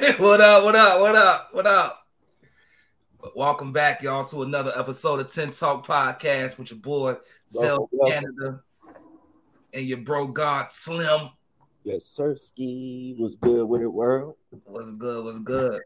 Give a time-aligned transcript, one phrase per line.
[0.16, 0.64] what up?
[0.64, 1.00] What up?
[1.00, 1.48] What up?
[1.52, 2.06] What up?
[3.20, 7.90] But Welcome back, y'all, to another episode of Ten Talk Podcast with your boy Self
[8.06, 8.62] Canada
[9.74, 11.28] and your bro God Slim.
[11.84, 12.34] Yes, sir.
[12.34, 14.36] Ski was good with it, world.
[14.64, 15.22] What's good?
[15.22, 15.82] What's good?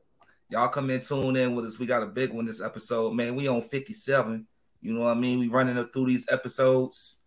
[0.49, 1.81] Y'all come in, tune in with us.
[1.81, 3.35] We got a big one this episode, man.
[3.35, 4.47] We on 57.
[4.81, 5.41] You know what I mean?
[5.41, 7.23] We running up through these episodes.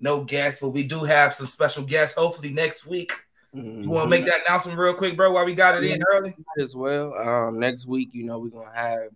[0.00, 2.18] No guests, but we do have some special guests.
[2.18, 3.12] Hopefully next week.
[3.54, 3.82] Mm-hmm.
[3.82, 5.32] You want to make that announcement real quick, bro?
[5.32, 7.14] While we got it yeah, in early as well.
[7.14, 9.10] Um, next week, you know, we're gonna have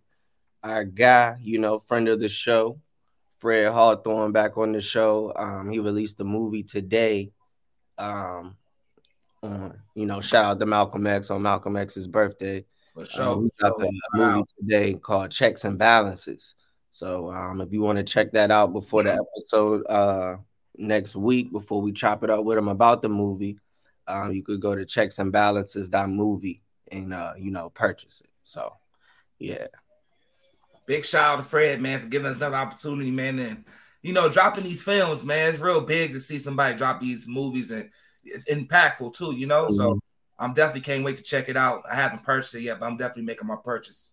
[0.63, 2.79] our guy, you know, friend of the show,
[3.39, 5.33] Fred Hawthorne, back on the show.
[5.37, 7.33] Um, he released a movie today.
[7.97, 8.57] Um,
[9.43, 12.65] on you know, shout out to Malcolm X on Malcolm X's birthday.
[12.93, 13.25] For um, sure.
[13.25, 16.55] Um, we dropped a movie today called Checks and Balances.
[16.91, 20.37] So um, if you want to check that out before the episode uh,
[20.77, 23.59] next week, before we chop it up with him about the movie,
[24.09, 28.31] um, you could go to checks and balances movie and uh, you know purchase it.
[28.45, 28.73] So
[29.39, 29.67] yeah.
[30.87, 33.39] Big shout out to Fred, man, for giving us another opportunity, man.
[33.41, 33.65] And
[34.03, 37.73] you know, dropping these films, man, it's real big to see somebody drop these movies
[37.73, 37.91] and
[38.23, 39.65] it's impactful too, you know.
[39.65, 39.75] Mm-hmm.
[39.75, 39.99] So
[40.39, 41.83] I'm definitely can't wait to check it out.
[41.91, 44.13] I haven't purchased it yet, but I'm definitely making my purchase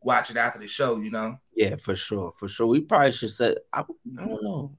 [0.00, 1.38] watch it after the show, you know?
[1.54, 2.32] Yeah, for sure.
[2.38, 2.66] For sure.
[2.66, 3.84] We probably should say I, I
[4.26, 4.76] don't know.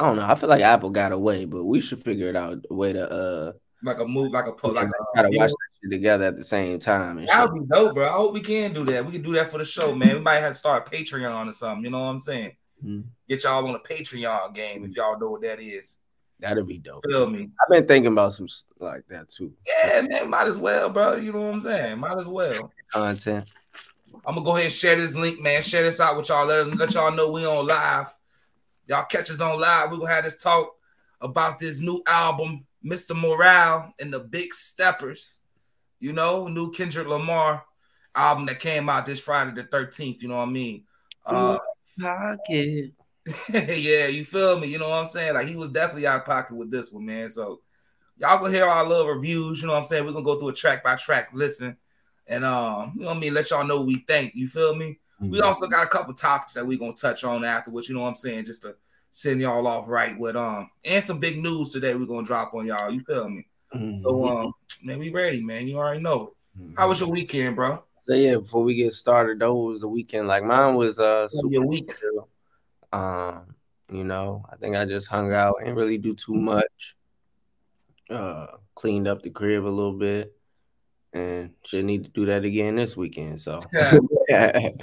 [0.00, 0.26] I don't know.
[0.26, 3.10] I feel like Apple got away, but we should figure it out a way to
[3.10, 6.44] uh like a move, like a pull, like a, gotta watch that together at the
[6.44, 7.24] same time.
[7.26, 8.06] That would be dope, bro.
[8.06, 9.04] I hope we can do that.
[9.04, 10.16] We can do that for the show, man.
[10.16, 11.84] We might have to start Patreon or something.
[11.84, 12.56] You know what I'm saying?
[12.82, 13.08] Mm-hmm.
[13.28, 15.98] Get y'all on a Patreon game if y'all know what that is.
[16.40, 17.04] That'd be dope.
[17.08, 17.50] Feel me?
[17.62, 19.52] I've been thinking about some like that too.
[19.66, 20.30] Yeah, man.
[20.30, 21.16] Might as well, bro.
[21.16, 21.98] You know what I'm saying?
[21.98, 22.72] Might as well.
[22.92, 23.46] Content.
[24.26, 25.62] I'm gonna go ahead and share this link, man.
[25.62, 26.46] Share this out with y'all.
[26.46, 28.14] Let us let y'all know we on live.
[28.86, 29.90] Y'all catch us on live.
[29.90, 30.74] We're gonna have this talk
[31.20, 33.18] about this new album, Mr.
[33.18, 35.40] Morale and the Big Steppers.
[36.00, 37.64] You know, new Kendrick Lamar
[38.14, 40.20] album that came out this Friday the 13th.
[40.20, 40.84] You know what I mean?
[41.24, 41.58] Uh,
[42.00, 42.92] pocket.
[43.52, 44.68] yeah, you feel me?
[44.68, 45.34] You know what I'm saying?
[45.34, 47.30] Like he was definitely out of pocket with this one, man.
[47.30, 47.60] So
[48.18, 49.60] y'all gonna hear our little reviews.
[49.60, 50.04] You know what I'm saying?
[50.04, 51.76] We're gonna go through a track by track listen
[52.26, 54.34] and um, you know what I mean, let y'all know what we think.
[54.34, 54.98] You feel me?
[55.24, 55.32] Mm-hmm.
[55.32, 58.08] We also got a couple topics that we're gonna touch on afterwards, you know what
[58.08, 58.76] I'm saying, just to
[59.10, 62.66] send y'all off right with um and some big news today we're gonna drop on
[62.66, 62.90] y'all.
[62.90, 63.46] You feel me?
[63.74, 63.96] Mm-hmm.
[63.96, 64.52] So um
[64.82, 65.66] man, we ready, man.
[65.66, 66.34] You already know.
[66.58, 66.74] Mm-hmm.
[66.76, 67.82] How was your weekend, bro?
[68.02, 70.28] So yeah, before we get started, though, was the weekend.
[70.28, 71.90] Like mine was uh super your week.
[72.92, 73.54] Um,
[73.90, 76.96] you know, I think I just hung out and really do too much.
[78.10, 80.33] Uh cleaned up the crib a little bit
[81.14, 83.40] and should need to do that again this weekend.
[83.40, 83.60] So
[84.28, 84.80] happy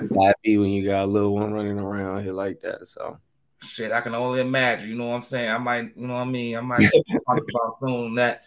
[0.56, 2.86] when you got a little one running around here like that.
[2.88, 3.18] So
[3.60, 4.88] shit, I can only imagine.
[4.88, 5.50] You know what I'm saying?
[5.50, 6.56] I might, you know what I mean?
[6.56, 8.44] I might talk about soon that.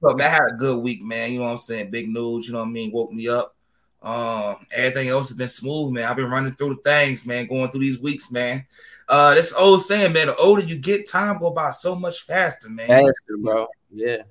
[0.00, 1.32] But man, I had a good week, man.
[1.32, 1.90] You know what I'm saying?
[1.90, 2.92] Big news, you know what I mean?
[2.92, 3.56] Woke me up.
[4.02, 6.04] Um, everything else has been smooth, man.
[6.04, 8.66] I've been running through the things, man, going through these weeks, man.
[9.08, 12.68] Uh, this old saying, man, the older you get, time go by so much faster,
[12.70, 12.86] man.
[12.86, 13.66] Faster, bro.
[13.90, 14.22] Yeah.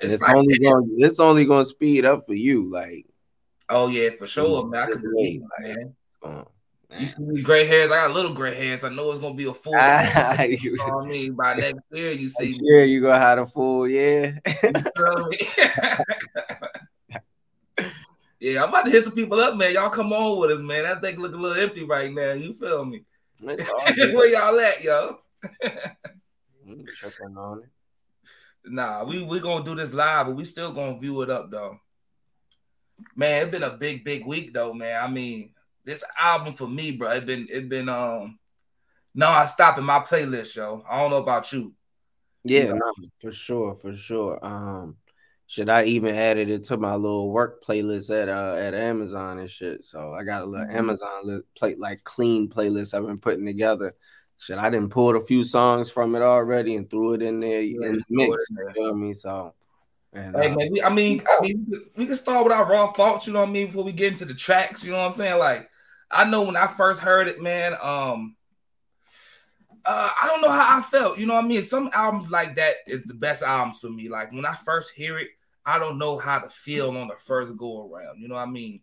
[0.00, 3.06] It's, it's like, only going it's only going to speed up for you, like.
[3.68, 4.82] Oh yeah, for sure, man.
[4.82, 5.94] I can believe, man.
[6.24, 6.44] man.
[6.96, 7.90] You see these gray hairs?
[7.90, 8.82] I got little gray hairs.
[8.82, 9.74] I know it's gonna be a full.
[9.76, 11.34] Ah, you know what I mean?
[11.34, 12.58] By next year, you see.
[12.62, 14.38] Yeah, you gonna have a full, yeah.
[18.40, 19.74] yeah, I'm about to hit some people up, man.
[19.74, 20.84] Y'all come on with us, man.
[20.84, 22.32] That thing look a little empty right now.
[22.32, 23.04] You feel me?
[23.40, 25.18] Where y'all at, yo?
[26.94, 27.68] Checking on it.
[28.64, 31.78] Nah, we we gonna do this live, but we still gonna view it up though.
[33.14, 35.02] Man, it's been a big, big week though, man.
[35.02, 35.52] I mean,
[35.84, 38.38] this album for me, bro, it been it been um
[39.14, 40.84] no, I stop in my playlist, yo.
[40.88, 41.72] I don't know about you.
[42.44, 42.92] Yeah, you know?
[42.98, 44.38] no, for sure, for sure.
[44.42, 44.96] Um,
[45.46, 49.50] should I even added it to my little work playlist at uh at Amazon and
[49.50, 49.84] shit?
[49.84, 50.76] So I got a little mm-hmm.
[50.76, 53.94] Amazon play like clean playlist I've been putting together
[54.38, 57.60] shit, I didn't pull a few songs from it already and threw it in there
[57.60, 58.36] yeah, in the mix.
[58.50, 59.14] You know what I mean?
[59.14, 59.54] So,
[60.12, 61.66] and, hey, uh, man, we, I mean, I mean,
[61.96, 63.26] we can start with our raw thoughts.
[63.26, 63.66] You know what I mean?
[63.66, 65.38] Before we get into the tracks, you know what I'm saying?
[65.38, 65.68] Like,
[66.10, 67.74] I know when I first heard it, man.
[67.82, 68.36] Um,
[69.84, 71.18] uh, I don't know how I felt.
[71.18, 71.62] You know what I mean?
[71.62, 74.08] Some albums like that is the best albums for me.
[74.08, 75.28] Like when I first hear it,
[75.64, 78.20] I don't know how to feel on the first go around.
[78.20, 78.80] You know what I mean?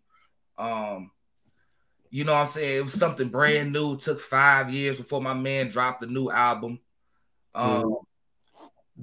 [0.58, 1.10] Um,
[2.16, 2.78] you know what I'm saying?
[2.78, 3.92] It was something brand new.
[3.92, 6.80] It took five years before my man dropped the new album.
[7.54, 7.98] Um,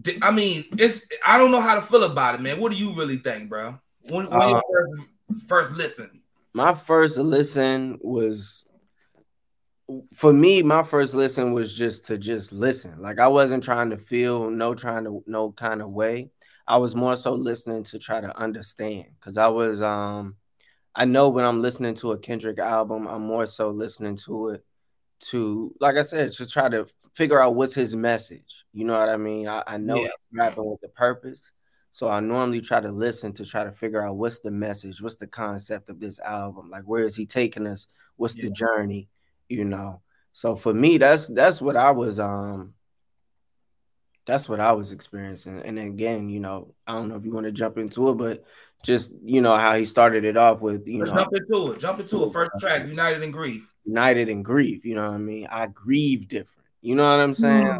[0.01, 0.17] mm.
[0.23, 2.59] I mean, it's I don't know how to feel about it, man.
[2.59, 3.77] What do you really think, bro?
[4.09, 6.21] When, when uh, first, first listen?
[6.55, 8.65] My first listen was
[10.15, 12.99] for me, my first listen was just to just listen.
[12.99, 16.31] Like I wasn't trying to feel no trying to no kind of way.
[16.67, 20.35] I was more so listening to try to understand because I was um
[20.95, 24.65] I know when I'm listening to a Kendrick album, I'm more so listening to it
[25.21, 28.65] to, like I said, to try to figure out what's his message.
[28.73, 29.47] You know what I mean?
[29.47, 30.09] I, I know yeah.
[30.17, 31.51] he's rapping with the purpose.
[31.91, 35.15] So I normally try to listen to try to figure out what's the message, what's
[35.15, 38.45] the concept of this album, like where is he taking us, what's yeah.
[38.45, 39.09] the journey,
[39.47, 40.01] you know.
[40.31, 42.73] So for me, that's that's what I was um
[44.25, 45.61] that's what I was experiencing.
[45.61, 48.43] And again, you know, I don't know if you want to jump into it, but
[48.83, 51.79] just you know how he started it off with you Let's know jump into it.
[51.79, 52.33] Jump into it.
[52.33, 53.73] First track, United in Grief.
[53.85, 54.85] United in Grief.
[54.85, 55.47] You know what I mean?
[55.49, 56.67] I grieve different.
[56.81, 57.65] You know what I'm saying?
[57.65, 57.79] Mm.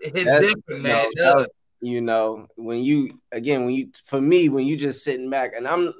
[0.00, 1.06] It's that's, different, man.
[1.14, 1.46] You know,
[1.80, 5.66] you know, when you again, when you for me, when you just sitting back and
[5.66, 5.94] I'm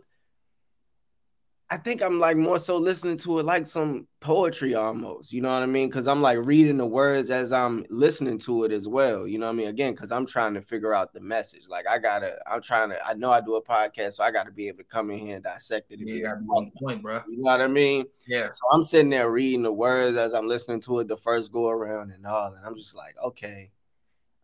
[1.68, 5.52] I think I'm like more so listening to it like some poetry almost, you know
[5.52, 5.88] what I mean?
[5.88, 9.46] Because I'm like reading the words as I'm listening to it as well, you know
[9.46, 9.68] what I mean?
[9.68, 11.62] Again, because I'm trying to figure out the message.
[11.68, 14.52] Like I gotta, I'm trying to, I know I do a podcast, so I gotta
[14.52, 15.98] be able to come in here and dissect it.
[16.04, 17.22] Yeah, one point, bro.
[17.28, 18.04] You know what I mean?
[18.28, 18.50] Yeah.
[18.50, 21.68] So I'm sitting there reading the words as I'm listening to it the first go
[21.68, 23.72] around and all, and I'm just like, okay,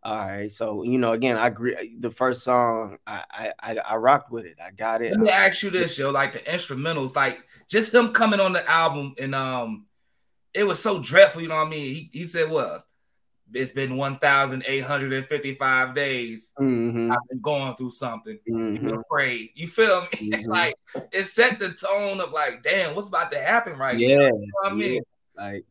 [0.04, 1.96] all right, so you know, again, I agree.
[1.98, 4.56] The first song, I I I rocked with it.
[4.60, 5.12] I got it.
[5.12, 8.68] Let me ask you this, yo, like the instrumentals, like just him coming on the
[8.68, 9.86] album, and um,
[10.54, 11.40] it was so dreadful.
[11.40, 11.94] You know what I mean?
[11.94, 12.84] He he said, "Well,
[13.54, 16.52] it's been one thousand eight hundred and fifty-five days.
[16.58, 17.12] Mm-hmm.
[17.12, 18.38] I've been going through something.
[18.50, 18.88] Mm-hmm.
[18.88, 19.50] You afraid?
[19.54, 20.08] You feel me?
[20.32, 20.50] Mm-hmm.
[20.50, 20.74] like
[21.12, 24.24] it set the tone of like, damn, what's about to happen right yeah, now?
[24.24, 25.44] You know I mean, yeah.
[25.44, 25.64] like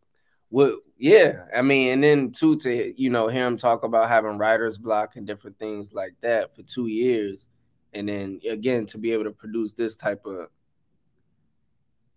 [0.49, 4.37] what yeah i mean and then too to you know hear him talk about having
[4.37, 7.47] writer's block and different things like that for two years
[7.93, 10.45] and then again to be able to produce this type of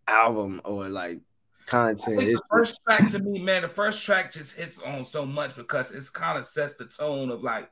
[0.07, 1.19] album or like
[1.65, 2.83] content the first just...
[2.85, 6.37] track to me man the first track just hits on so much because it's kind
[6.37, 7.71] of sets the tone of like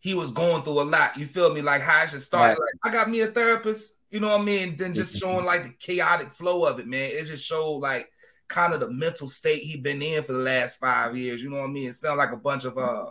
[0.00, 1.60] he was going through a lot you feel me?
[1.60, 2.58] Like how I should start right.
[2.58, 4.74] like i got me a therapist you know what i mean?
[4.74, 7.10] Then just showing like the chaotic flow of it man.
[7.12, 8.10] It just showed like
[8.48, 11.42] kind of the mental state he been in for the last five years.
[11.42, 11.88] You know what I mean?
[11.88, 13.06] It sounds like a bunch of uh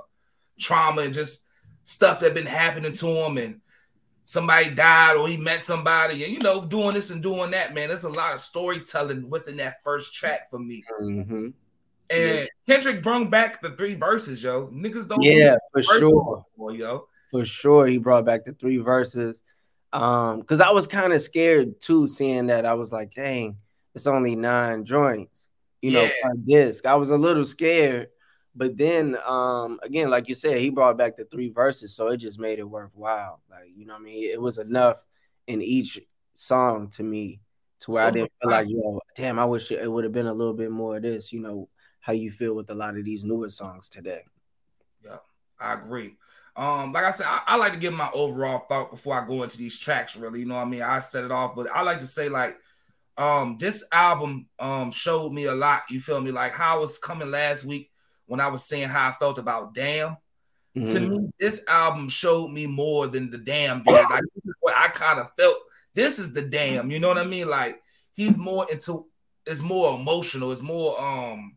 [0.60, 1.46] trauma and just
[1.84, 3.62] stuff that been happening to him and
[4.28, 7.88] somebody died or he met somebody and you know doing this and doing that man
[7.88, 11.46] there's a lot of storytelling within that first track for me mm-hmm.
[11.46, 11.56] and
[12.10, 12.46] yeah.
[12.68, 17.46] kendrick brung back the three verses yo niggas don't yeah for sure before, yo for
[17.46, 19.42] sure he brought back the three verses
[19.94, 23.56] um because i was kind of scared too seeing that i was like dang
[23.98, 25.50] it's only nine joints,
[25.82, 26.06] you yeah.
[26.06, 26.86] know, per disc.
[26.86, 28.10] I was a little scared,
[28.56, 32.18] but then um again, like you said, he brought back the three verses, so it
[32.18, 33.42] just made it worthwhile.
[33.50, 34.32] Like, you know I mean?
[34.32, 35.04] It was enough
[35.48, 36.00] in each
[36.36, 37.42] song to me
[37.80, 40.28] to where so I didn't feel like, yo, damn, I wish it would have been
[40.28, 43.04] a little bit more of this, you know, how you feel with a lot of
[43.04, 44.22] these newer songs today.
[45.04, 45.18] Yeah,
[45.60, 46.16] I agree.
[46.56, 49.44] Um, like I said, I, I, like to give my overall thought before I go
[49.44, 50.16] into these tracks.
[50.16, 50.82] Really, you know what I mean.
[50.82, 52.58] I set it off, but I like to say like
[53.18, 56.32] um this album um showed me a lot you feel me?
[56.32, 57.92] Like how I was coming last week
[58.28, 60.18] when i was saying how i felt about damn.
[60.76, 60.94] Mm-hmm.
[60.94, 63.92] to me this album showed me more than the damn did.
[63.92, 65.58] Like this is what i kind of felt.
[65.96, 67.50] This is the damn you know what i mean?
[67.50, 67.82] Like
[68.14, 69.08] he's more into
[69.48, 71.57] it's more emotional it's more um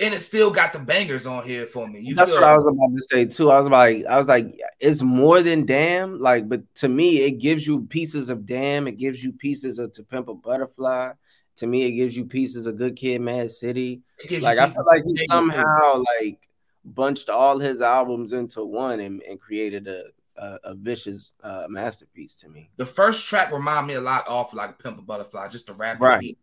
[0.00, 2.00] and it still got the bangers on here for me.
[2.00, 3.50] You That's what I was about to say too.
[3.50, 6.18] I was like, I was like, it's more than damn.
[6.18, 8.86] Like, but to me, it gives you pieces of damn.
[8.86, 11.12] It gives you pieces of To Pimp a Butterfly.
[11.56, 14.02] To me, it gives you pieces of Good Kid, Mad City.
[14.40, 16.48] Like, I feel like he somehow like
[16.84, 20.04] bunched all his albums into one and, and created a,
[20.36, 22.70] a, a vicious uh, masterpiece to me.
[22.76, 26.00] The first track remind me a lot off like Pimp a Butterfly, just the rap
[26.00, 26.20] right.
[26.20, 26.38] beat.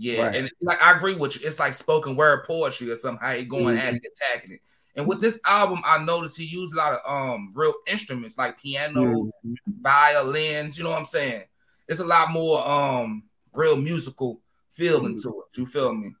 [0.00, 0.34] Yeah, right.
[0.34, 1.46] and like I agree with you.
[1.46, 3.22] It's like spoken word poetry or something.
[3.22, 3.86] How he going mm-hmm.
[3.86, 4.60] at it, attacking it.
[4.96, 8.58] And with this album, I noticed he used a lot of um real instruments like
[8.58, 9.52] piano, mm-hmm.
[9.82, 10.78] violins.
[10.78, 11.44] You know what I'm saying?
[11.86, 14.40] It's a lot more um real musical
[14.72, 15.30] feeling mm-hmm.
[15.30, 15.58] to it.
[15.58, 16.14] You feel me?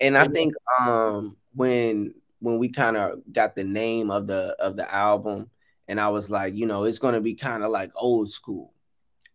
[0.00, 4.76] And I think um when when we kind of got the name of the of
[4.76, 5.50] the album,
[5.88, 8.72] and I was like, you know, it's gonna be kind of like old school.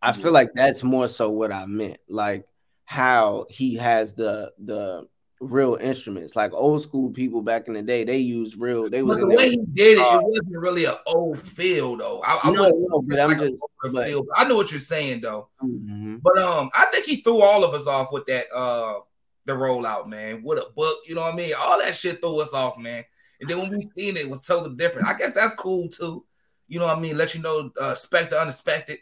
[0.01, 1.97] I feel like that's more so what I meant.
[2.07, 2.45] Like
[2.89, 5.07] how he has the the
[5.39, 6.35] real instruments.
[6.35, 8.89] Like old school people back in the day, they used real.
[8.89, 10.01] They was the way he did it.
[10.01, 12.23] it wasn't really an old feel though.
[12.25, 13.63] I, I no, no, but I'm just.
[13.93, 15.49] But, feel, I know what you're saying though.
[15.63, 16.15] Mm-hmm.
[16.23, 19.01] But um, I think he threw all of us off with that uh
[19.45, 20.41] the rollout, man.
[20.41, 21.53] With a book, you know what I mean?
[21.59, 23.05] All that shit threw us off, man.
[23.39, 25.07] And then when we seen it, it was totally different.
[25.07, 26.25] I guess that's cool too.
[26.67, 27.17] You know what I mean?
[27.17, 28.97] Let you know, uh, expect the unexpected.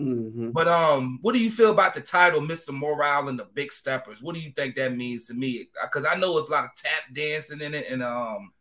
[0.00, 0.50] Mm-hmm.
[0.50, 2.72] But um, what do you feel about the title, Mr.
[2.72, 4.22] Morale and the Big Steppers?
[4.22, 5.68] What do you think that means to me?
[5.82, 8.52] Because I know it's a lot of tap dancing in it, and um,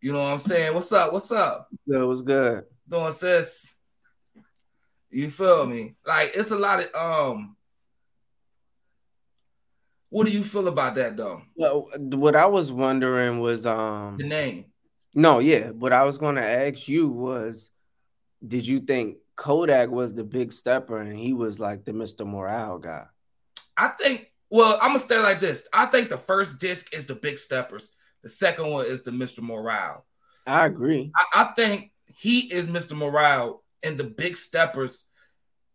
[0.00, 0.72] you know what I'm saying.
[0.74, 1.12] What's up?
[1.12, 1.68] What's up?
[1.88, 2.06] Good.
[2.06, 2.64] What's good?
[2.88, 3.78] doing sis.
[5.10, 5.94] You feel me?
[6.06, 7.56] Like it's a lot of um.
[10.08, 11.42] What do you feel about that though?
[11.56, 14.66] Well, what I was wondering was um The name.
[15.14, 15.70] no, yeah.
[15.70, 17.70] What I was gonna ask you was,
[18.46, 22.26] did you think Kodak was the big stepper and he was like the Mr.
[22.26, 23.06] Morale guy?
[23.74, 24.30] I think.
[24.50, 25.66] Well, I'm gonna stay like this.
[25.72, 27.90] I think the first disc is the Big Steppers.
[28.22, 29.40] The second one is the Mr.
[29.40, 30.04] Morale.
[30.46, 31.10] I agree.
[31.16, 32.94] I, I think he is Mr.
[32.94, 35.08] Morale, and the Big Steppers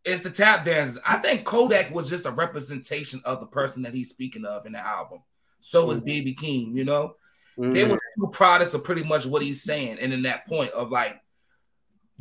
[0.04, 1.02] is the tap dancers.
[1.08, 4.74] I think Kodak was just a representation of the person that he's speaking of in
[4.74, 5.22] the album.
[5.62, 6.06] So is Mhm.
[6.06, 7.16] Baby Keem, you know?
[7.58, 7.90] They Mhm.
[7.92, 11.20] were two products of pretty much what he's saying, and in that point of like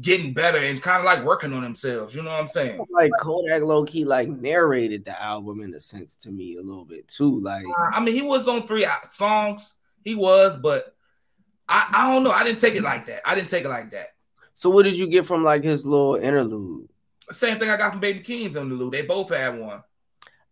[0.00, 2.14] getting better and kind of like working on themselves.
[2.14, 2.84] You know what I'm saying?
[2.90, 6.84] like Kodak low key like narrated the album in a sense to me a little
[6.84, 7.38] bit too.
[7.40, 9.74] Like Uh, I mean, he was on three songs.
[10.02, 10.94] He was, but
[11.68, 12.30] I, I don't know.
[12.32, 13.22] I didn't take it like that.
[13.24, 14.08] I didn't take it like that.
[14.54, 16.88] so what did you get from like his little interlude?
[17.30, 18.90] Same thing I got from Baby Keem's Lou.
[18.90, 19.82] They both had one.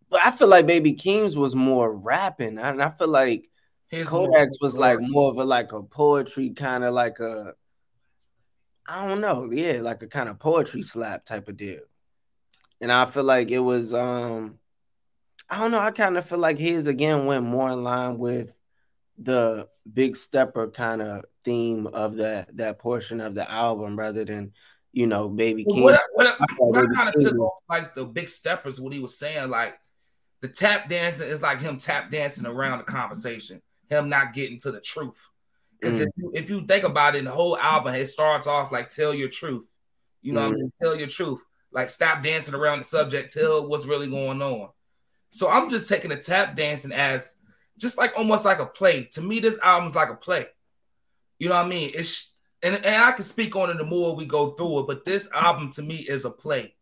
[0.09, 3.49] But I feel like Baby Keem's was more rapping, and I feel like
[3.89, 7.53] His Kodak's was like more of a like a poetry kind of like a
[8.87, 11.81] I don't know, yeah, like a kind of poetry slap type of deal.
[12.81, 14.59] And I feel like it was um
[15.49, 18.55] I don't know, I kind of feel like his again went more in line with
[19.17, 24.53] the big stepper kind of theme of that that portion of the album rather than
[24.91, 25.81] you know baby Keem.
[25.83, 28.81] What, I- what, I- I what I kind of took off like the big steppers,
[28.81, 29.77] what he was saying, like
[30.41, 34.71] the tap dancing is like him tap dancing around the conversation, him not getting to
[34.71, 35.25] the truth.
[35.83, 38.87] Because if, you, if you think about it, the whole album it starts off like
[38.89, 39.67] tell your truth.
[40.21, 40.73] You know, what I mean?
[40.81, 41.41] tell your truth.
[41.73, 43.33] Like stop dancing around the subject.
[43.33, 44.69] Tell what's really going on.
[45.31, 47.37] So I'm just taking the tap dancing as
[47.77, 49.09] just like almost like a play.
[49.13, 50.45] To me, this album's like a play.
[51.39, 51.91] You know what I mean?
[51.93, 55.03] It's and, and I can speak on it the more we go through it, but
[55.03, 56.75] this album to me is a play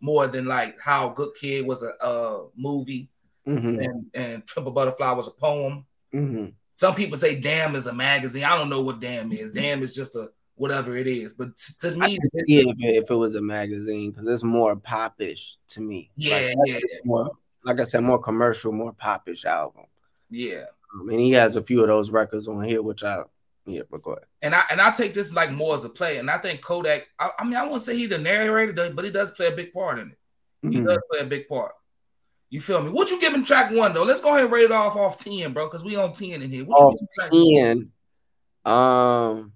[0.00, 3.08] more than like how Good Kid was a, uh movie
[3.46, 5.86] Mhm, and, and Pimp a Butterfly was a poem.
[6.12, 6.52] mhm.
[6.76, 8.44] Some people say Damn is a magazine.
[8.44, 9.50] I don't know what Damn is.
[9.50, 11.32] Damn is just a whatever it is.
[11.32, 16.10] But to me, see if it, was a magazine because it's more popish to me.
[16.16, 17.30] yeah, Like, yeah, more
[17.64, 19.84] like I said, more commercial, more popish album.
[20.30, 20.64] yeah.
[20.94, 23.22] Um, and he has a few of those records on here, which I
[23.64, 24.26] yeah, but go ahead.
[24.42, 26.18] And I and I take this like more as a play.
[26.18, 27.04] And I think Kodak.
[27.18, 29.72] I, I mean, I won't say he's the narrator, but he does play a big
[29.72, 30.18] part in it.
[30.60, 30.86] He Mhm.
[30.86, 31.72] does play a big part.
[32.48, 32.90] You feel me?
[32.90, 34.04] What you giving track one though?
[34.04, 36.50] Let's go ahead and rate it off off ten, bro, because we on ten in
[36.50, 36.64] here.
[36.64, 37.42] What Off track one?
[37.54, 37.90] ten.
[38.64, 39.52] Um,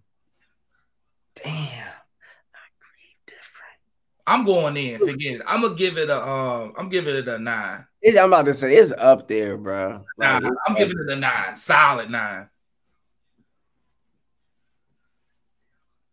[1.36, 3.78] damn, I grieve different.
[4.26, 4.98] I'm going in.
[4.98, 5.42] Forget it.
[5.46, 6.28] I'm gonna give it a.
[6.28, 7.86] Um, I'm giving it a nine.
[8.02, 10.04] It's- I'm about to say it's up there, bro.
[10.18, 11.54] Nah, Like, it's I'm giving it a nine.
[11.56, 12.48] Solid nine.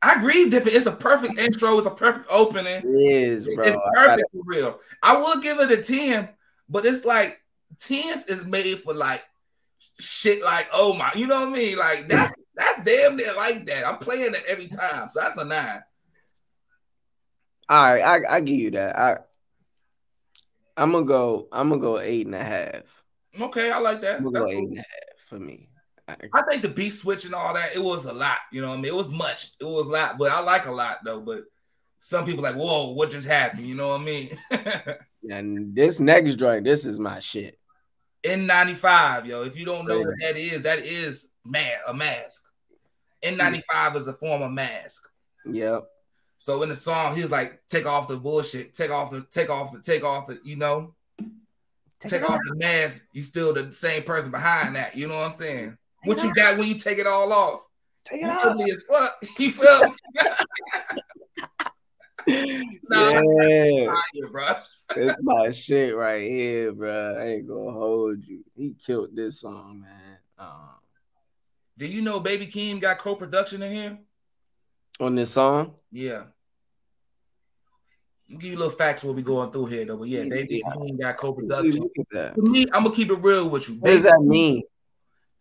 [0.01, 0.77] I agree, different.
[0.77, 1.77] It's a perfect intro.
[1.79, 2.83] It's a perfect opening.
[2.83, 3.65] It is, bro.
[3.65, 4.79] It's perfect for real.
[5.01, 6.29] I will give it a 10,
[6.69, 7.39] but it's like
[7.79, 9.23] 10s is made for like
[9.99, 11.77] shit like oh my, you know what I mean?
[11.77, 13.85] Like that's that's damn near like that.
[13.87, 15.09] I'm playing it every time.
[15.09, 15.81] So that's a nine.
[17.69, 18.97] All right, I, I give you that.
[18.97, 19.17] I
[20.77, 21.47] I'm gonna go.
[21.51, 22.83] I'm gonna go eight and a half.
[23.39, 24.17] Okay, I like that.
[24.17, 25.69] I'm gonna go eight and a half for me.
[26.07, 28.37] I- I think the beat switch and all that, it was a lot.
[28.53, 28.85] You know what I mean?
[28.85, 29.51] It was much.
[29.59, 31.19] It was a lot, but I like a lot though.
[31.19, 31.43] But
[31.99, 33.65] some people like, whoa, what just happened?
[33.65, 34.37] You know what I mean?
[35.31, 37.59] And this next joint, this is my shit.
[38.23, 39.43] N95, yo.
[39.43, 42.43] If you don't know what that is, that is man a mask.
[43.23, 45.07] N95 is a form of mask.
[45.45, 45.87] Yep.
[46.39, 49.71] So in the song, he's like, take off the bullshit, take off the, take off
[49.71, 50.93] the, take off the, you know,
[51.99, 53.07] take, off the mask.
[53.11, 54.95] You still the same person behind that.
[54.95, 55.77] You know what I'm saying?
[56.03, 57.61] What you got when you take it all off?
[58.05, 58.61] Take You it off.
[58.61, 59.23] as fuck.
[59.39, 59.95] You feel me?
[62.89, 63.89] Nah, yeah,
[64.29, 64.47] bro.
[64.95, 67.17] It's my shit right here, bro.
[67.19, 68.43] I ain't gonna hold you.
[68.55, 70.17] He killed this song, man.
[70.39, 70.79] Um,
[71.77, 73.97] Do you know Baby Keem got co-production in here?
[74.99, 76.23] on this song, Yeah.
[78.31, 79.97] I'll give you a little facts what we going through here, though.
[79.97, 80.73] But yeah, Baby Yeah.
[80.73, 81.81] Keem got co-production.
[81.81, 82.35] look at that.
[82.35, 83.75] For me, I'm gonna keep it real with you.
[83.75, 84.63] What does that mean?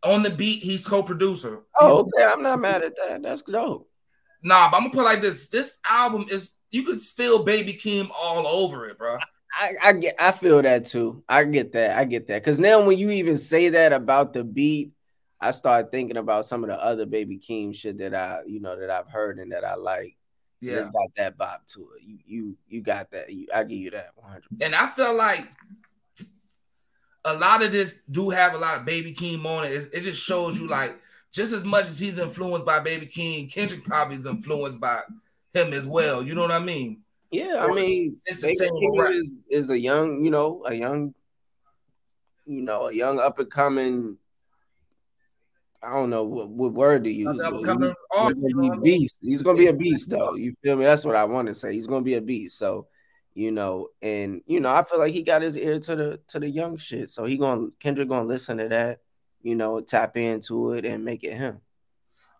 [0.04, 1.62] on the beat, he's co-producer.
[1.80, 2.24] Oh, okay.
[2.24, 3.22] I'm not mad at that.
[3.22, 3.90] That's dope.
[4.42, 5.48] Nah, but I'm gonna put like this.
[5.48, 9.16] This album is you could feel Baby Keem all over it, bro.
[9.58, 11.24] I, I get I feel that too.
[11.28, 11.96] I get that.
[11.98, 12.44] I get that.
[12.44, 14.92] Cause now when you even say that about the beat,
[15.40, 18.78] I start thinking about some of the other baby Keem shit that I, you know,
[18.78, 20.16] that I've heard and that I like.
[20.60, 20.74] Yeah.
[20.78, 22.02] It's got that bop to it.
[22.02, 23.30] You you you got that.
[23.32, 24.44] You, I give you that 100.
[24.60, 25.46] And I feel like
[27.24, 29.68] a lot of this do have a lot of Baby Keem on it.
[29.68, 30.96] It's- it just shows you like
[31.32, 35.00] just as much as he's influenced by Baby Keem, Kendrick probably is influenced by
[35.52, 36.22] him as well.
[36.22, 37.02] You know what I mean?
[37.36, 38.70] Yeah, I mean, it's the same
[39.12, 41.12] is, is a young, you know, a young,
[42.46, 44.16] you know, a young up and coming.
[45.82, 47.38] I don't know what, what word to use.
[47.38, 49.18] Coming he's, he's a beast.
[49.22, 50.34] He's gonna be a beast, though.
[50.34, 50.86] You feel me?
[50.86, 51.74] That's what I want to say.
[51.74, 52.56] He's gonna be a beast.
[52.56, 52.86] So,
[53.34, 56.40] you know, and you know, I feel like he got his ear to the to
[56.40, 57.10] the young shit.
[57.10, 59.00] So he gonna Kendrick gonna listen to that,
[59.42, 61.60] you know, tap into it and make it him.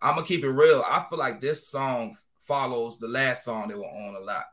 [0.01, 0.83] I'm gonna keep it real.
[0.87, 4.45] I feel like this song follows the last song they were on a lot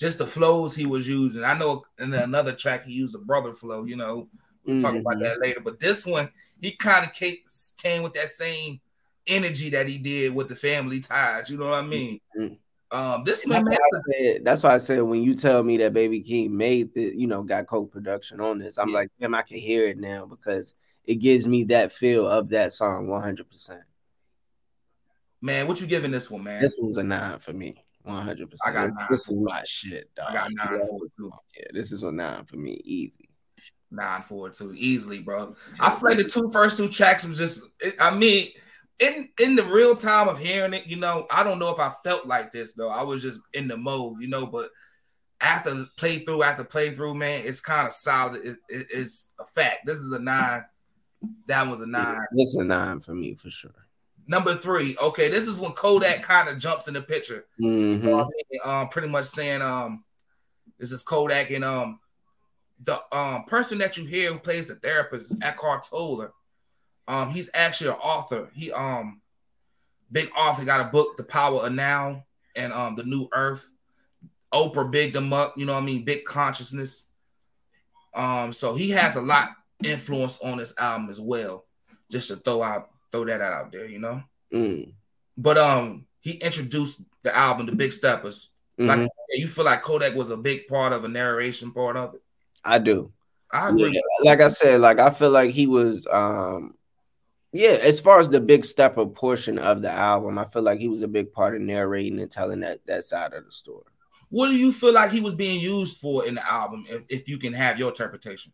[0.00, 1.44] just the flows he was using.
[1.44, 4.28] I know in another track he used a brother flow, you know,
[4.64, 4.82] we'll mm-hmm.
[4.82, 5.24] talk about mm-hmm.
[5.24, 5.60] that later.
[5.60, 8.80] But this one, he kind of came with that same
[9.26, 11.50] energy that he did with the family ties.
[11.50, 12.18] You know what I mean?
[12.36, 12.54] Mm-hmm.
[12.92, 15.92] Um, this man, that's, why said, that's why I said when you tell me that
[15.92, 18.94] Baby Keem made the, you know, got co-production on this, I'm yeah.
[18.94, 22.72] like, damn, I can hear it now because it gives me that feel of that
[22.72, 23.48] song 100.
[23.50, 23.82] percent
[25.42, 26.60] Man, what you giving this one, man?
[26.60, 27.84] This one's a nine for me.
[28.02, 28.76] One hundred percent.
[28.76, 29.06] I got nine.
[29.10, 30.30] This is my shit, dog.
[30.30, 31.30] I got nine for it too.
[31.56, 33.28] Yeah, this is a nine for me, easy.
[33.90, 35.54] Nine for it too, easily, bro.
[35.78, 37.62] I feel like the two first two tracks was just.
[38.00, 38.48] I mean,
[39.00, 41.92] in in the real time of hearing it, you know, I don't know if I
[42.02, 42.88] felt like this though.
[42.88, 44.46] I was just in the mode, you know.
[44.46, 44.70] But
[45.40, 48.44] after playthrough after playthrough, man, it's kind of solid.
[48.44, 49.86] It, it, it's a fact.
[49.86, 50.64] This is a nine.
[51.48, 52.18] That was a nine.
[52.32, 53.74] This is a nine for me for sure.
[54.30, 57.46] Number three, okay, this is when Kodak kind of jumps in the picture.
[57.60, 58.06] Mm-hmm.
[58.06, 58.60] You know I mean?
[58.64, 60.04] um, pretty much saying, um,
[60.78, 61.98] this is Kodak and um,
[62.80, 66.32] the um person that you hear who plays the therapist is Eckhart Tolle.
[67.08, 68.48] Um, he's actually an author.
[68.54, 69.20] He um,
[70.12, 73.68] big author, got a book, The Power of Now, and um, The New Earth.
[74.54, 75.58] Oprah bigged him up.
[75.58, 76.04] You know what I mean?
[76.04, 77.06] Big consciousness.
[78.14, 79.50] Um, so he has a lot
[79.82, 81.64] influence on this album as well.
[82.12, 84.22] Just to throw out throw that out there, you know.
[84.52, 84.92] Mm.
[85.36, 88.50] But um, he introduced the album, The Big Steppers.
[88.78, 89.02] Mm-hmm.
[89.02, 92.22] Like you feel like Kodak was a big part of a narration part of it.
[92.64, 93.12] I do.
[93.52, 93.92] I agree.
[93.92, 96.74] Yeah, like I said, like I feel like he was um
[97.52, 100.88] yeah, as far as the big stepper portion of the album, I feel like he
[100.88, 103.84] was a big part of narrating and telling that that side of the story.
[104.28, 107.28] What do you feel like he was being used for in the album, if, if
[107.28, 108.52] you can have your interpretation?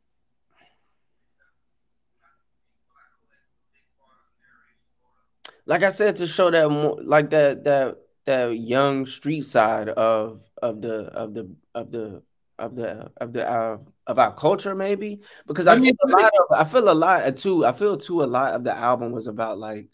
[5.66, 10.40] Like I said, to show that more like that that that young street side of
[10.62, 12.22] of the of the of the
[12.58, 15.20] of the of the uh, of our culture maybe.
[15.46, 17.72] Because I, I mean, feel a lot of I feel a lot uh, too I
[17.72, 19.88] feel too a lot of the album was about like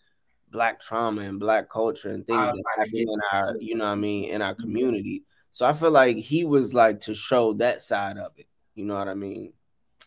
[0.50, 3.92] black trauma and black culture and things ah, that happen in our you know what
[3.92, 4.62] I mean in our mm-hmm.
[4.62, 5.24] community.
[5.50, 8.46] So I feel like he was like to show that side of it.
[8.74, 9.52] You know what I mean?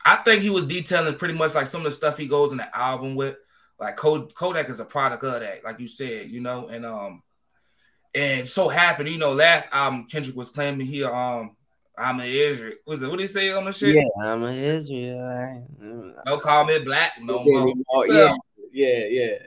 [0.03, 2.57] I think he was detailing pretty much like some of the stuff he goes in
[2.57, 3.37] the album with
[3.79, 7.21] like Kodak is a product of that, like you said, you know, and um,
[8.13, 11.55] and so happened, you know, last album Kendrick was claiming he um
[11.97, 12.75] I'm an Israel.
[12.85, 13.95] Was it what did he say on the shit?
[13.95, 15.67] Yeah, I'm an Israel.
[16.25, 17.73] No call me black no more.
[18.07, 18.35] Yeah,
[18.71, 19.37] yeah, yeah.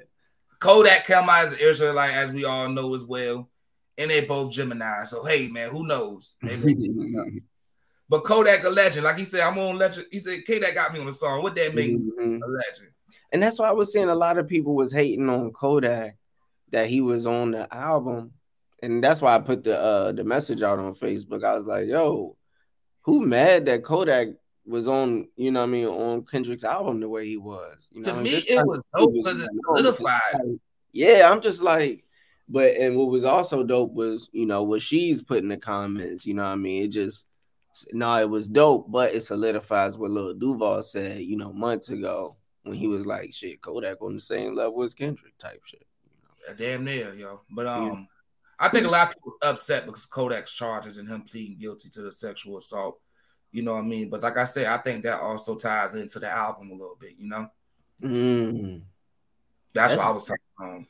[0.59, 3.49] Kodak come out as an Israelite, as we all know as well,
[3.97, 5.05] and they both Gemini.
[5.05, 6.37] So hey, man, who knows?
[6.43, 6.75] Maybe.
[8.09, 10.07] but Kodak a legend, like he said, I'm on legend.
[10.11, 11.43] He said Kodak got me on the song.
[11.43, 12.13] What that mean?
[12.19, 12.43] Mm-hmm.
[12.43, 12.91] A legend.
[13.33, 16.17] And that's why I was saying a lot of people was hating on Kodak
[16.71, 18.33] that he was on the album.
[18.83, 21.45] And that's why I put the uh the message out on Facebook.
[21.45, 22.37] I was like, yo,
[23.03, 24.29] who mad that Kodak
[24.65, 27.89] was on, you know I mean, on Kendrick's album the way he was.
[27.91, 30.59] You know, to me, it was dope because it solidified.
[30.93, 32.05] Yeah, I'm just like,
[32.49, 36.25] but and what was also dope was, you know, what she's put in the comments,
[36.25, 36.85] you know what I mean?
[36.85, 37.27] It just
[37.93, 42.38] no, it was dope, but it solidifies what Lil Duval said, you know, months ago
[42.69, 45.87] when he was like, "Shit, Kodak on the same level as Kendrick," type shit.
[46.05, 46.55] You know?
[46.55, 47.41] Damn near, yo.
[47.51, 48.05] But um, yeah.
[48.59, 52.03] I think a lot of people upset because Kodak's charges and him pleading guilty to
[52.03, 53.01] the sexual assault.
[53.51, 54.11] You know what I mean?
[54.11, 57.15] But like I said, I think that also ties into the album a little bit.
[57.19, 57.49] You know.
[58.03, 58.83] Mm.
[59.73, 60.85] That's, that's what I was talking about.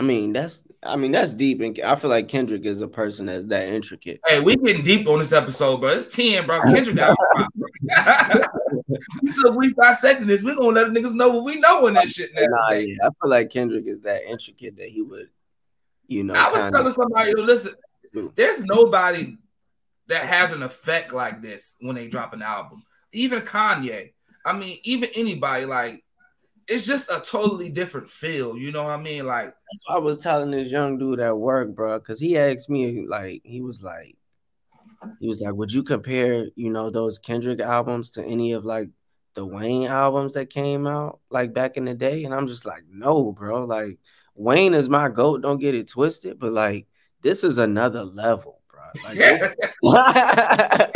[0.00, 3.26] I mean, that's I mean that's deep, and I feel like Kendrick is a person
[3.26, 4.18] that's that intricate.
[4.26, 5.90] Hey, we getting deep on this episode, bro.
[5.90, 6.62] It's ten, bro.
[6.62, 7.14] Kendrick got.
[9.30, 12.12] so we dissecting this, we gonna let the niggas know what we know in this
[12.12, 12.46] shit now.
[12.48, 15.28] Nah, yeah, I feel like Kendrick is that intricate that he would,
[16.06, 16.32] you know.
[16.32, 17.74] I was telling somebody, listen,
[18.36, 19.36] there's nobody
[20.06, 22.84] that has an effect like this when they drop an album.
[23.12, 24.14] Even Kanye.
[24.46, 26.02] I mean, even anybody like
[26.70, 28.56] it's just a totally different feel.
[28.56, 29.26] You know what I mean?
[29.26, 32.70] Like that's what I was telling this young dude at work, bro, because he asked
[32.70, 34.16] me, like, he was like,
[35.18, 38.90] he was like, Would you compare, you know, those Kendrick albums to any of like
[39.34, 42.24] the Wayne albums that came out like back in the day?
[42.24, 43.64] And I'm just like, no, bro.
[43.64, 43.98] Like
[44.36, 46.86] Wayne is my goat, don't get it twisted, but like
[47.22, 48.59] this is another level,
[49.04, 49.52] Like, Yeah.
[49.82, 50.86] yeah.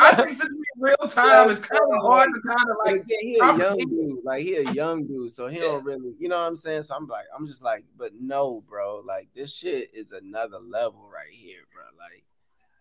[0.00, 3.16] I think since we real time, it's kind of hard to kind of like yeah,
[3.20, 4.24] he a young dude.
[4.24, 5.62] Like he a young dude, so he Yeah.
[5.64, 6.82] don't really, you know what I'm saying.
[6.84, 9.02] So I'm like, I'm just like, but no, bro.
[9.04, 11.82] Like this shit is another level right here, bro.
[11.98, 12.24] Like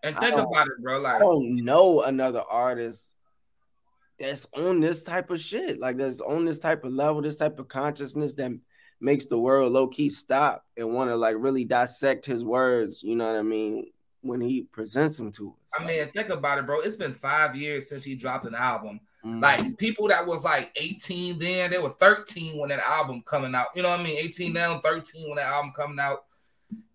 [0.04, 1.00] and think about it, bro.
[1.00, 3.16] Like, I don't know another artist
[4.20, 5.80] that's on this type of shit.
[5.80, 8.52] Like that's on this type of level, this type of consciousness that
[9.04, 13.04] makes the world low key stop and want to like really dissect his words.
[13.04, 13.92] You know what I mean?
[14.22, 15.82] When he presents them to us.
[15.82, 16.80] I mean, think about it, bro.
[16.80, 19.02] It's been five years since he dropped an album.
[19.26, 19.42] Mhm.
[19.42, 23.68] Like people that was like 18 then, they were 13 when that album coming out.
[23.76, 24.18] You know what I mean?
[24.18, 26.24] 18 now, 13 when that album coming out.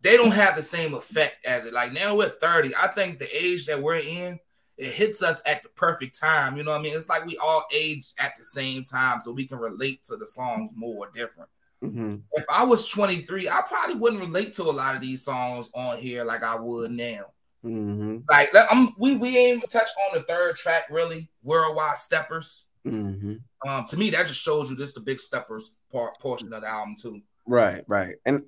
[0.00, 1.74] They don't have the same effect as it.
[1.74, 2.74] Like now we're 30.
[2.74, 4.40] I think the age that we're in,
[4.78, 6.56] it hits us at the perfect time.
[6.56, 6.96] You know what I mean?
[6.96, 10.26] It's like we all age at the same time, so we can relate to the
[10.26, 11.50] songs more different.
[11.82, 12.22] Mhm.
[12.32, 15.98] If I was 23, I probably wouldn't relate to a lot of these songs on
[15.98, 17.26] here like I would now.
[17.64, 18.24] Mhm.
[18.28, 22.64] Like I'm, we we ain't even touch on the third track really, worldwide steppers.
[22.86, 23.40] Mhm.
[23.66, 26.68] Um, to me, that just shows you this the big steppers part portion of the
[26.68, 27.20] album too.
[27.46, 28.16] Right, right.
[28.26, 28.44] And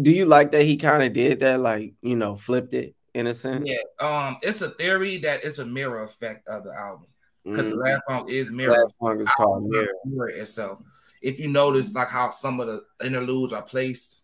[0.00, 3.26] do you like that he kind of did that, like you know, flipped it in
[3.26, 3.64] a sense?
[3.66, 7.06] Yeah, um, it's a theory that it's a mirror effect of the album
[7.44, 7.84] because the Mhm.
[7.84, 8.72] last song is mirror.
[8.72, 9.88] last song is called Mirror.
[10.04, 10.78] mirror itself.
[11.24, 14.22] If you notice, like how some of the interludes are placed,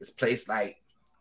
[0.00, 0.76] it's placed like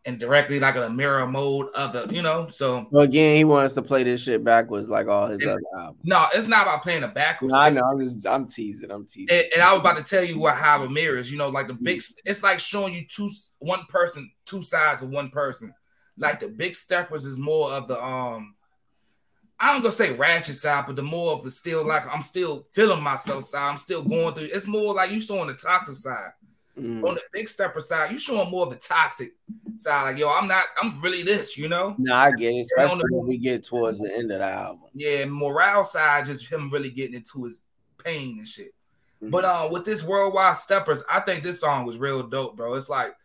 [0.05, 2.47] indirectly, like in a mirror mode of the, you know.
[2.47, 5.99] So Well, again, he wants to play this shit backwards like all his other albums.
[6.03, 7.51] no, it's not about playing it backwards.
[7.51, 7.81] No, I know.
[7.83, 8.91] I'm just, I'm teasing.
[8.91, 9.35] I'm teasing.
[9.35, 11.31] and, and I was about to tell you what how a mirror is.
[11.31, 12.01] You know, like the big.
[12.23, 15.73] It's like showing you two, one person, two sides of one person.
[16.15, 18.53] Like the big steppers is more of the um.
[19.59, 22.67] I don't gonna say ratchet side, but the more of the still like I'm still
[22.73, 23.67] feeling myself side.
[23.69, 24.49] I'm still going through.
[24.53, 26.31] It's more like you showing the toxic side.
[26.79, 27.07] Mm.
[27.07, 29.33] On the big stepper side, you showing more of the toxic
[29.77, 30.03] side.
[30.11, 30.65] Like yo, I'm not.
[30.81, 31.57] I'm really this.
[31.57, 31.95] You know.
[31.97, 34.89] No, I get it, especially the- when we get towards the end of the album.
[34.93, 37.65] Yeah, morale side just him really getting into his
[38.03, 38.75] pain and shit.
[39.23, 39.31] Mhm.
[39.31, 42.75] But uh, with this worldwide steppers, I think this song was real dope, bro.
[42.75, 43.15] It's like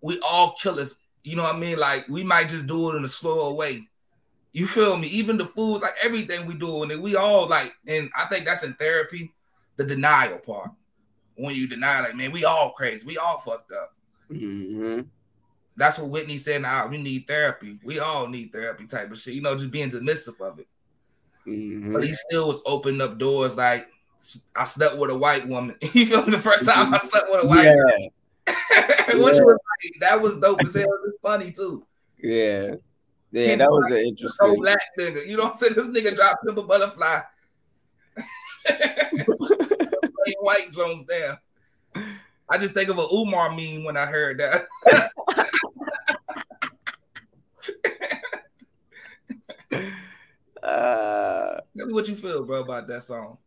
[0.00, 0.98] we all killers.
[1.22, 1.78] You know what I mean?
[1.78, 3.86] Like we might just do it in a slower way.
[4.52, 5.06] You feel me?
[5.08, 8.64] Even the foods, like everything we do, and we all like, and I think that's
[8.64, 9.32] in therapy,
[9.76, 10.70] the denial part.
[11.36, 13.94] When you deny, like, man, we all crazy, we all fucked up.
[14.30, 15.06] Mhm.
[15.76, 16.62] That's what Whitney said.
[16.62, 17.78] Now we need therapy.
[17.84, 19.34] We all need therapy, type of shit.
[19.34, 20.66] You know, just being dismissive of it.
[21.46, 21.92] Mhm.
[21.94, 23.56] But he still was opening up doors.
[23.56, 23.88] Like
[24.54, 25.76] I slept with a white woman.
[25.94, 26.32] You feel me?
[26.32, 28.08] The first time I slept with a white, Yeah,
[29.24, 29.42] which Yeah.
[29.44, 30.82] was like, that was dope as hell.
[30.84, 31.86] It was funny too.
[32.18, 32.74] yeah,
[33.32, 33.56] yeah.
[33.56, 34.56] That was an So interesting.
[34.60, 35.74] black nigga, you know what I'm saying?
[35.74, 37.20] This nigga dropped Pimp a Butterfly.
[40.40, 41.38] White Jones down.
[42.48, 44.66] I just think of a Umar meme when I heard that.
[50.62, 53.38] Uh, Tell me what you feel, bro, about that song.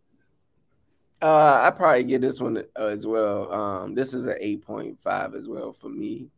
[1.21, 3.51] uh, I probably get this one uh, as well.
[3.51, 6.29] Um, this is an eight point five as well for me.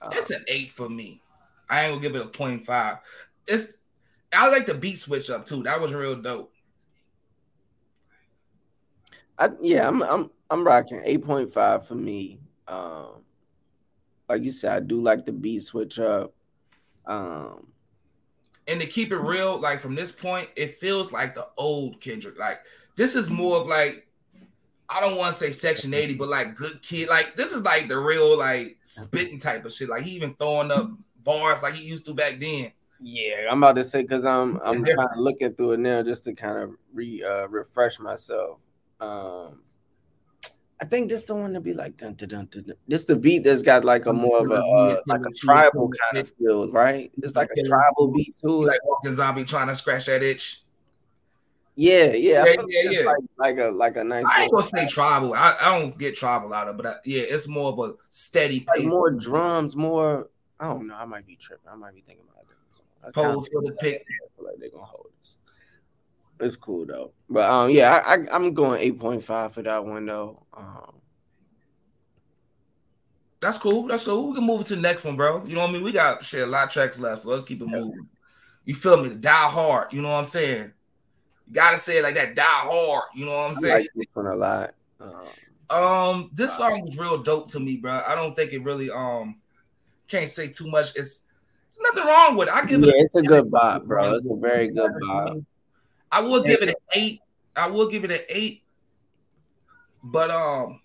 [0.00, 1.20] Um, It's an eight for me.
[1.68, 2.98] I ain't gonna give it a point five.
[3.46, 3.74] It's
[4.36, 5.62] I like the beat switch up too.
[5.62, 6.52] That was real dope.
[9.38, 12.40] I, yeah, I'm I'm I'm rocking eight point five for me.
[12.68, 13.24] Um,
[14.28, 16.34] like you said, I do like the beat switch up.
[17.06, 17.72] Um,
[18.66, 22.38] And to keep it real, like from this point, it feels like the old Kendrick.
[22.38, 22.60] Like
[22.96, 24.06] this is more of like
[24.88, 27.08] I don't want to say Section 80, but like good kid.
[27.08, 29.88] Like this is like the real like spitting type of shit.
[29.88, 30.90] Like he even throwing up
[31.24, 32.72] bars like he used to back then.
[33.00, 36.24] yeah, I'm about to say because I'm I'm kind of looking through it now just
[36.24, 38.58] to kind of re uh, refresh myself.
[39.00, 39.62] Um,
[40.80, 42.64] I think this the one to be like dun dun dun dun.
[42.64, 42.76] dun.
[42.88, 46.22] This the beat that's got like a more of a uh, like a tribal kind
[46.22, 47.10] of feel, right?
[47.22, 48.62] It's like a tribal beat too.
[48.64, 50.62] Like walking zombie trying to scratch that itch.
[51.76, 53.06] Yeah, yeah, Yeah, like yeah, yeah.
[53.06, 55.34] Like, like a like a nice I ain't gonna say tribal.
[55.34, 57.94] I, I don't get tribal out of, it, but I, yeah, it's more of a
[58.10, 58.90] steady like pace.
[58.90, 60.28] more drums, more.
[60.64, 60.94] I don't know.
[60.94, 61.68] I might be tripping.
[61.70, 63.14] I might be thinking about it.
[63.14, 64.04] Pose for the pick.
[64.36, 65.36] feel like they're gonna hold us.
[66.40, 67.12] It's cool though.
[67.28, 70.44] But um, yeah, I, I I'm going eight point five for that one though.
[70.56, 70.94] Um,
[73.40, 73.86] That's cool.
[73.86, 74.28] That's cool.
[74.28, 75.44] We can move to the next one, bro.
[75.44, 75.82] You know what I mean?
[75.82, 78.08] We got shit a lot of tracks left, so let's keep it moving.
[78.64, 79.10] You feel me?
[79.10, 79.92] Die hard.
[79.92, 80.72] You know what I'm saying?
[81.46, 82.34] You gotta say it like that.
[82.34, 83.04] Die hard.
[83.14, 83.74] You know what I'm saying?
[83.74, 84.74] I like this one a lot.
[84.98, 85.24] Um,
[85.70, 88.02] Um, this song was real dope to me, bro.
[88.06, 89.36] I don't think it really um
[90.08, 90.94] can't say too much.
[90.96, 91.24] It's
[91.74, 92.54] there's nothing wrong with it.
[92.54, 92.94] I give yeah, it.
[92.98, 94.14] it's a good bop, bro.
[94.14, 95.38] It's a very good bop.
[96.12, 97.20] I will give it an eight.
[97.56, 98.62] I will give it an eight.
[100.02, 100.80] But um,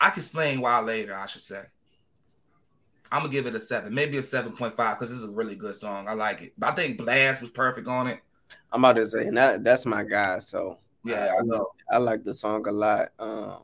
[0.00, 1.14] I can explain why later.
[1.14, 1.62] I should say.
[3.12, 5.54] I'm gonna give it a seven, maybe a seven point five, because it's a really
[5.54, 6.08] good song.
[6.08, 6.52] I like it.
[6.62, 8.18] I think Blxst was perfect on it.
[8.72, 10.38] I'm about to say, that that's my guy.
[10.40, 11.70] So Yeah, I know.
[11.92, 13.10] I like the song a lot.
[13.18, 13.62] Um,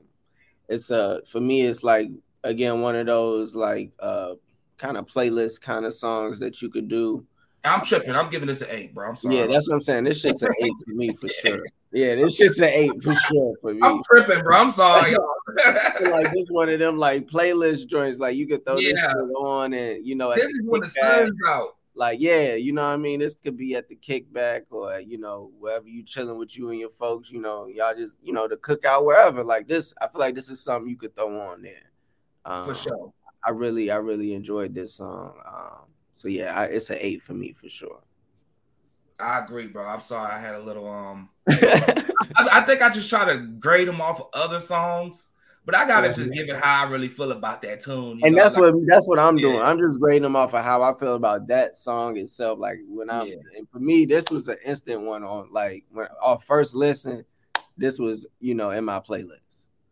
[0.68, 2.10] it's uh for me, it's like
[2.44, 4.34] again one of those like uh
[4.78, 7.24] kind of playlist kind of songs that you could do.
[7.62, 8.16] I'm tripping.
[8.16, 9.08] I'm giving this an eight, bro.
[9.10, 9.36] I'm sorry.
[9.36, 10.04] Yeah, that's what I'm saying.
[10.04, 11.62] This shit's an eight for me for sure.
[11.92, 13.80] Yeah, this shit's an eight for sure for me.
[13.82, 14.56] I'm tripping, bro.
[14.56, 15.12] I'm sorry.
[15.12, 16.10] y'all.
[16.10, 18.18] Like this one of them like playlist joints.
[18.18, 19.08] Like you could throw this Yeah.
[19.08, 21.76] shit on and you know this is when the sun's out.
[21.94, 23.20] like yeah, you know what I mean.
[23.20, 26.80] This could be at the kickback or you know wherever you chilling with you and
[26.80, 27.30] your folks.
[27.30, 29.44] You know y'all just you know the cookout wherever.
[29.44, 31.89] Like this, I feel like this is something you could throw on there.
[32.50, 33.12] Um, For sure.
[33.44, 35.32] I really, I really enjoyed this song.
[35.46, 38.00] Um, so yeah, I, it's an eight for me for sure.
[39.18, 39.86] I agree, bro.
[39.86, 40.32] I'm sorry.
[40.32, 41.28] I had a little um.
[41.48, 42.04] I,
[42.36, 45.28] I think I just try to grade them off of other songs,
[45.66, 48.18] but I gotta just give it how I really feel about that tune.
[48.18, 49.60] you and know, that's like- what that's what I'm doing.
[49.60, 52.58] I'm just grading them off of how I feel about that song itself.
[52.58, 53.34] Like when I'm Yeah.
[53.56, 57.24] and for me, this was an instant one on like when off first listen,
[57.76, 59.38] this was you know in my playlist.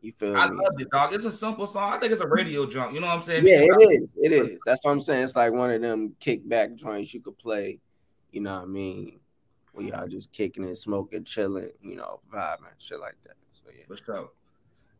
[0.01, 0.57] You feel I me?
[0.57, 1.13] love it, dog.
[1.13, 1.93] It's a simple song.
[1.93, 2.95] I think it's a radio jump.
[2.95, 3.47] You know what I'm saying?
[3.47, 4.19] Yeah, it is.
[4.23, 4.61] It is.
[4.65, 5.25] That's what I'm saying.
[5.25, 7.81] It's like one of them kickback joints you could play.
[8.31, 9.19] You know what I mean?
[9.73, 13.35] Where y'all just kicking and smoking, chilling, you know, vibing, shit like that.
[13.53, 13.85] So yeah.
[13.87, 14.31] For sure.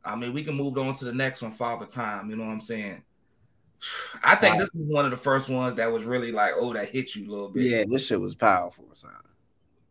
[0.05, 2.31] I mean, we can move on to the next one, Father Time.
[2.31, 3.03] You know what I'm saying?
[4.25, 6.89] I think this was one of the first ones that was really like, oh, that
[6.89, 7.65] hit you a little bit.
[7.65, 9.13] Yeah, this shit was powerful, son.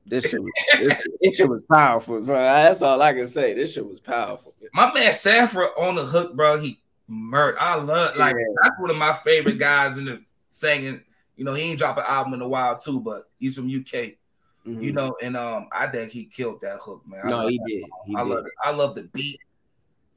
[0.09, 2.35] This shit was this, this shit was powerful, son.
[2.35, 3.53] That's all I can say.
[3.53, 4.53] This shit was powerful.
[4.73, 6.59] My man Sampha on the hook, bro.
[6.59, 7.57] He murdered.
[7.59, 8.43] I love like Yeah.
[8.63, 11.01] that's one of my favorite guys in the singing.
[11.35, 14.17] You know, he ain't dropped an album in a while too, but he's from UK.
[14.65, 14.81] Mhm.
[14.83, 17.21] You know, and um, I think he killed that hook, man.
[17.23, 17.85] I no, he did.
[18.05, 18.51] He I did love it.
[18.63, 19.39] I love the beat.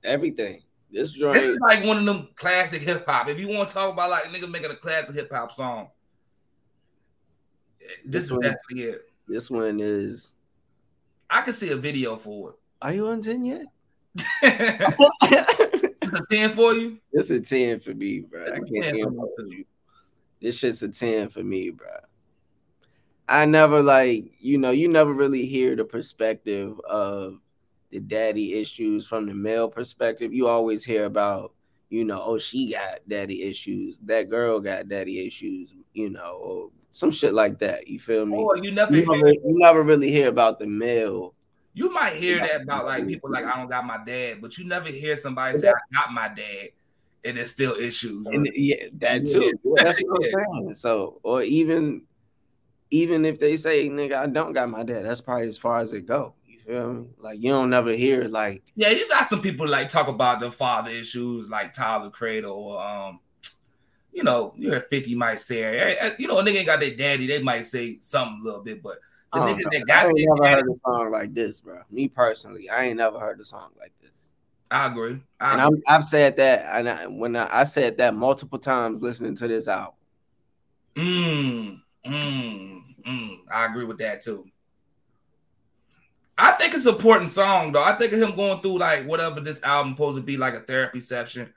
[0.03, 0.62] everything.
[0.92, 3.29] This joint, This is like one of them classic hip hop.
[3.29, 5.88] If you want to talk about like niggas making a classic hip hop song,
[7.79, 9.09] this This is definitely it.
[9.30, 10.34] This one is.
[11.28, 12.56] I can see a video for it.
[12.82, 13.66] Are you on ten yet?
[14.42, 16.98] it's a 10 for you.
[17.12, 18.42] This a ten for me, bro.
[18.42, 19.64] It's a can't 10 for me, you.
[20.40, 21.86] This shit's a 10 for me, bro.
[23.28, 27.38] I never like, you know, you never really hear the perspective of
[27.90, 30.32] the daddy issues from the male perspective.
[30.32, 31.52] You always hear about,
[31.90, 36.70] you know, oh, she got daddy issues, that girl got daddy issues, you know, or
[36.90, 37.88] some shit like that.
[37.88, 38.37] You feel me?
[38.37, 41.35] Or you never, You hear, never, you never really hear about the male.
[41.74, 44.66] you might hear that about like people like I don't got my dad, but you
[44.66, 46.70] never hear somebody say I got my dad,
[47.24, 48.26] and there's still issues.
[48.26, 49.53] And yeah, that too.
[49.64, 50.31] Yeah, that's what I'm
[50.64, 50.74] saying.
[50.74, 52.07] So, or even,
[52.90, 55.92] even if they say, "Nigga, I don't got my dad," that's probably as far as
[55.92, 56.35] it go.
[56.46, 57.07] You feel me?
[57.18, 60.50] Like you don't never hear like, Yeah, you got some people like talk about the
[60.50, 63.20] father issues, like Tyler Cradle, or um,
[64.12, 67.26] you know, you hear 50 might say, you know, a nigga ain't got their daddy,
[67.26, 68.98] they might say something a little bit, but
[69.32, 69.70] the I, niggas know.
[69.86, 71.80] that I ain't never daddy, heard a song like this, bro.
[71.90, 74.30] Me personally, I ain't never heard a song like this.
[74.70, 75.20] I agree.
[75.40, 79.02] I And I'm, I've said that, and I, when I, I said that multiple times
[79.02, 79.94] listening to this album.
[80.96, 83.38] Mm, mm, mm.
[83.52, 84.46] I agree with that too.
[86.36, 87.84] I think it's an important song though.
[87.84, 90.60] I think of him going through like whatever this album supposed to be like a
[90.60, 91.52] therapy session.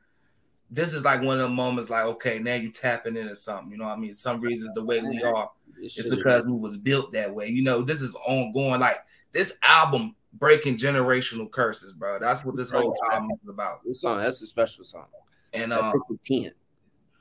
[0.71, 3.71] This is like one of the moments like, okay, now you tapping into something.
[3.71, 4.13] You know I mean?
[4.13, 5.49] Some reasons the way we are
[5.80, 7.47] it's is- because we was built that way.
[7.47, 8.80] You know, this is ongoing.
[8.80, 8.97] Like
[9.32, 12.19] this album breaking generational curses, bro.
[12.19, 13.84] That's what this whole album is about.
[13.86, 15.06] this song, that's a special song.
[15.54, 16.52] And That's um, just a ten.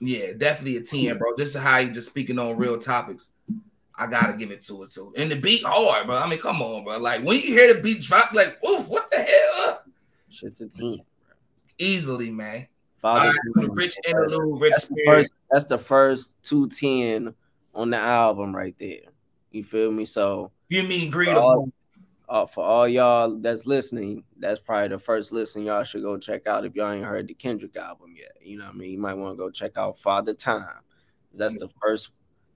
[0.00, 1.33] yeah, definitely a 10, bro.
[1.37, 3.33] This is how you just speaking on real topics.
[3.94, 5.12] I gotta give it to it too.
[5.16, 6.16] And the beat hard, bro.
[6.16, 6.96] I mean, come on, bro.
[6.98, 9.83] Like when you hear the beat drop, like, oof, what the hell?
[10.31, 11.00] Shit's a ten.
[11.78, 12.68] Easily, man.
[13.02, 15.18] Father right, so the rich interlude, rich That's the spirit.
[15.18, 15.34] first.
[15.50, 17.34] That's the first two ten
[17.74, 19.00] on the album right there.
[19.50, 20.04] You feel me?
[20.04, 21.30] So You mean greed?
[21.30, 21.68] For all,
[22.28, 26.46] uh, for all y'all that's listening, that's probably the first listen y'all should go check
[26.46, 28.36] out if y'all ain't heard the Kendrick album yet.
[28.40, 28.92] You know what I mean?
[28.92, 30.80] You might want to go check out Father Time.
[31.34, 32.10] That's the first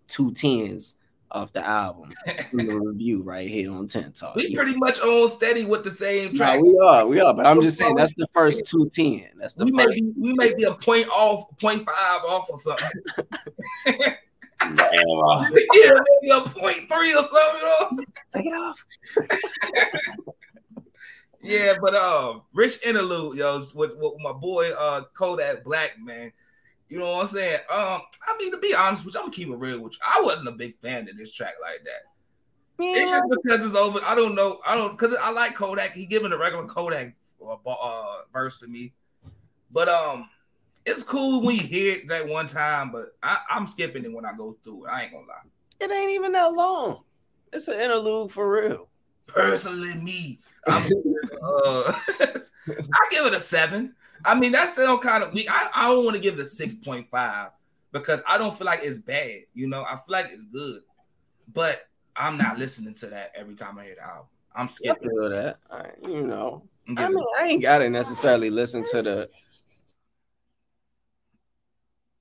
[0.07, 0.95] two tens
[1.37, 2.11] off the album.
[2.53, 4.35] the review right here on Ten Talk.
[4.35, 4.57] we Yeah.
[4.59, 6.61] pretty much on steady with the same No, track.
[6.61, 9.29] we are, we are, but I'm just saying that's the first two ten.
[9.39, 12.59] That's the we may be we may be a point off, point five off or
[12.59, 12.91] something.
[14.63, 17.61] Yeah, maybe a point three or something.
[17.61, 18.05] You know?
[18.35, 18.85] Take it off.
[21.43, 26.33] Yeah, but um, Rich Interlude, yo, with, with my boy uh Kodak Black, man.
[26.89, 27.61] You know what I'm saying?
[27.71, 29.99] Um, I mean, to be honest with you, I'm gonna keep it real with you.
[30.05, 32.13] I wasn't a big fan of this track like that.
[32.79, 34.01] It's just because it's over.
[34.05, 34.61] I don't know.
[34.67, 35.95] I don't because I like Kodak.
[35.95, 38.93] He giving a regular Kodak uh, uh, verse to me,
[39.73, 40.29] but um,
[40.85, 44.25] it's cool when you hear it that one time, but I, I'm skipping it when
[44.25, 44.91] I go through it.
[44.91, 45.35] I ain't gonna lie.
[45.81, 47.03] It ain't even that long.
[47.53, 48.89] It's an interlude for real.
[49.27, 50.83] Personally, me, I'm,
[51.43, 53.95] uh, I give it a seven.
[54.25, 55.51] I mean, that sound kind of weak.
[55.51, 57.51] I, I don't want to give it a six point five
[57.93, 59.43] because I don't feel like it's bad.
[59.55, 60.83] You know, I feel like it's good,
[61.55, 64.27] but I'm not listening to that every time I hear the album.
[64.55, 65.59] I'm skipping feel that.
[65.71, 66.63] I, you know,
[66.97, 69.29] I mean, I ain't gotta necessarily listen to the.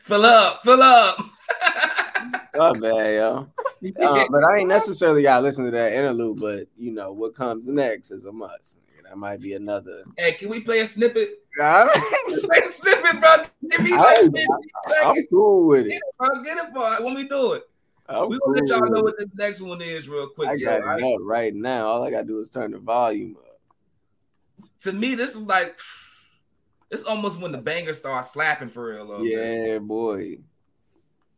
[0.00, 1.18] fill up, fill up.
[2.54, 3.48] oh bad, yo.
[4.00, 6.40] Uh, but I ain't necessarily gotta listen to that interlude.
[6.40, 8.78] But you know what comes next is a must.
[9.14, 10.02] That might be another.
[10.18, 11.38] Hey, can we play a snippet?
[11.56, 13.36] play a snippet, bro.
[13.70, 16.02] Give me like I, am cool with it.
[16.18, 16.96] Bro, get it, bro.
[17.04, 17.62] When we do it.
[18.08, 20.48] I'm we gonna let y'all know what the next one is real quick.
[20.48, 21.02] I got yo, it right?
[21.04, 21.86] up right now.
[21.86, 23.60] All I gotta do is turn the volume up.
[24.80, 25.78] To me, this is like
[26.90, 29.24] it's almost when the banger starts slapping for real.
[29.24, 29.82] yeah, bit.
[29.82, 30.38] boy.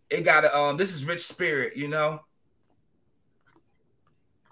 [0.09, 0.79] It got a um.
[0.79, 2.23] This is Rich Spirit, you know.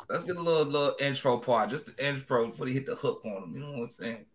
[0.09, 3.23] Let's get a little little intro part, just the intro before they hit the hook
[3.25, 3.51] on them.
[3.55, 4.27] You know what I'm saying?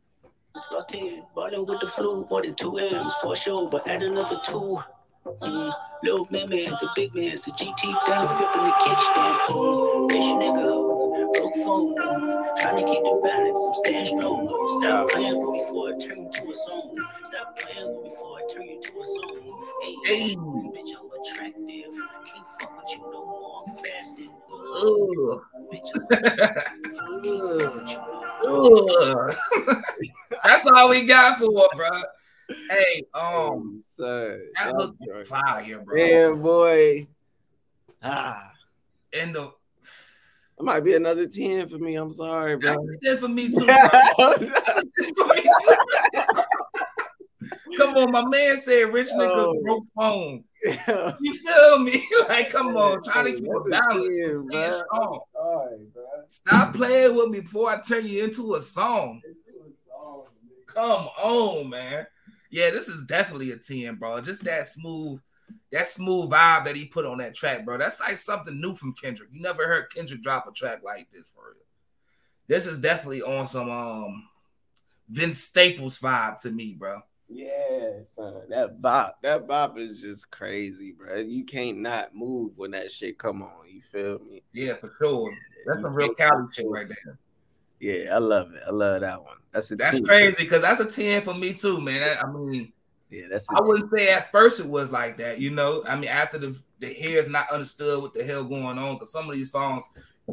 [0.72, 4.40] Lost 10, balling with the flu, more than two M's for sure, but add another
[4.46, 4.80] two.
[5.26, 9.38] Mm, little man, man, the big man, it's a GT down, flipping the kickstand.
[9.48, 11.96] Mm, bitch nigga, broke phone,
[12.58, 14.82] trying to keep the balance, I'm staying strong.
[14.82, 17.08] Stop playing with me before I turn you to a song.
[17.26, 19.40] Stop playing with me before I turn you to a song.
[19.84, 20.36] Hey, hey.
[20.36, 21.94] bitch, I'm attractive,
[22.26, 23.66] can't fuck with you no more,
[24.76, 25.80] I'm
[28.64, 29.36] fasting.
[30.44, 31.90] That's all we got for bro.
[32.70, 34.50] Hey, um, Sorry.
[34.56, 35.98] that looked fire, bro.
[35.98, 37.08] Yeah, boy.
[38.04, 38.54] Ah,
[39.14, 39.52] and the
[40.60, 41.96] it might be another 10 for me.
[41.96, 42.74] I'm sorry, bro.
[42.74, 43.66] That's a 10 for me too.
[43.66, 45.76] That's a 10 for me too.
[47.78, 49.62] Come on, my man said rich nigga oh.
[49.64, 50.44] broke phone.
[50.66, 51.16] Yeah.
[51.22, 52.08] You feel me?
[52.30, 54.20] like, come on, try to keep a balance.
[54.52, 55.80] Kid, Sorry,
[56.28, 59.22] Stop playing with me before I turn you into a song.
[60.68, 62.08] Come on, man.
[62.52, 64.22] Yeah, this is definitely a 10, bro.
[64.22, 65.20] Just that smooth,
[65.72, 67.78] that smooth vibe that he put on that track, bro.
[67.78, 69.30] That's like something new from Kendrick.
[69.32, 71.56] You never heard Kendrick drop a track like this for real.
[72.48, 74.28] This is definitely on some um
[75.10, 77.02] Vince Staples vibe to me, bro.
[77.30, 78.42] Yeah, son.
[78.50, 81.18] That bop, that bop is just crazy, bro.
[81.18, 83.68] You can't not move when that shit come on.
[83.68, 84.42] You feel me?
[84.52, 85.32] Yeah, for sure.
[85.66, 87.20] That's some real Cali shit right there.
[87.80, 88.62] Yeah, I love it.
[88.66, 89.38] I love that one.
[89.52, 90.08] That's a that's 10.
[90.08, 92.18] crazy because that's a ten for me too, man.
[92.22, 92.74] I mean,
[93.10, 93.48] yeah, that's.
[93.50, 95.84] I wouldn't say at first it was like that, you know.
[95.88, 99.30] I mean, after the the hair's not understood what the hell going on, because some
[99.30, 99.88] of these songs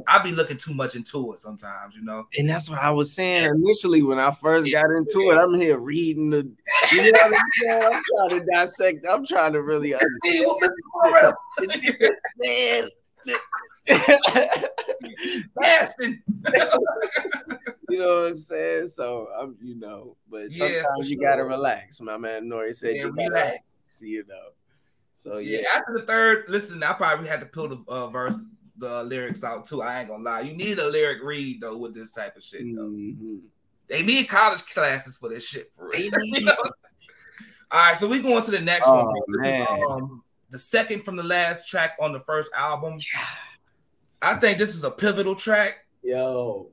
[0.06, 2.26] I be looking too much into it sometimes, you know.
[2.38, 5.38] And that's what I was saying initially when I first got into it.
[5.38, 6.50] I'm here reading the,
[6.92, 7.82] you know what I'm saying?
[7.84, 9.06] I'm trying to dissect.
[9.08, 10.46] I'm trying to really understand.
[12.38, 12.88] man.
[17.88, 18.88] you know what I'm saying?
[18.88, 22.00] So I'm, you know, but sometimes yeah, you gotta relax.
[22.00, 23.58] My man Nori said yeah, you relax.
[24.00, 24.50] You know.
[25.14, 25.60] So yeah.
[25.60, 25.66] yeah.
[25.74, 28.42] After the third, listen, I probably had to pull the uh, verse
[28.78, 29.82] the lyrics out too.
[29.82, 30.40] I ain't gonna lie.
[30.40, 32.64] You need a lyric read though with this type of shit.
[32.64, 33.36] Mm-hmm.
[33.88, 36.10] They need college classes for this shit for real.
[37.70, 39.42] All right, so we going to the next oh, one.
[39.42, 42.94] This is, um, the second from the last track on the first album.
[42.94, 43.26] Yeah.
[44.22, 45.74] I think this is a pivotal track.
[46.02, 46.70] Yo.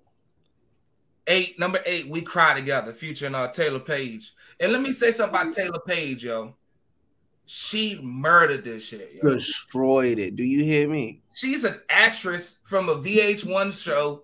[1.25, 4.33] Eight, number eight, we cry together, Future featuring uh Taylour Paige.
[4.59, 6.55] And let me say something about Taylour Paige, yo.
[7.45, 9.11] She murdered this shit.
[9.15, 9.35] Yo.
[9.35, 10.35] Destroyed it.
[10.35, 11.21] Do you hear me?
[11.33, 14.23] She's an actress from a VH1 show.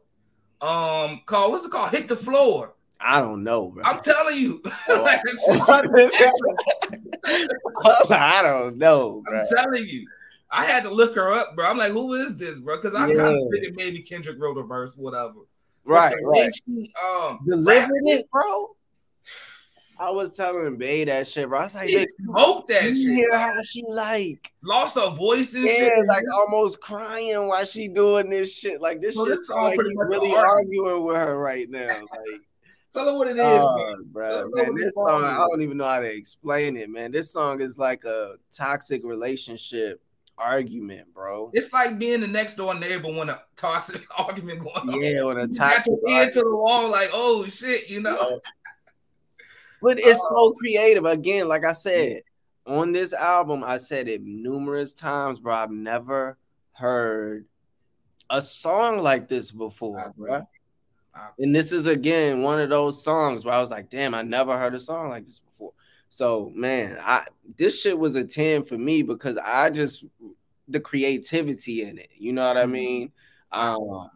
[0.61, 1.91] Um, called what's it called?
[1.91, 2.75] Hit the floor.
[2.99, 3.83] I don't know, bro.
[3.85, 4.61] I'm telling you.
[4.91, 5.05] Oh.
[8.09, 9.39] I don't know, bro.
[9.39, 10.07] I'm telling you.
[10.51, 11.69] I had to look her up, bro.
[11.69, 12.77] I'm like, who is this, bro?
[12.77, 13.15] Because I yeah.
[13.15, 15.41] kind of figured maybe Kendrick wrote a verse, whatever.
[15.85, 16.51] Right, right.
[16.53, 18.75] She, um, delivered it, bro.
[19.99, 21.59] I was telling Bay that shit, bro.
[21.59, 22.95] I was like, she smoked that shit.
[22.95, 26.07] Hear how she like lost her voice and yeah, shit.
[26.07, 28.79] like almost crying while she doing this shit.
[28.79, 31.87] Like this shit, like really arguing with her right now.
[31.99, 32.41] Like,
[32.93, 34.49] tell her what it is, uh, bro.
[34.53, 37.11] Man, this song, I don't even know how to explain it, man.
[37.11, 40.01] This song is like a toxic relationship
[40.39, 41.51] argument, bro.
[41.53, 45.01] It's like being the next door neighbor when a toxic argument going on.
[45.01, 48.39] Yeah, when a toxic you got to the wall, like, oh shit, you know.
[49.81, 51.05] But it's so creative.
[51.05, 52.23] Again, like I said,
[52.65, 55.55] on this album, I said it numerous times, bro.
[55.55, 56.37] I've never
[56.73, 57.45] heard
[58.29, 60.47] a song like this before, bro.
[61.37, 64.57] And this is again one of those songs where I was like, damn, I never
[64.57, 65.73] heard a song like this before.
[66.09, 67.25] So man, I
[67.57, 70.05] this shit was a 10 for me because I just
[70.67, 72.09] the creativity in it.
[72.17, 72.71] You know what I mm-hmm.
[72.71, 73.11] mean?
[73.51, 74.09] Um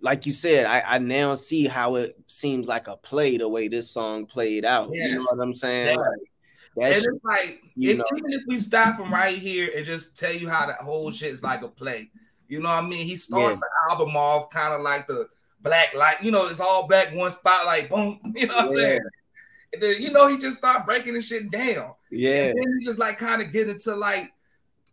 [0.00, 3.68] like you said, I, I now see how it seems like a play the way
[3.68, 4.90] this song played out.
[4.92, 5.08] Yes.
[5.08, 5.86] You know what I'm saying?
[5.86, 5.98] Yes.
[5.98, 10.32] Like, and it's like if, even if we stop from right here and just tell
[10.32, 12.10] you how that whole shit is like a play,
[12.48, 13.06] you know what I mean?
[13.06, 13.60] He starts yeah.
[13.60, 15.28] the album off kind of like the
[15.62, 18.20] black light, you know, it's all black, one spotlight, boom.
[18.34, 19.00] You know what I'm saying?
[19.72, 21.94] And then you know he just start breaking the shit down.
[22.10, 22.48] Yeah.
[22.48, 24.32] And then he just like kind of get into like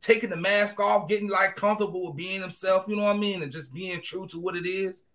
[0.04, 3.41] taking the mask off, getting like comfortable with being himself, you know what I mean,
[3.41, 5.06] and just being true to what it is.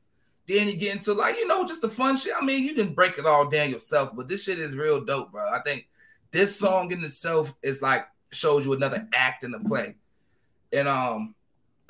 [0.47, 2.33] Then you get into like, you know, just the fun shit.
[2.41, 5.31] I mean, you can break it all down yourself, but this shit is real dope,
[5.31, 5.47] bro.
[5.47, 5.89] I think
[6.31, 9.95] this song in itself is like shows you another act in the play.
[10.73, 11.35] And um,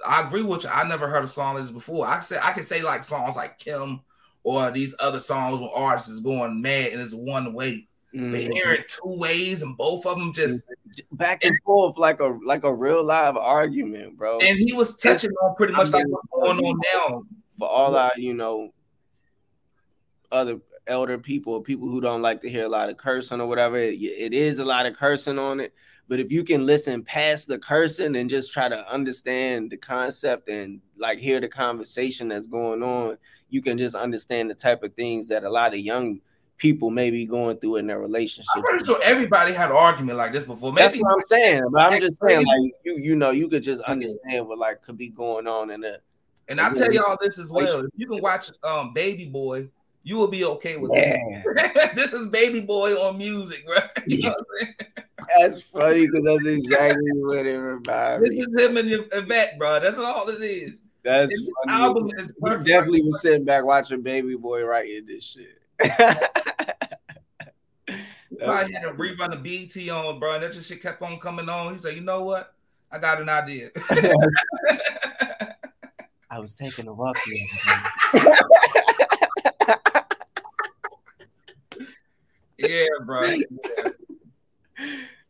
[0.04, 0.70] I agree with you.
[0.70, 2.04] I never heard a song like this before.
[2.04, 4.00] I said I can say like songs like Kim
[4.42, 7.86] or these other songs where artists is going mad and it's one way.
[8.14, 8.30] Mm-hmm.
[8.30, 10.66] They hear it two ways and both of them just
[11.12, 14.38] back and, and forth like a like a real live argument, bro.
[14.38, 17.22] And he was touching on pretty much I mean, like what's going on now
[17.58, 18.72] for all our, you know,
[20.32, 23.76] other elder people, people who don't like to hear a lot of cursing or whatever,
[23.76, 25.74] it, it is a lot of cursing on it.
[26.08, 30.48] But if you can listen past the cursing and just try to understand the concept
[30.48, 33.18] and like hear the conversation that's going on,
[33.50, 36.20] you can just understand the type of things that a lot of young
[36.58, 38.50] people may be going through in their relationship.
[38.54, 40.72] I'm pretty sure everybody had an argument like this before.
[40.72, 41.64] Maybe that's what I'm saying.
[41.72, 44.98] But I'm just saying, like you, you know, you could just understand what like could
[44.98, 45.98] be going on in a
[46.48, 47.80] and I tell y'all this as well.
[47.80, 49.68] If you can watch um Baby Boy,
[50.02, 51.16] you will be okay with yeah.
[51.54, 51.90] this.
[51.94, 53.90] this is Baby Boy on music, right?
[54.06, 54.34] You know
[55.38, 58.36] that's funny because that's exactly what it reminds me.
[58.36, 59.80] This is him and Yvette, bro.
[59.80, 60.84] That's all it is.
[61.04, 61.82] That's and funny.
[61.82, 62.66] album is perfect.
[62.66, 65.57] You definitely was sitting back watching Baby Boy writing this shit.
[68.46, 70.34] I had to rerun the BT on, bro.
[70.34, 71.72] And that just shit kept on coming on.
[71.72, 72.54] He said, "You know what?
[72.90, 73.70] I got an idea."
[76.30, 77.48] I was taking a walk the
[82.58, 83.22] yeah, bro.
[83.22, 83.42] Yeah.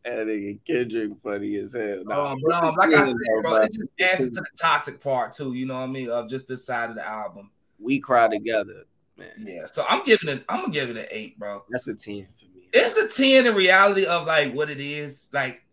[0.05, 2.03] That nigga Kendrick funny as hell.
[2.05, 5.53] No, um, bro, like I said, bro, it just adds to the toxic part too.
[5.53, 6.09] You know what I mean?
[6.09, 7.51] Of just this side of the album.
[7.79, 8.85] We cry together,
[9.19, 9.29] man.
[9.39, 9.67] Yeah.
[9.67, 10.45] So I'm giving it.
[10.49, 11.65] I'm gonna give it an eight, bro.
[11.71, 12.69] That's a ten for me.
[12.73, 15.65] It's a ten in reality of like what it is, like,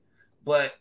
[0.44, 0.74] but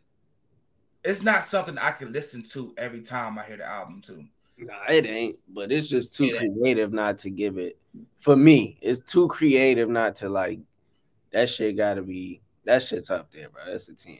[1.05, 4.25] it's not something I can listen to every time I hear the album too.
[4.57, 6.95] Nah, it ain't, but it's just too it creative ain't.
[6.95, 7.77] not to give it.
[8.21, 10.61] For me, it's too creative not to like.
[11.33, 12.41] That shit gotta be.
[12.65, 13.62] That shit's up there, bro.
[13.67, 14.19] That's a ten.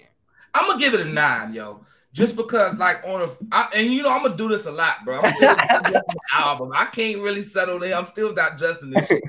[0.53, 1.85] I'm gonna give it a nine, yo.
[2.15, 5.05] Just because, like, on a I, and you know, I'm gonna do this a lot,
[5.05, 5.21] bro.
[6.33, 6.71] album.
[6.73, 7.97] I can't really settle there.
[7.97, 9.25] I'm still digesting this, shit.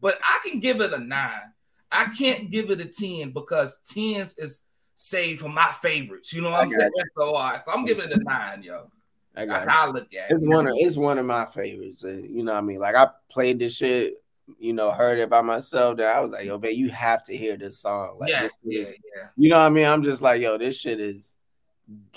[0.00, 1.52] but I can give it a nine.
[1.92, 4.64] I can't give it a ten because tens is
[4.96, 6.32] saved for my favorites.
[6.32, 6.90] You know what I'm saying?
[7.16, 8.90] So, all right, so I'm giving it a nine, yo.
[9.36, 10.32] I That's how I look at it.
[10.32, 12.02] It's one of it's one of my favorites.
[12.02, 12.80] you know what I mean?
[12.80, 14.14] Like I played this shit,
[14.58, 15.98] you know, heard it by myself.
[15.98, 18.16] that I was like, yo, man, you have to hear this song.
[18.18, 19.28] Like, yes, yeah, is, yeah.
[19.36, 19.86] You know what I mean?
[19.86, 21.36] I'm just like, yo, this shit is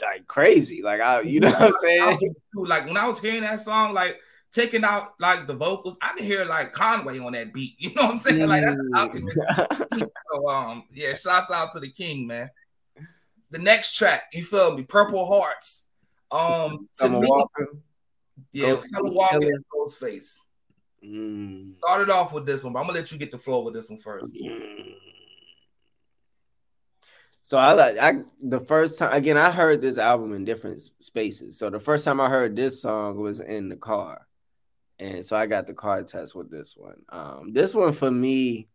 [0.01, 0.81] like crazy.
[0.81, 2.35] Like I, you know what I'm saying?
[2.55, 4.17] Like when I was hearing that song, like
[4.51, 7.75] taking out like the vocals, I can hear like Conway on that beat.
[7.79, 8.47] You know what I'm saying?
[8.47, 10.07] Like that's mm.
[10.33, 12.49] so um yeah, shouts out to the king, man.
[13.49, 14.83] The next track, you feel me?
[14.83, 15.87] Purple Hearts.
[16.31, 17.67] Um, Summer me, Walker.
[18.53, 20.37] Yeah, Summer Walker Ghostface.
[21.03, 21.73] Mm.
[21.73, 23.89] Started off with this one, but I'm gonna let you get the floor with this
[23.89, 24.33] one first.
[24.33, 24.93] Mm.
[27.43, 31.57] So I like I the first time again I heard this album in different spaces.
[31.57, 34.27] So the first time I heard this song was in the car.
[34.99, 37.01] And so I got the car test with this one.
[37.09, 38.69] Um, this one for me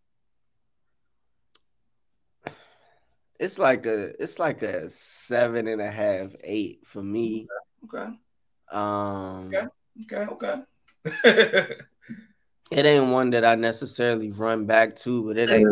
[3.39, 7.47] it's like a it's like a seven and a half, eight for me.
[7.85, 8.09] Okay.
[8.73, 9.67] Um okay,
[10.05, 10.63] okay, okay.
[12.73, 15.67] it ain't one that I necessarily run back to, but it ain't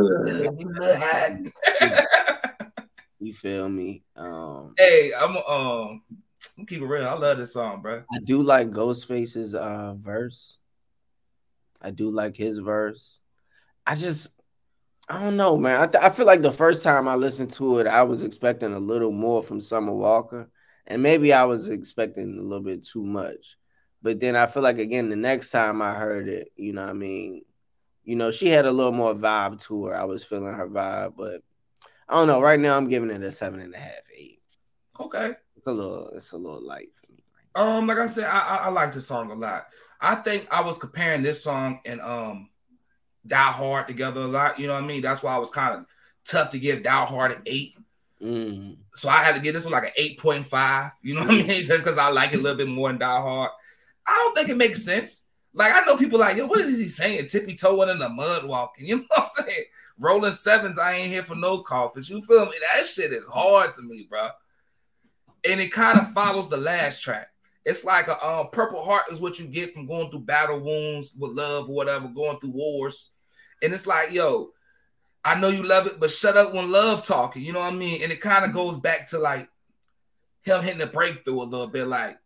[3.25, 4.03] you feel me?
[4.16, 6.03] Um Hey, I'm um
[6.59, 7.07] I'm keep it real.
[7.07, 8.03] I love this song, bro.
[8.12, 10.59] I do like Ghostface's uh verse.
[11.81, 13.20] I do like his verse.
[13.87, 14.31] I just
[15.09, 15.83] I don't know, man.
[15.83, 18.72] I, th- I feel like the first time I listened to it, I was expecting
[18.72, 20.49] a little more from Summer Walker,
[20.87, 23.57] and maybe I was expecting a little bit too much.
[24.03, 26.95] But then I feel like again, the next time I heard it, you know, I
[26.95, 27.43] mean,
[28.05, 29.97] you know, she had a little more vibe to her.
[29.97, 31.43] I was feeling her vibe, but
[32.09, 32.40] I don't know.
[32.40, 34.40] Right now, I'm giving it a seven and a half, eight.
[35.00, 37.24] Okay, it's a little, it's a little light for me.
[37.55, 39.66] Um, like I said, I, I, I like this song a lot.
[40.00, 42.50] I think I was comparing this song and um
[43.26, 44.59] Die Hard together a lot.
[44.59, 45.02] You know what I mean?
[45.02, 45.86] That's why I was kind of
[46.26, 47.76] tough to give Die Hard an eight.
[48.22, 48.76] Mm.
[48.94, 50.92] So I had to give this one like an 8.5.
[51.02, 51.46] You know what I mean?
[51.62, 53.50] Just because I like it a little bit more than Die Hard.
[54.07, 55.26] I don't think it makes sense.
[55.52, 57.28] Like I know people like, yo, what is he saying?
[57.28, 58.86] Tippy toeing in the mud walking.
[58.88, 59.64] You know what I'm saying?
[59.99, 62.11] Rolling sevens, I ain't here for no coffins.
[62.11, 62.53] You feel me?
[62.74, 64.28] That shit is hard to me, bro.
[65.49, 67.28] And it kind of follows the last track.
[67.64, 71.16] It's like a uh, purple heart is what you get from going through battle wounds
[71.18, 73.12] with love or whatever, going through wars.
[73.62, 74.51] And it's like, yo,
[75.24, 77.42] I know you love it, but shut up when love talking.
[77.42, 78.03] You know what I mean?
[78.03, 79.49] And it kind of goes back to like
[80.42, 82.18] him hitting the breakthrough a little bit, like,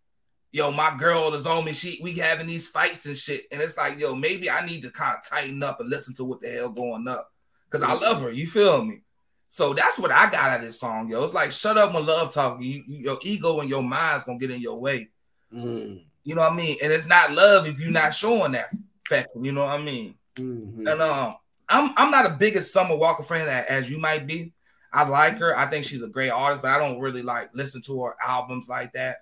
[0.50, 1.72] yo, my girl is on me.
[1.72, 3.44] She we having these fights and shit.
[3.52, 6.24] And it's like, yo, maybe I need to kind of tighten up and listen to
[6.24, 7.32] what the hell going up.
[7.70, 8.30] Cause I love her.
[8.30, 9.02] You feel me?
[9.48, 11.22] So that's what I got out of this song, yo.
[11.22, 12.62] It's like shut up when love talking.
[12.62, 15.08] You, you, your ego and your mind's gonna get in your way.
[15.52, 16.02] Mm.
[16.24, 16.76] You know what I mean?
[16.82, 18.70] And it's not love if you're not showing that
[19.06, 19.28] fact.
[19.40, 20.14] You know what I mean?
[20.36, 20.90] Mhm.
[20.90, 21.36] And um,
[21.68, 24.52] I'm I'm not a biggest Summer Walker fan as you might be.
[24.92, 25.56] I like her.
[25.56, 28.68] I think she's a great artist, but I don't really like listen to her albums
[28.68, 29.18] like that.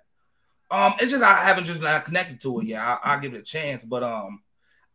[0.69, 2.81] Um, it's just I haven't just not connected to it yet.
[2.81, 4.41] I, I'll give it a chance, but um,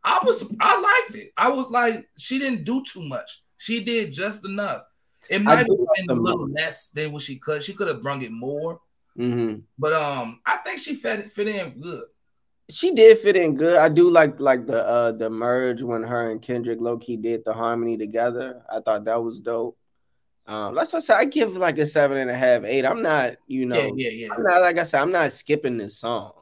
[0.04, 1.32] I was I liked it.
[1.36, 3.41] I was like, she didn't do too much.
[3.62, 4.82] She did just enough.
[5.30, 7.62] It might have been a little less than what she could.
[7.62, 8.80] She could have brung it more,
[9.16, 9.62] Mhm.
[9.78, 12.06] but um, I think she fit fit in good.
[12.70, 13.78] She did fit in good.
[13.78, 17.52] I do like like the uh the merge when her and Kendrick Loki did the
[17.52, 18.64] harmony together.
[18.68, 19.78] I thought that was dope.
[20.48, 21.16] Um, that's what I said.
[21.18, 22.84] I give like a seven and a half, eight.
[22.84, 24.28] I'm not, you know, Yeah, yeah, yeah.
[24.36, 26.32] I'm not like I said, I'm not skipping this song,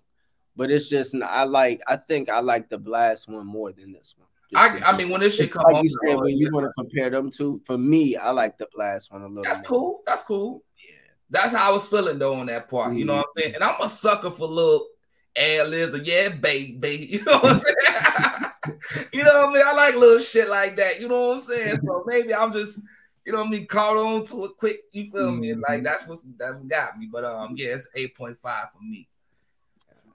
[0.57, 1.83] but it's just I like.
[1.87, 4.27] I think I like the blast one more than this one.
[4.53, 6.49] Just I, I mean, when this shit It's come like on, you said, when you
[6.53, 9.43] want to compare them two, for me, I like the blast one a little.
[9.43, 9.79] that's more.
[9.79, 10.03] cool.
[10.07, 10.65] That's cool.
[10.77, 10.95] Yeah.
[11.31, 12.95] That's how I was feeling though on that part.
[12.95, 13.55] You know what I'm saying?
[13.55, 14.89] And I'm a sucker for little
[15.37, 17.09] ad libs or yeah, baby.
[17.13, 19.09] You know what I'm saying?
[19.13, 19.63] you know what I mean?
[19.65, 21.01] I like little shit like that.
[21.01, 21.79] You know what I'm saying?
[21.85, 22.81] So maybe I'm just,
[23.25, 24.79] you know what I mean, caught on to it quick.
[24.93, 25.55] You feel me?
[25.55, 27.09] Like that's what's that got me.
[27.11, 29.09] But um, yeah, it's 8.5 for me.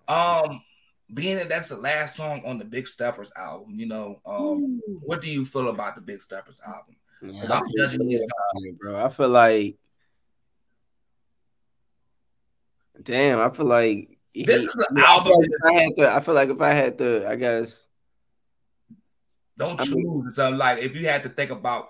[0.07, 0.61] Um,
[1.13, 5.21] being that that's the last song on the Big Steppers album, you know, um, what
[5.21, 6.95] do you feel about the Big Steppers album?
[7.21, 9.05] Yeah, 'Cause I'm feel judging these good about it, bro.
[9.05, 9.77] I feel like,
[13.01, 16.13] damn, I feel like This is an I feel album like if I had to,
[16.15, 17.87] I feel like if I had to, I guess.
[19.57, 21.89] Don't I choose mean- something like if you had to think about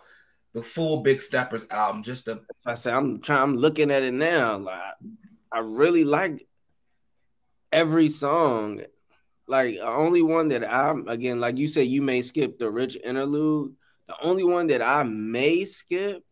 [0.53, 3.41] the full Big Steppers album, just the I say I'm trying.
[3.41, 4.57] I'm looking at it now.
[4.57, 4.79] Like
[5.51, 6.47] I really like
[7.71, 8.81] every song.
[9.47, 12.97] Like the only one that I'm again, like you said, you may skip the rich
[13.03, 13.73] interlude.
[14.07, 16.23] The only one that I may skip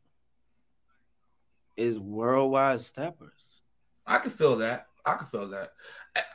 [1.78, 3.62] is Worldwide Steppers.
[4.06, 4.88] I can feel that.
[5.06, 5.72] I can feel that.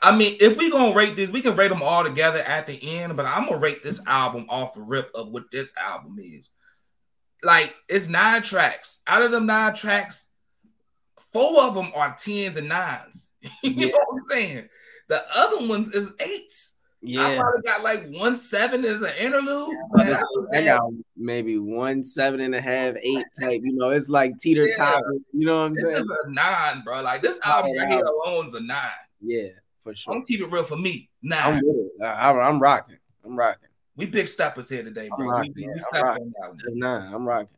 [0.03, 2.97] I mean, if we gonna rate this, we can rate them all together at the
[2.99, 3.16] end.
[3.16, 6.51] But I'm gonna rate this album off the rip of what this album is.
[7.43, 9.01] Like it's nine tracks.
[9.07, 10.29] Out of them nine tracks,
[11.33, 13.33] four of them are tens and nines.
[13.62, 13.87] you Yeah.
[13.87, 14.68] know what I'm saying?
[15.09, 16.76] The other ones is eights.
[17.02, 19.74] I Yeah, probably got like one seven as an interlude.
[19.92, 20.22] but I
[20.54, 20.80] I got
[21.16, 23.61] maybe one seven and a half, eight type.
[23.64, 25.14] You know, it's like teeter totter.
[25.32, 25.96] You know what I'm This saying?
[25.96, 27.02] is a nine, bro.
[27.02, 28.90] Like this oh, album right here alone is a nine.
[29.20, 29.48] Yeah,
[29.84, 30.14] for sure.
[30.14, 31.09] I'm it real for me.
[31.32, 32.04] I'm with it.
[32.04, 32.98] I, I, I'm rocking.
[33.24, 33.68] I'm rocking.
[33.96, 35.18] We big steppers here today, bro.
[35.24, 36.22] We, rocking, we, we I'm rocking.
[36.24, 36.59] on that one.
[36.64, 37.14] That's nine.
[37.14, 37.48] I'm rocking.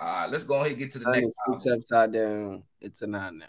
[0.00, 2.62] All right, let's go ahead and get to the Nine next six upside down.
[2.80, 3.42] It's a nine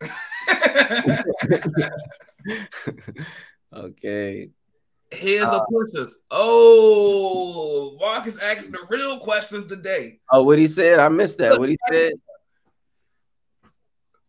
[0.00, 0.08] now.
[3.72, 4.50] okay.
[5.10, 6.18] Here's Uh, a pushers.
[6.30, 10.20] Oh, Marcus asking the real questions today.
[10.32, 10.98] Oh, what he said?
[10.98, 11.58] I missed that.
[11.58, 12.14] What he said?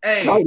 [0.03, 0.39] Hey, now,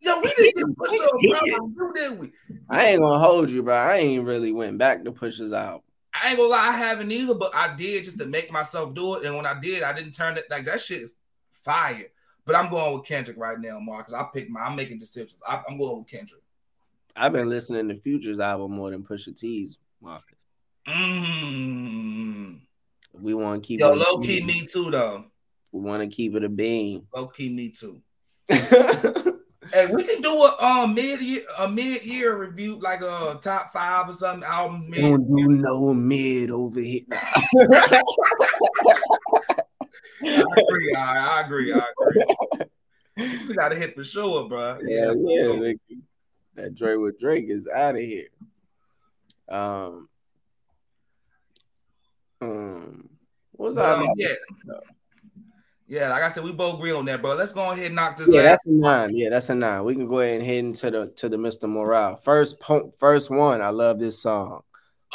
[0.00, 1.28] yo, we didn't get pushed up, He
[1.76, 1.92] bro.
[1.94, 2.18] did.
[2.18, 2.32] We?
[2.68, 3.74] I ain't gonna hold you, bro.
[3.74, 5.84] I ain't really went back to Pusha's out.
[6.20, 9.14] I ain't gonna lie, I haven't either, but I did just to make myself do
[9.14, 9.24] it.
[9.24, 11.14] And when I did, I didn't turn it like that shit is
[11.62, 12.06] fire.
[12.44, 14.14] But I'm going with Kendrick right now, Marcus.
[14.14, 15.42] I picked my I'm making decisions.
[15.46, 16.42] I, I'm going with Kendrick.
[17.18, 20.46] I've been listening to Future's album more than Pusha T's, Marcus.
[20.86, 22.60] Mm.
[23.20, 23.98] We want to keep Yo, it.
[23.98, 25.24] low key, me too, though.
[25.72, 27.08] We want to keep it a beam.
[27.14, 28.00] Low key, me too.
[29.70, 33.70] Hey, we can do a um mid year a mid year review, like a top
[33.70, 34.88] five or something album.
[34.88, 37.02] Mid- Don't do no mid over here.
[37.12, 38.02] I
[40.24, 40.94] agree.
[40.96, 41.72] I, I agree.
[41.74, 42.64] I agree.
[43.48, 44.78] We got to hit for sure, bro.
[44.82, 45.42] Yeah, yeah.
[45.52, 45.78] nigga.
[46.58, 48.26] That Dre with Drake is out of here.
[49.48, 50.08] Um,
[52.40, 53.08] um,
[53.52, 54.16] what was But, I um, about?
[54.16, 54.34] yeah.
[55.90, 57.34] Yeah, like I said, we both agree on that, bro.
[57.34, 58.28] Let's go ahead and knock this.
[58.28, 58.34] Out.
[58.34, 59.16] Yeah, last- that's a nine.
[59.16, 59.84] Yeah, that's a nine.
[59.84, 61.66] We can go ahead and head into the to the Mr.
[61.68, 62.16] Morale.
[62.16, 63.62] First po- first one.
[63.62, 64.60] I love this song.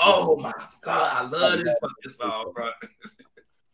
[0.02, 2.72] Oh my god, I love this fucking song, bro.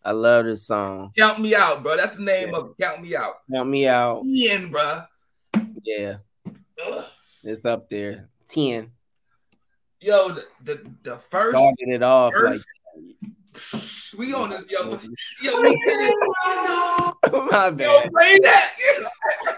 [0.04, 1.14] I love this song.
[1.18, 1.96] Count me out, bro.
[1.96, 2.84] That's the name of it.
[2.84, 3.36] Count me out.
[3.54, 4.26] Count me out.
[4.26, 5.00] Ian, bro.
[5.86, 6.18] Yeah,
[6.86, 7.06] Ugh.
[7.44, 8.30] It's up there.
[8.48, 8.92] Ten.
[10.02, 12.60] Yo, the the, the first, Started it off like
[14.18, 15.00] we on this, yo,
[15.42, 16.14] yo, we can
[17.52, 19.08] my yo, play that, yeah.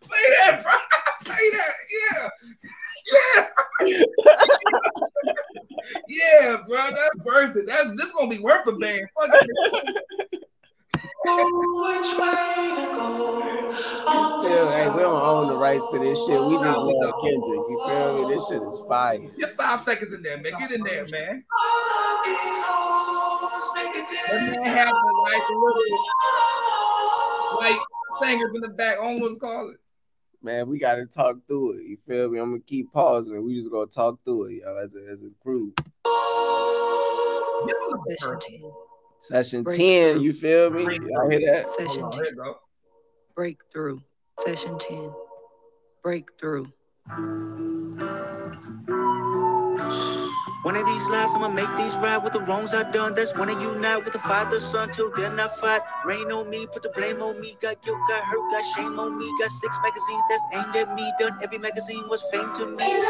[0.00, 0.72] play that, bro,
[1.24, 2.28] play that, yeah,
[3.86, 4.02] yeah,
[6.08, 6.76] yeah, bro.
[6.76, 7.66] That's worth it.
[7.66, 9.06] That's this is gonna be worth a band.
[9.16, 10.44] Fuck it.
[11.24, 11.34] Feel,
[14.70, 16.40] hey, we don't own the rights to this shit.
[16.40, 17.62] We just love Kendrick.
[17.68, 18.34] You feel me?
[18.34, 19.18] This shit is fire.
[19.38, 20.52] Get five seconds in there, man.
[20.58, 21.44] Get in there, man.
[23.74, 25.96] That man have the like little
[27.60, 27.80] like
[28.22, 28.98] singers in the back.
[28.98, 29.78] I don't know what to call it.
[30.40, 31.84] Man, we gotta talk through it.
[31.84, 32.38] You feel me?
[32.38, 35.22] I'm gonna keep pausing and we just gonna talk through it, yo, as a as
[35.22, 35.80] a group.
[38.06, 38.87] Session 10.
[39.20, 40.14] Session Breakthrough.
[40.14, 40.84] 10, you feel me?
[40.84, 41.70] Y'all hear that?
[41.70, 42.24] Session on, 10.
[42.24, 42.54] here.
[43.34, 43.98] Breakthrough.
[44.44, 45.12] Session 10.
[46.02, 46.66] Breakthrough.
[50.62, 53.14] One of these lives, I'ma make these right with the wrongs I done.
[53.14, 55.82] That's when I unite with the father, son, till then I fight.
[56.04, 57.56] Rain on me, put the blame on me.
[57.60, 59.30] Got guilt, got hurt, got shame on me.
[59.40, 61.12] Got six magazines that's aimed at me.
[61.18, 63.02] Done every magazine was fame to me.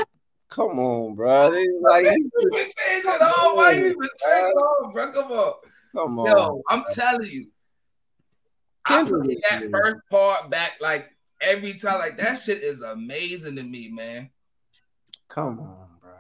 [0.51, 1.51] Come on, bro.
[1.51, 3.57] They like You been changing it all.
[3.57, 5.13] Why you been changing it all, bro?
[5.13, 5.55] Come on.
[5.99, 6.27] Come on.
[6.27, 7.47] Yo, I'm telling you.
[8.85, 9.71] I play that good.
[9.71, 11.99] first part back like every time.
[11.99, 14.31] Like that shit is amazing to me, man.
[15.29, 16.11] Come on, bro.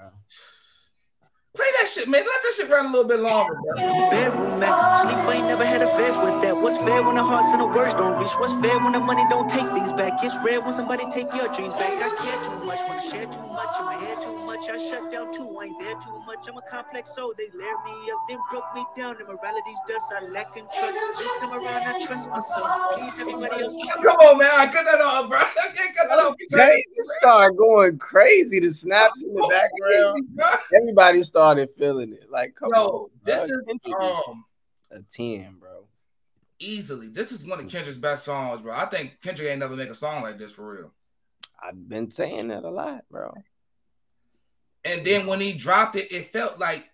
[1.54, 2.24] Play that shit, man.
[2.26, 4.10] Let that shit run a little bit longer, bro.
[4.10, 6.54] Bedroom man, sleep ain't never had a vest with that.
[6.54, 8.32] What's fair when the hearts and the words don't reach?
[8.32, 10.22] What's fair when the money don't take things back?
[10.22, 11.92] It's rare when somebody take your dreams back.
[11.92, 14.47] I care too much, wanna share too much, in my head too much.
[14.70, 16.48] I shut down too, I ain't there too much.
[16.48, 19.16] I'm a complex soul, they layer me up, then broke me down.
[19.20, 20.98] Immorality's dust, I lack in trust.
[21.18, 22.98] This time around, I trust myself.
[22.98, 23.74] Please, everybody else.
[23.94, 24.50] Come on, man.
[24.52, 25.38] I cut that off, bro.
[25.40, 26.34] I can't cut that off.
[26.50, 28.60] They just started going crazy.
[28.60, 30.58] The snaps in the background.
[30.74, 32.30] Everybody started feeling it.
[32.30, 33.10] Like, come Yo, on.
[33.22, 33.58] this bro.
[33.58, 34.44] is Kendrick um
[34.90, 35.84] a 10, bro.
[36.58, 37.08] easily.
[37.08, 38.74] This is one of Kendrick's best songs, bro.
[38.74, 40.92] I think Kendrick ain't never make a song like this for real.
[41.62, 43.34] I've been saying that a lot, bro.
[44.88, 46.88] And then when he dropped it, it felt like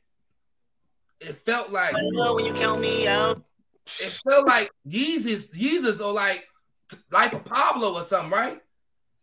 [1.21, 3.41] it felt like I know when you count me out.
[4.01, 6.45] it felt like Yeezus, Yeezus or like
[7.13, 8.61] Life of Pablo or something, right?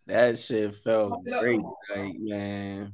[0.08, 1.60] That shit felt great.
[1.94, 2.94] Like, man.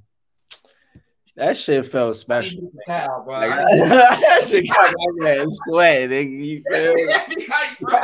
[1.36, 2.72] That shit felt special.
[2.88, 3.34] Towel, bro.
[3.36, 3.50] Like,
[3.90, 6.10] that shit got my man sweat.
[6.10, 6.44] nigga.
[6.44, 7.06] You feel me?
[7.06, 8.00] That shit had me hyped, bro.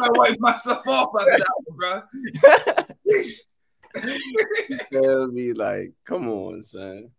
[0.04, 2.02] I wipe myself off after that one, bro.
[4.68, 5.52] You feel me?
[5.52, 7.10] Like, come on, son.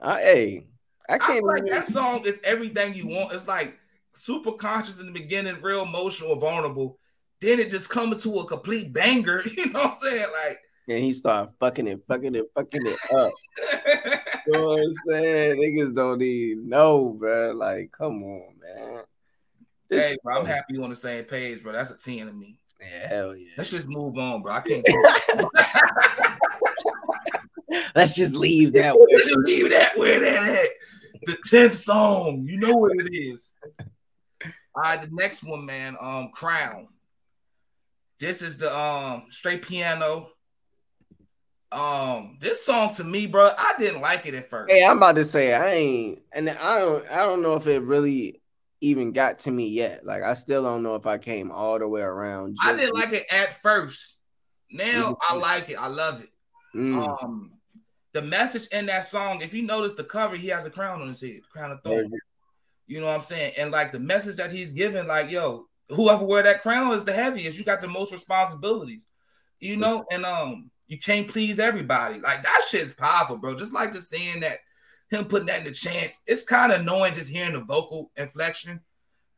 [0.00, 0.66] I, hey,
[1.08, 3.32] I I can't feel like that song is everything you want.
[3.32, 3.78] It's like
[4.12, 6.98] super conscious in the beginning, real emotional, vulnerable.
[7.40, 9.42] Then it just comes to a complete banger.
[9.56, 10.26] You know what I'm saying?
[10.44, 10.58] Like,
[10.88, 13.32] And he started fucking it, fucking it, fucking it up.
[14.46, 15.60] You know what I'm saying?
[15.60, 17.52] Niggas don't even know, bro.
[17.52, 19.02] Like, come on, man.
[19.88, 21.72] This hey, bro, I'm happy you on the same page, bro.
[21.72, 22.58] That's a 10 to me.
[22.80, 23.50] Yeah, hell yeah.
[23.56, 24.54] Let's just move on, bro.
[24.54, 24.86] I can't.
[27.94, 30.68] Let's just leave that Let's just leave that where that at.
[31.22, 32.44] The 10th song.
[32.46, 33.52] You know what it is.
[33.80, 35.96] All right, the next one, man.
[36.00, 36.86] Um, Crown.
[38.20, 40.30] This is the um straight piano.
[41.70, 44.72] Um, this song to me, bro, I didn't like it at first.
[44.72, 47.82] Hey, I'm about to say I ain't, and I don't, I don't know if it
[47.82, 48.37] really
[48.80, 50.04] even got to me yet.
[50.04, 52.56] Like, I still don't know if I came all the way around.
[52.62, 54.18] I didn't like it at first.
[54.70, 55.76] Now I like it.
[55.76, 56.28] I love it.
[56.74, 57.52] Mm, Um,
[58.12, 61.08] the message in that song, if you notice the cover, he has a crown on
[61.08, 62.10] his head, crown of thorns.
[62.86, 63.54] You know what I'm saying?
[63.58, 67.12] And like the message that he's giving, like, yo, whoever wear that crown is the
[67.12, 67.58] heaviest.
[67.58, 69.06] You got the most responsibilities.
[69.60, 72.20] You know, and um, you can't please everybody.
[72.20, 73.56] Like that shit's powerful, bro.
[73.56, 74.60] Just like just seeing that
[75.10, 76.22] him putting that in the chance.
[76.26, 78.80] It's kind of annoying just hearing the vocal inflection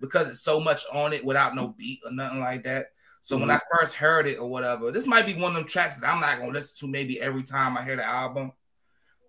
[0.01, 2.87] because it's so much on it without no beat or nothing like that.
[3.23, 6.01] So when I first heard it or whatever, this might be one of them tracks
[6.01, 8.53] that I'm not gonna listen to maybe every time I hear the album.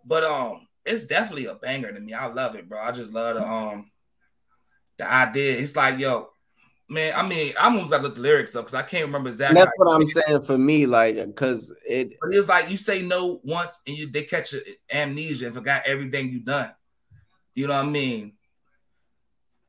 [0.06, 2.14] But um, it's definitely a banger to me.
[2.14, 2.82] I love it, bro.
[2.82, 3.92] I just love the um
[4.98, 5.58] the idea.
[5.58, 6.30] It's like, yo,
[6.92, 7.14] man.
[7.16, 9.36] I mean, I'm almost got to look the lyrics up because I can't remember and
[9.36, 9.60] exactly.
[9.60, 13.40] that's what I'm saying for me, like, because it, But it's like you say no
[13.44, 14.62] once and you they catch a,
[14.94, 16.72] amnesia and forgot everything you done.
[17.56, 18.34] You know what I mean?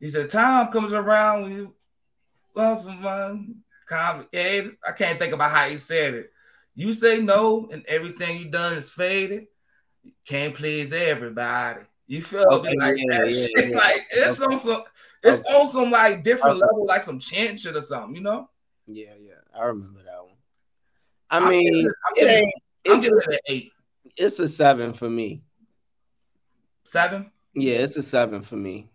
[0.01, 1.75] He said, "Time comes around when you
[2.55, 6.33] lost some complicated." I can't think about how he said it.
[6.75, 9.47] You say no, and everything you done is faded.
[10.27, 11.83] Can't please everybody.
[12.07, 12.79] You feel Okay, me?
[12.79, 13.71] Like yeah, that yeah, shit.
[13.73, 13.79] yeah.
[13.79, 14.55] Like it's Okay.
[14.55, 14.83] on some,
[15.23, 16.67] it's on some like different Okay.
[16.67, 18.15] level, like some chant shit or something.
[18.15, 18.51] You know?
[18.87, 20.35] Yeah, yeah, I remember that one.
[21.31, 22.53] I I'm mean, giving I'm it giving ain't.
[22.89, 23.73] I'm giving it an eight,
[24.17, 25.43] it's a seven for me.
[26.85, 27.31] seven.
[27.55, 28.91] Yeah, it's a seven for me.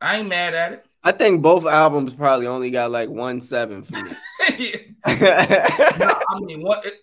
[0.00, 0.86] I ain't mad at it.
[1.04, 4.12] I think both albums probably only got like one seven for me.
[5.06, 6.84] No, I mean, what?
[6.84, 6.94] It,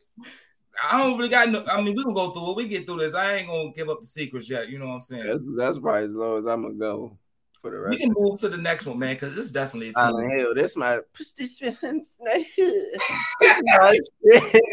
[0.81, 1.63] I don't really got no.
[1.67, 2.55] I mean, we can go through it.
[2.57, 3.15] We get through this.
[3.15, 4.69] I ain't gonna give up the secrets yet.
[4.69, 5.39] You know what I'm saying?
[5.55, 7.17] that's probably as low as I'm gonna go
[7.61, 7.91] for the rest.
[7.91, 10.29] We can move to the next one, man, because this is definitely a team.
[10.37, 10.53] Hill.
[10.53, 12.43] This my this my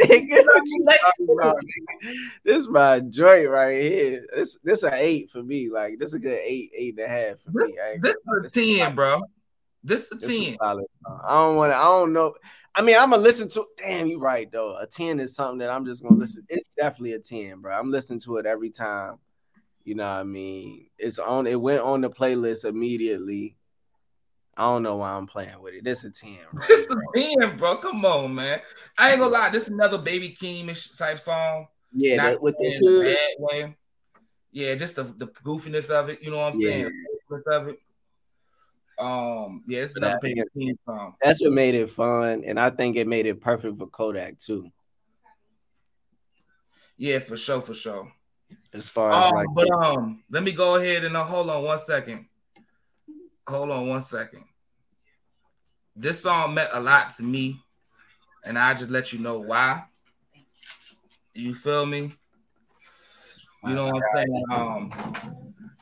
[0.04, 0.44] nigga.
[0.44, 2.14] What you talking about, nigga?
[2.44, 4.26] This my joint right here.
[4.34, 5.68] This this an eight for me.
[5.68, 7.74] Like this is a good eight, eight and a half for me.
[8.00, 9.20] This gonna is a ten, bro.
[9.82, 10.56] This is a This is ten.
[10.60, 10.84] solid.
[11.26, 11.76] I don't want to.
[11.76, 12.34] I don't know.
[12.74, 13.64] I mean, I'm gonna listen to.
[13.78, 14.76] Damn, you right though.
[14.76, 16.44] A ten is something that I'm just gonna listen.
[16.48, 17.74] It's definitely a ten, bro.
[17.74, 19.16] I'm listening to it every time.
[19.84, 20.88] You know what I mean?
[20.98, 21.46] It's on.
[21.46, 23.56] It went on the playlist immediately.
[24.56, 25.84] I don't know why I'm playing with it.
[25.84, 26.66] This a ten, bro.
[26.68, 27.76] This is a ten, bro.
[27.76, 28.60] Come on, man.
[28.98, 29.48] I ain't gonna lie.
[29.50, 31.66] This is another Baby Keem type song.
[31.94, 33.06] yeah, Not that, with the hood.
[33.06, 33.76] bad way.
[34.52, 36.22] Yeah, just the, the goofiness of it.
[36.22, 36.70] You know what I'm Yeah.
[36.70, 36.90] saying?
[37.30, 37.78] The of it.
[39.00, 40.18] Um, yeah, it's another.
[40.20, 40.42] Baby
[41.22, 44.70] That's what made it fun, and I think it made it perfect for Kodak too.
[46.98, 48.12] Yeah, for sure, for sure.
[48.74, 51.64] As far as Um, like, but um, let me go ahead and uh, hold on
[51.64, 52.26] one second.
[53.48, 54.44] Hold on one second.
[55.96, 57.58] This song meant a lot to me,
[58.44, 59.84] and I just let you know why.
[61.34, 62.12] You feel me?
[63.64, 64.44] You know what I'm saying?
[64.52, 65.14] Um,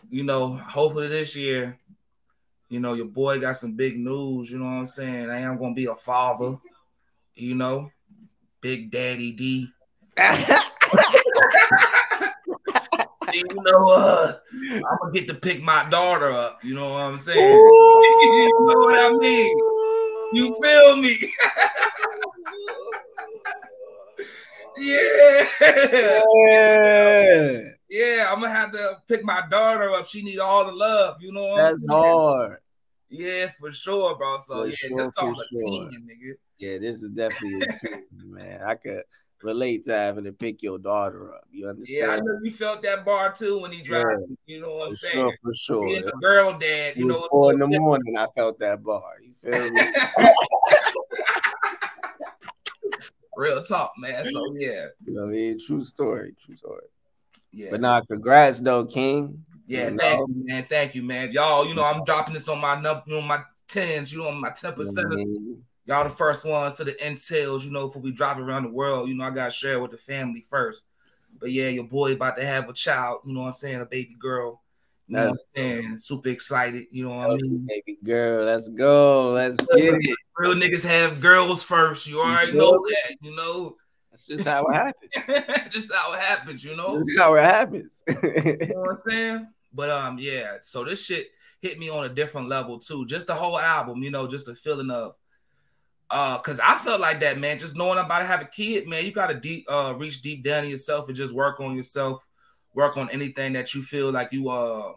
[0.08, 1.78] you know, hopefully this year,
[2.68, 4.50] you know, your boy got some big news.
[4.50, 5.30] You know what I'm saying?
[5.30, 6.56] I am gonna be a father.
[7.34, 7.90] You know,
[8.60, 9.72] Big Daddy D.
[13.32, 16.64] you know, uh, I'm gonna get to pick my daughter up.
[16.64, 17.38] You know what I'm saying?
[17.52, 19.56] you know what I mean?
[20.32, 21.16] You feel me?
[24.78, 25.44] yeah.
[26.48, 30.06] yeah, Yeah, I'm gonna have to pick my daughter up.
[30.06, 31.22] She need all the love.
[31.22, 32.04] You know what that's I'm saying?
[32.04, 32.58] hard.
[33.10, 34.36] Yeah, for sure, bro.
[34.36, 35.90] So For yeah, sure, this for a sure.
[35.90, 36.34] 10, nigga.
[36.58, 38.62] Yeah, this is definitely a team, man.
[38.62, 39.02] I could
[39.42, 41.44] relate to having to pick your daughter up.
[41.50, 41.98] You understand?
[42.00, 44.22] Yeah, I know you felt that bar too when he dropped.
[44.30, 45.14] it, You know what I'm for saying?
[45.18, 45.86] sure, for sure.
[45.86, 47.26] Being a girl dad, you know.
[47.30, 48.18] four in the morning.
[48.18, 49.12] I felt that bar.
[49.22, 49.80] You feel me?
[53.36, 54.24] Real talk, man.
[54.24, 55.60] So yeah, you know what I mean?
[55.64, 56.34] True story.
[56.44, 56.82] True story.
[57.58, 57.70] Yeah.
[57.70, 59.44] But nah, congrats though, King.
[59.66, 60.26] Yeah, You thank know?
[60.28, 60.64] you, man.
[60.64, 61.32] Thank you, man.
[61.32, 64.30] Y'all, you know, I'm dropping this on my number, you know, my tens, you know,
[64.32, 65.06] my 10 You know percent.
[65.12, 65.54] I?
[65.86, 69.08] Y'all the first ones to the entails, you know, before we drop around the world.
[69.08, 70.84] You know, I gotta share with the family first.
[71.40, 73.86] But yeah, your boy about to have a child, you know what I'm saying, a
[73.86, 74.62] baby girl.
[75.06, 75.98] You know what I'm saying?
[75.98, 77.66] Super excited, you know what I mean?
[77.66, 79.30] Baby girl, let's go.
[79.30, 80.16] Let's get it.
[80.36, 82.06] Real niggas have girls first.
[82.06, 83.76] You already know that, you know.
[84.18, 85.70] That's just how it happens.
[85.72, 86.94] Just how it happens, you know.
[86.94, 88.02] That's how it happens.
[88.08, 89.48] You know what I'm saying?
[89.72, 90.56] But um, yeah.
[90.60, 91.28] So this shit
[91.60, 93.06] hit me on a different level too.
[93.06, 95.14] Just the whole album, you know, just the feeling of
[96.10, 97.60] uh, cause I felt like that, man.
[97.60, 100.42] Just knowing I'm about to have a kid, man, you gotta deep uh reach deep
[100.42, 102.26] down in yourself and just work on yourself,
[102.74, 104.94] work on anything that you feel like you uh,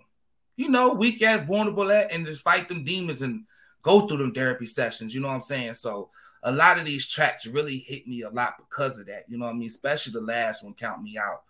[0.56, 3.44] you know, weak at, vulnerable at, and just fight them demons and
[3.84, 5.14] go through them therapy sessions.
[5.14, 5.74] You know what I'm saying?
[5.74, 6.10] So
[6.44, 9.26] a lot of these tracks really hit me a lot because of that.
[9.28, 9.68] You know what I mean?
[9.68, 11.44] Especially the last one, Count Me Out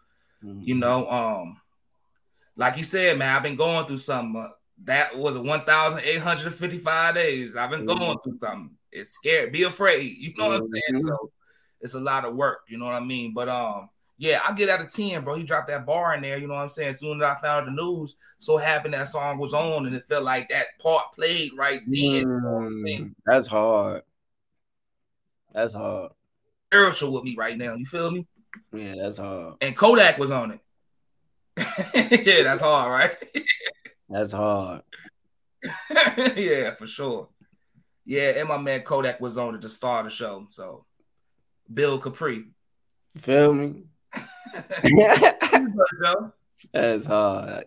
[0.63, 1.61] you know um
[2.55, 4.49] like you said man i've been going through something uh,
[4.85, 8.23] that was 1855 days i've been going Mhm.
[8.23, 11.07] through something it's scary be afraid you know what i'm saying Mhm.
[11.07, 11.31] so
[11.79, 13.87] it's a lot of work you know what i mean but um
[14.17, 16.55] yeah i get out of 10 bro he dropped that bar in there you know
[16.55, 19.53] what i'm saying as soon as i found the news so happened that song was
[19.53, 22.69] on and it felt like that part played right then you know?
[22.89, 24.01] Mm, that's hard.
[25.53, 26.11] That's hard.
[26.71, 28.25] spiritual with me right now you feel me
[28.73, 29.55] Yeah, that's hard.
[29.61, 30.59] and kodak was on it
[32.25, 33.15] yeah that's hard right
[34.09, 34.81] That's hard.
[36.35, 37.29] yeah, for sure.
[38.03, 40.47] Yeah, and my man Kodak was on it to start the show.
[40.49, 40.85] So
[41.71, 42.45] Bill Kapri.
[43.13, 43.83] You feel me?
[46.73, 47.65] That's hard.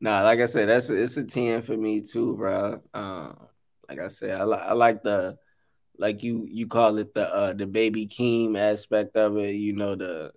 [0.00, 2.80] Nah, like I said, that's it's a 10 for me too, bro.
[2.94, 3.36] Um,
[3.88, 5.36] like I said, I like I like the
[6.00, 9.94] like you you call it the uh the baby Keem aspect of it, you know,
[9.94, 10.32] the,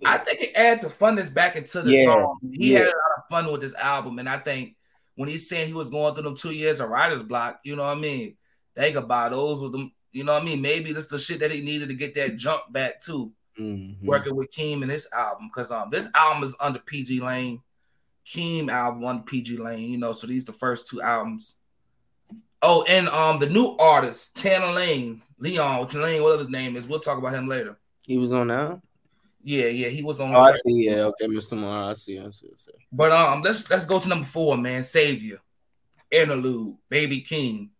[0.00, 2.38] the- I think it added the funness back into the Yeah, song.
[2.52, 2.78] He yeah.
[2.78, 4.76] had a lot of fun with this album, and I think
[5.14, 7.84] when he's saying he was going through them two years of writer's block, you know
[7.84, 8.36] what I mean?
[8.74, 10.62] Think about those with them, you know what I mean?
[10.62, 13.32] Maybe that's the shit that he needed to get that jump back too.
[13.58, 14.02] Mhm.
[14.02, 17.60] Working with Keem and this album, because um this album is under pgLang.
[18.26, 21.58] Keem album under pgLang, you know, so these the first two albums.
[22.62, 26.86] Oh, and um the new artist, Tanner Lane, Leon, Lane, whatever his name is.
[26.86, 27.78] We'll talk about him later.
[28.02, 28.80] He was on that.
[29.42, 30.60] Yeah, yeah, he was on Oh, I see.
[30.88, 31.56] Yeah, okay, Mr.
[31.56, 31.90] Morale.
[31.90, 32.18] I see.
[32.18, 32.48] I see.
[32.52, 32.72] I see.
[32.92, 34.82] But um, let's let's go to number four, man.
[34.82, 35.38] Savior,
[36.10, 37.70] Interlude, Baby Keem.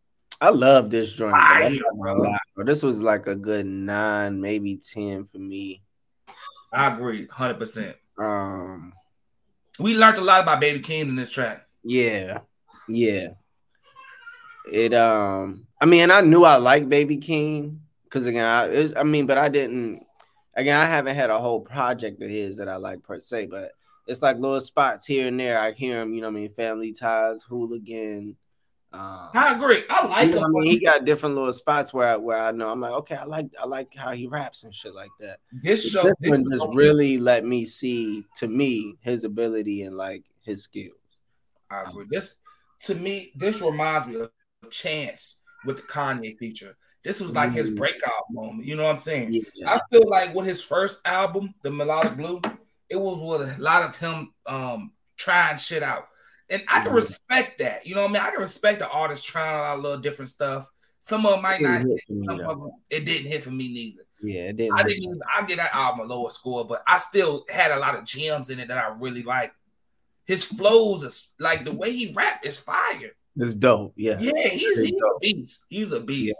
[0.40, 1.32] I love this joint.
[1.32, 1.38] bro.
[1.40, 2.14] I'm not gonna bro.
[2.30, 2.64] lie, bro.
[2.64, 5.82] This was like a good nine, maybe ten for me.
[6.72, 7.96] I agree, hundred percent.
[8.18, 8.94] Um,
[9.78, 11.66] We learned a lot about Baby Keem in this track.
[11.82, 12.38] yeah,
[12.88, 13.32] yeah.
[14.70, 19.02] It um, I mean, I knew I liked Baby Keem because again, I, it, I
[19.02, 20.04] mean, but I didn't.
[20.54, 23.72] Again, I haven't had a whole project of his that I like per se, but
[24.06, 25.60] it's like little spots here and there.
[25.60, 28.36] I hear him, you know, I mean, Family Ties, Hooligan.
[28.92, 29.84] Um, I agree.
[29.88, 30.56] I like you know him.
[30.56, 33.14] I mean, he got different little spots where I, where I know I'm like, okay,
[33.14, 35.38] I like I like how he raps and shit like that.
[35.62, 39.96] This show this this one just really let me see to me his ability and
[39.96, 40.94] like his skills.
[41.70, 42.06] I agree.
[42.10, 42.38] This
[42.80, 44.30] to me, this reminds me of
[44.68, 46.76] Chance with the Kanye feature.
[47.02, 47.76] This was like his Mhm.
[47.76, 48.66] breakout moment.
[48.66, 49.32] You know what I'm saying?
[49.54, 49.74] Yeah.
[49.74, 52.42] I feel like with his first album, The Melodic Blue,
[52.90, 56.08] it was with a lot of him um trying shit out.
[56.50, 56.96] And I can Mhm.
[56.96, 57.86] respect that.
[57.86, 58.22] You know what I mean?
[58.22, 60.68] I can respect the artist trying out a little different stuff.
[61.00, 61.88] Some of them might not hit.
[61.88, 62.50] hit me, Some though.
[62.50, 64.06] of them, it didn't hit for me neither.
[64.22, 64.78] Yeah, it didn't.
[64.78, 67.78] I didn't even, I give that album a lower score, but I still had a
[67.78, 69.54] lot of gems in it that I really like.
[70.26, 73.12] His flows is like the way he rap is fire.
[73.36, 73.92] It's dope.
[73.96, 74.16] Yeah.
[74.18, 75.66] Yeah, he's, he's a beast.
[75.68, 76.36] He's a beast.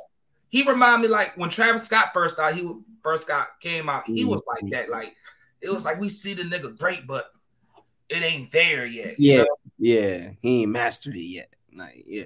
[0.49, 2.73] He remind me like when Travis Scott first started, he
[3.03, 4.71] first got came out, he was like Mhm.
[4.73, 4.91] that.
[4.91, 5.15] Like
[5.61, 7.27] it was like we see the nigga great, but
[8.09, 9.19] it ain't there yet.
[9.19, 9.43] you Yeah.
[9.43, 9.57] know?
[9.79, 10.31] Yeah.
[10.43, 11.55] He ain't mastered it yet.
[11.75, 12.25] Like, yeah.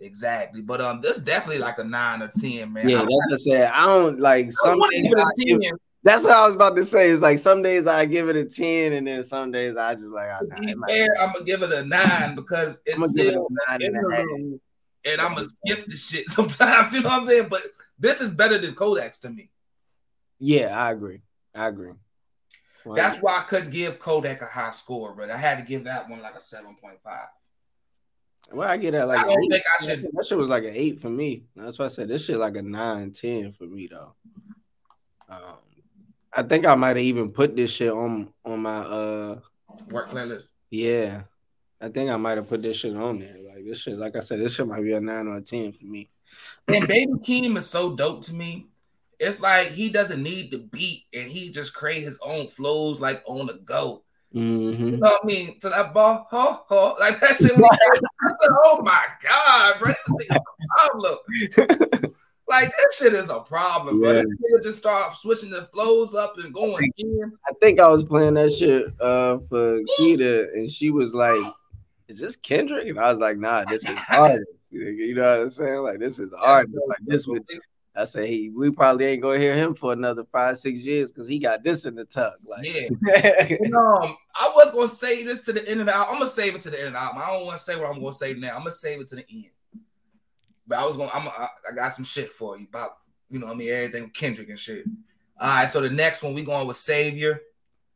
[0.00, 0.62] exactly.
[0.62, 2.88] But um, this definitely like a nine or ten, man.
[2.88, 3.70] Yeah, I, that's what I said.
[3.74, 5.72] I don't like some wouldn't days give it I a give, 10.
[6.04, 7.10] That's what I was about to say.
[7.10, 10.06] It's like some days I give it a 10, and then some days I just
[10.06, 13.48] like To be fair, I'm gonna give it a nine because it's give it still
[13.48, 14.20] a nine and a half.
[14.20, 14.60] interlude,
[15.04, 16.92] and I'm gonna skip the shit sometimes.
[16.92, 17.46] You know what I'm saying?
[17.48, 17.62] But
[17.98, 19.50] this is better than Kodak's to me.
[20.38, 21.20] Yeah, I agree.
[21.54, 21.92] I agree.
[22.84, 25.84] Well, That's why I couldn't give Kodak a high score, but I had to give
[25.84, 27.28] that one like a seven point five.
[28.50, 30.02] well, I get that like I don't think I should.
[30.12, 31.44] That shit was like an eight for me.
[31.54, 34.14] That's why I said this shit like a nine, 10 for me though.
[35.28, 35.58] Um,
[36.34, 39.38] I think I might have even put this shit on on my uh
[39.90, 40.48] Work playlist.
[40.70, 41.22] yeah.
[41.80, 43.34] I think I might have put this shit on there.
[43.44, 45.72] Like this shit, like I said, this shit might be a nine or a ten
[45.72, 46.08] for me.
[46.68, 48.68] And Baby Keem is so dope to me.
[49.18, 53.22] It's like he doesn't need the beat and he just create his own flows like
[53.26, 54.04] on the go.
[54.30, 54.90] You Mm-hmm.
[55.00, 55.58] know what I mean?
[55.60, 57.54] To that ball, huh, huh, like that shit.
[57.56, 57.78] was-
[58.40, 62.14] said, oh my god, bro, this nigga's a problem.
[62.52, 64.12] Like that shit is a problem, bro.
[64.12, 64.22] Yeah.
[64.22, 67.32] This nigga just start switching the flows up and going in.
[67.48, 71.40] I think I was playing that shit uh for Keita, and she was like,
[72.08, 75.50] "Is this Kendrick?" And I was like, "Nah, this is hard." You know what I'm
[75.50, 75.78] saying?
[75.80, 76.76] Like this is artist.
[76.86, 77.42] Like this would.
[77.94, 81.28] I say, hey, we probably ain't gonna hear him for another five, six years because
[81.28, 82.36] he got this in the tuck.
[82.42, 82.88] Like, Yeah.
[83.60, 86.14] And, um, I was gonna say this to the end of the album.
[86.14, 87.22] I'm gonna save it to the end of the album.
[87.22, 88.52] I don't want to say what I'm gonna say now.
[88.52, 89.51] I'm gonna save it to the end.
[90.72, 91.10] But I was gonna.
[91.12, 91.28] I'm.
[91.28, 92.92] I, I got some shit for you about
[93.28, 93.46] you know.
[93.46, 94.86] I mean everything with Kendrick and shit.
[95.38, 95.68] All right.
[95.68, 97.42] So the next one we going with Savior.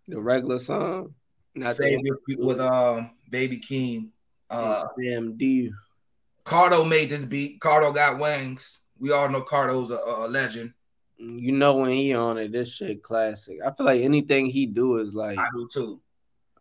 [0.06, 1.14] the regular song,
[1.54, 4.08] not Savior with um Baby Keem.
[4.50, 5.70] Uh, SMD.
[6.44, 7.60] Cardo made this beat.
[7.60, 8.80] Cardo got wings.
[8.98, 10.74] We all know Cardo's a, a legend.
[11.16, 13.56] You know when he on it, this shit classic.
[13.64, 16.02] I feel like anything he do is like, I do too.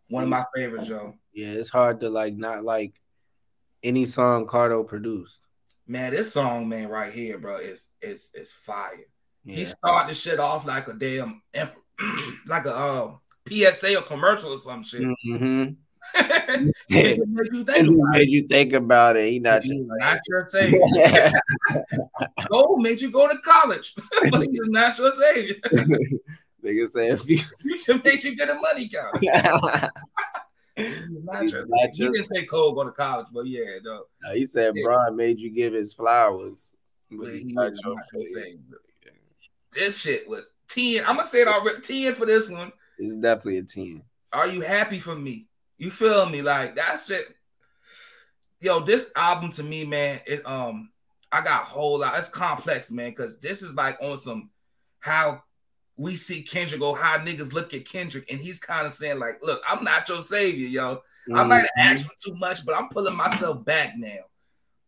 [0.08, 1.14] One of my favorites, yo.
[1.34, 2.94] yeah, it's hard to like not like
[3.82, 5.45] any song Cardo produced.
[5.88, 9.06] Man, this song, man, right here, bro, is is is fire.
[9.44, 11.42] He started the shit off like a damn
[12.46, 13.14] like a uh,
[13.48, 15.02] PSA or commercial or some shit.
[15.02, 15.72] mm-hmm.
[16.88, 19.30] It make you think about made you think about it.
[19.30, 19.68] He not it.
[19.68, 20.80] just not your savior.
[22.50, 23.94] Cole made you go to college,
[24.30, 25.56] but he's not your savior.
[26.64, 27.40] nigga say if you
[28.04, 29.22] make you get a money count.
[30.76, 34.04] He's not He's your- not He didn't say Cole go to college, but yeah, no.
[34.26, 34.82] Uh, he said Yeah.
[34.84, 36.72] Brian made you give his flowers.
[37.10, 38.58] But But he not your not your favorite.
[39.72, 41.04] This shit was 10.
[41.06, 42.72] I'm gonna say it already 10 for this one.
[42.98, 44.02] It's definitely a 10.
[44.32, 45.46] Are you happy for me?
[45.78, 46.42] You feel me?
[46.42, 47.34] Like that shit.
[48.60, 50.90] Yo, this album to me, man, it um,
[51.30, 52.18] I got a whole lot.
[52.18, 54.50] It's complex, man, because this is like on some
[54.98, 55.42] how
[55.96, 59.38] we see Kendrick go, how niggas look at Kendrick, and he's kind of saying, like,
[59.42, 61.02] look, I'm not your savior, yo.
[61.34, 61.92] I might have Mhm.
[61.92, 64.18] asked for too much, but I'm pulling myself back now.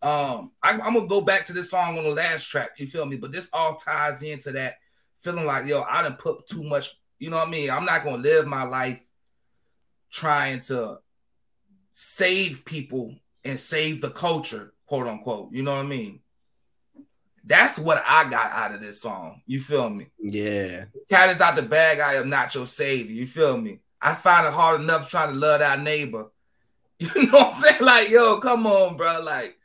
[0.00, 2.78] Um, I, I'm gonna go back to this song on the last track.
[2.78, 3.16] You feel me?
[3.16, 4.76] But this all ties into that
[5.22, 6.94] feeling like, yo, I didn't put too much.
[7.18, 7.70] You know what I mean?
[7.70, 9.02] I'm not gonna live my life
[10.12, 10.98] trying to
[11.92, 15.52] save people and save the culture, quote unquote.
[15.52, 16.20] You know what I mean?
[17.48, 19.40] That's what I got out of this song.
[19.46, 20.08] You feel me?
[20.20, 20.84] Yeah.
[21.08, 21.98] Cat is out the bag.
[21.98, 23.14] I am not your savior.
[23.14, 23.80] You feel me?
[24.02, 26.26] I find it hard enough trying to love our neighbor.
[27.00, 27.80] You know what I'm saying?
[27.80, 29.22] Like, yo, come on, bro.
[29.24, 29.56] Like,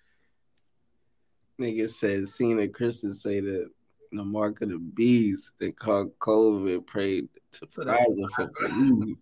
[1.59, 3.69] Nigga said Cena Christian say that
[4.11, 9.15] the mark of the beast they caught COVID prayed to the- Pfizer for the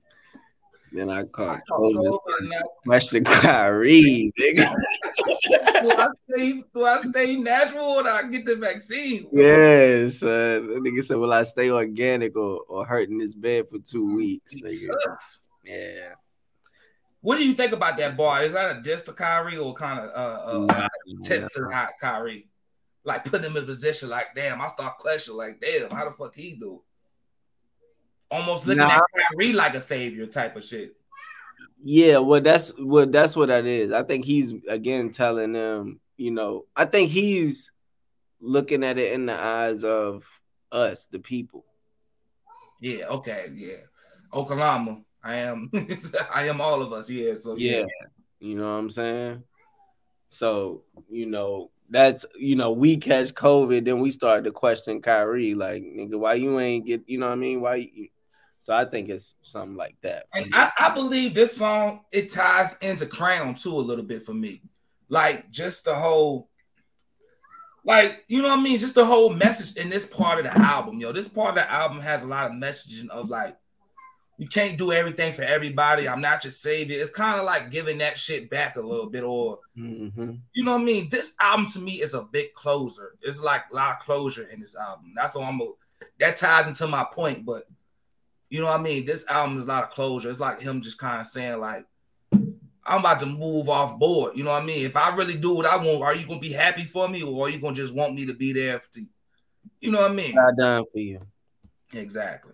[0.93, 2.03] Then I caught COVID.
[2.03, 4.75] told her now, Question Kyrie, nigga.
[5.81, 9.23] do I stay, do I stay natural or do I get the vaccine?
[10.09, 10.67] son.
[10.67, 14.15] That nigga said, Will I stay organic or, or hurt in this bed for two
[14.15, 14.53] weeks?
[15.63, 16.15] Yeah.
[17.21, 18.43] What do you think about that bar?
[18.43, 20.87] Is that a diss to Kyrie or kind of uh, uh Nah,
[21.23, 22.47] tip to Ky- Kyrie?
[23.03, 26.11] Like putting him in a position like, damn, I start questioning, like, damn, how the
[26.11, 26.81] fuck he do?
[28.31, 28.95] Almost looking Nah.
[28.95, 30.95] at Kyrie like a savior type of shit.
[31.83, 33.91] Yeah, well, that's well, that's what that is.
[33.91, 37.71] I think he's again telling them, you know, I think he's
[38.39, 40.23] looking at it in the eyes of
[40.71, 41.65] us, the people.
[42.79, 43.75] Yeah, okay, yeah.
[44.31, 45.01] Oh, Oklahoma.
[45.23, 45.69] I am
[46.33, 47.33] I am all of us, yeah.
[47.35, 47.79] So yeah.
[47.79, 47.85] Yeah.
[48.39, 49.43] You know what I'm saying?
[50.29, 55.53] So, you know, that's you know, we catch COVID, then we start to question Kyrie,
[55.53, 57.61] like, nigga, why you ain't get, you know what I mean?
[57.61, 58.07] Why you
[58.61, 60.25] so I think it's something like that.
[60.35, 64.35] And I, I believe this song it ties into Crown too a little bit for
[64.35, 64.61] me.
[65.09, 66.47] Like just the whole
[67.83, 70.55] like you know what I mean, just the whole message in this part of the
[70.61, 71.11] album, yo.
[71.11, 73.57] This part of the album has a lot of messaging of like
[74.37, 76.07] you can't do everything for everybody.
[76.07, 76.99] I'm not your savior.
[77.01, 80.39] It's kind of like giving that shit back a little bit, or Mhm.
[80.53, 81.09] you know what I mean.
[81.09, 83.15] This album to me is a big closer.
[83.23, 85.13] It's like a lot of closure in this album.
[85.15, 85.59] That's what I'm.
[85.61, 85.65] A,
[86.19, 87.67] that ties into my point, but
[88.51, 89.05] you know what I mean.
[89.05, 90.29] This album is a lot of closure.
[90.29, 91.85] It's like him just kind of saying like,
[92.85, 94.85] "I'm about to move off board." You know what I mean.
[94.85, 97.47] If I really do what I want, are you gonna be happy for me, or
[97.47, 99.07] are you gonna just want me to be there for you?
[99.79, 100.35] You know what I mean.
[100.35, 101.19] Got done for you.
[101.93, 102.51] Exactly.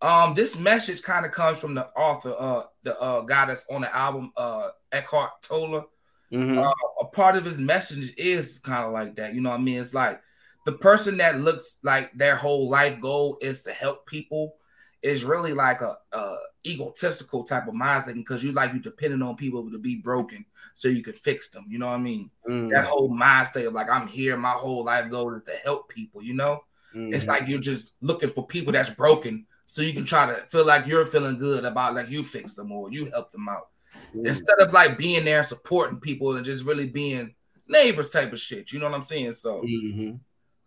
[0.00, 3.82] Um, this message kind of comes from the author, uh, the uh guy that's on
[3.82, 5.90] the album, uh, Eckhart Tolle.
[6.32, 6.64] Mhm.
[6.64, 6.72] Uh,
[7.02, 9.34] a part of his message is kind of like that.
[9.34, 9.78] You know what I mean?
[9.78, 10.22] It's like
[10.64, 14.54] the person that looks like their whole life goal is to help people
[15.02, 16.36] is really like a, a
[16.66, 20.44] egotistical type of mind thinking because you like you depending on people to be broken
[20.74, 21.64] so you can fix them.
[21.68, 22.30] You know what I mean?
[22.48, 22.68] Mhm.
[22.70, 25.88] That whole mind state of like I'm here, my whole life goal is to help
[25.88, 26.22] people.
[26.22, 26.64] You know?
[26.94, 27.28] It's Mhm.
[27.28, 30.86] like you're just looking for people that's broken so you can try to feel like
[30.86, 33.68] you're feeling good about like you fixed them or you helped them out
[34.14, 34.26] Mhm.
[34.26, 37.34] instead of like being there supporting people and just really being
[37.68, 38.72] neighbors type of shit.
[38.72, 39.32] You know what I'm saying?
[39.32, 40.18] So Mhm.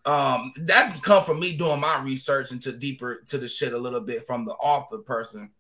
[0.06, 4.00] Um that's come from me doing my research into deeper to the shit a little
[4.02, 5.52] bit from the author person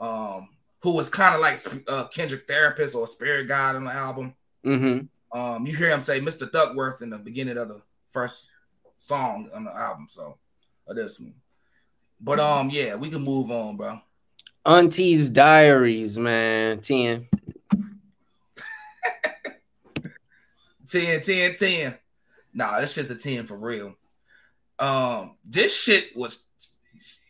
[0.00, 0.48] um
[0.82, 1.58] who was kind of like
[1.88, 4.34] uh, Kendrick therapist or spirit guide on the album.
[4.64, 5.08] Mhm.
[5.32, 6.50] Um you hear him say Mr.
[6.50, 8.52] Duckworth in the beginning of the first
[8.98, 10.38] song on the album, so
[10.88, 11.34] of this one.
[12.20, 14.00] But um yeah, we can move on, bro.
[14.66, 16.80] Auntie's Diaries, man.
[16.80, 17.28] 10.
[20.90, 21.94] 10, 10, 10.
[22.52, 23.94] Nah, this shit's a 10 for real.
[24.78, 26.48] Um, this shit was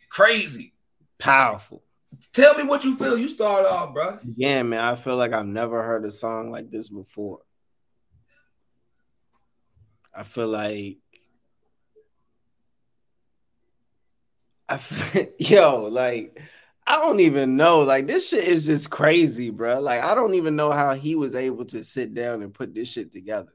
[0.09, 0.73] crazy.
[1.19, 1.83] Powerful.
[2.33, 3.17] Tell me what you feel.
[3.17, 4.19] You start off, bro.
[4.35, 4.83] Yeah, man.
[4.83, 7.39] I feel like I've never heard a song like this before.
[10.13, 10.97] I feel like
[14.67, 16.41] I feel, yo, like
[16.87, 17.79] I don't even know.
[17.81, 19.79] Like this shit is just crazy, bro.
[19.79, 22.89] Like I don't even know how he was able to sit down and put this
[22.89, 23.51] shit together.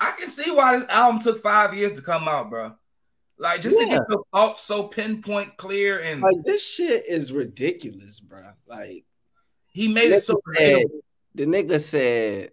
[0.00, 2.72] I can see why this album took five years to come out, bro.
[3.38, 8.18] Like just to get your thoughts so pinpoint clear and like this shit is ridiculous,
[8.20, 8.42] bro.
[8.66, 9.04] Like
[9.68, 10.84] he made it so said-
[11.34, 12.50] the nigga said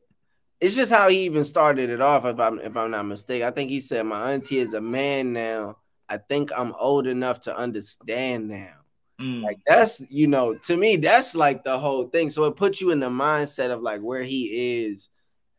[0.62, 3.52] it's just how he even started it off if i'm if i'm not mistaken i
[3.52, 5.78] think he said my auntie is a man now
[6.08, 8.72] i think i'm old enough to understand now
[9.20, 9.44] Mm.
[9.44, 12.92] like that's you know to me that's like the whole thing so it puts you
[12.92, 15.08] in the mindset of like where he is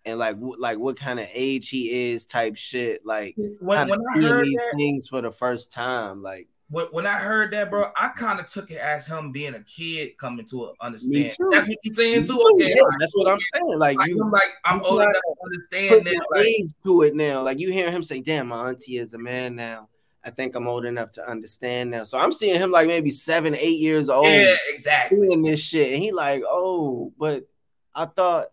[0.06, 4.00] and like wh- like what kind of age he is type shit like when, when
[4.14, 7.70] I heard these that, things for the first time like when, when I heard that,
[7.70, 11.32] bro, I kind of took it as him being a kid coming to understand.
[11.52, 12.42] That's what you're saying too.
[12.54, 15.34] Okay, yeah, that's what i'm saying like Like, you I'm like I'm old enough to
[15.44, 17.42] understand the Like, age to it now.
[17.42, 19.88] Like you hear him say, "Damn, my auntie is a man now.
[20.24, 22.02] I think I'm old enough to understand now.
[22.02, 25.18] So I'm seeing him like maybe seven, eight years old Yeah, exactly.
[25.18, 27.48] doing this shit, and he like, oh, but
[27.94, 28.46] I thought,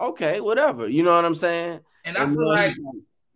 [0.00, 0.88] okay, whatever.
[0.88, 1.80] You know what I'm saying?
[2.04, 2.74] And I feel like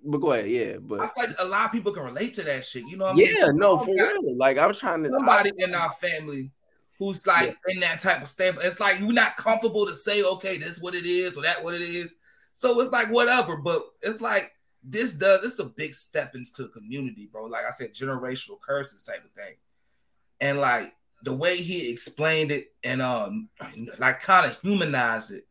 [0.03, 2.43] but go ahead, yeah, But I feel like a lot of people can relate to
[2.45, 2.85] that shit.
[2.87, 3.35] You know what I mean?
[3.37, 4.37] yeah, no, for got real.
[4.37, 5.11] Like I'm trying to.
[5.11, 6.51] Somebody in our family
[6.99, 8.55] who's like in that type of state.
[8.63, 11.75] It's like you're not comfortable to say, okay, this what it is or that what
[11.75, 12.17] it is.
[12.55, 14.53] So it's like whatever, but it's like
[14.83, 17.47] this does this is a big step into the community, bro.
[17.47, 19.55] Like I said, generational curses type of thing.
[20.41, 23.49] And like the way he explained it and um
[23.99, 25.47] like kind of humanized it.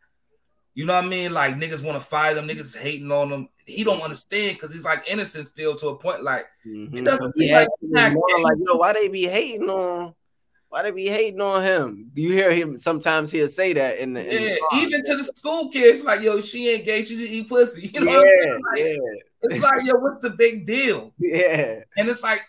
[0.75, 1.33] You know what I mean?
[1.33, 3.49] Like niggas want to fight him, niggas hating on him.
[3.65, 6.23] He don't understand because he's like innocent still to a point.
[6.23, 6.95] Like Mhm.
[6.97, 9.07] It doesn't So he seem like asked he's me not more like, yo, why they
[9.07, 10.13] be hating on?
[10.69, 12.11] Why they be hating on him?
[12.13, 14.79] You hear him sometimes he'll say that in the, in Yeah, song.
[14.85, 17.87] even to the school kids, like, yo, she ain't gay, she just eat pussy.
[17.93, 18.61] You know what I'm yeah, saying?
[18.71, 21.13] Like, yeah, It's like, yo, what's the big deal?
[21.19, 21.79] yeah.
[21.97, 22.41] And it's like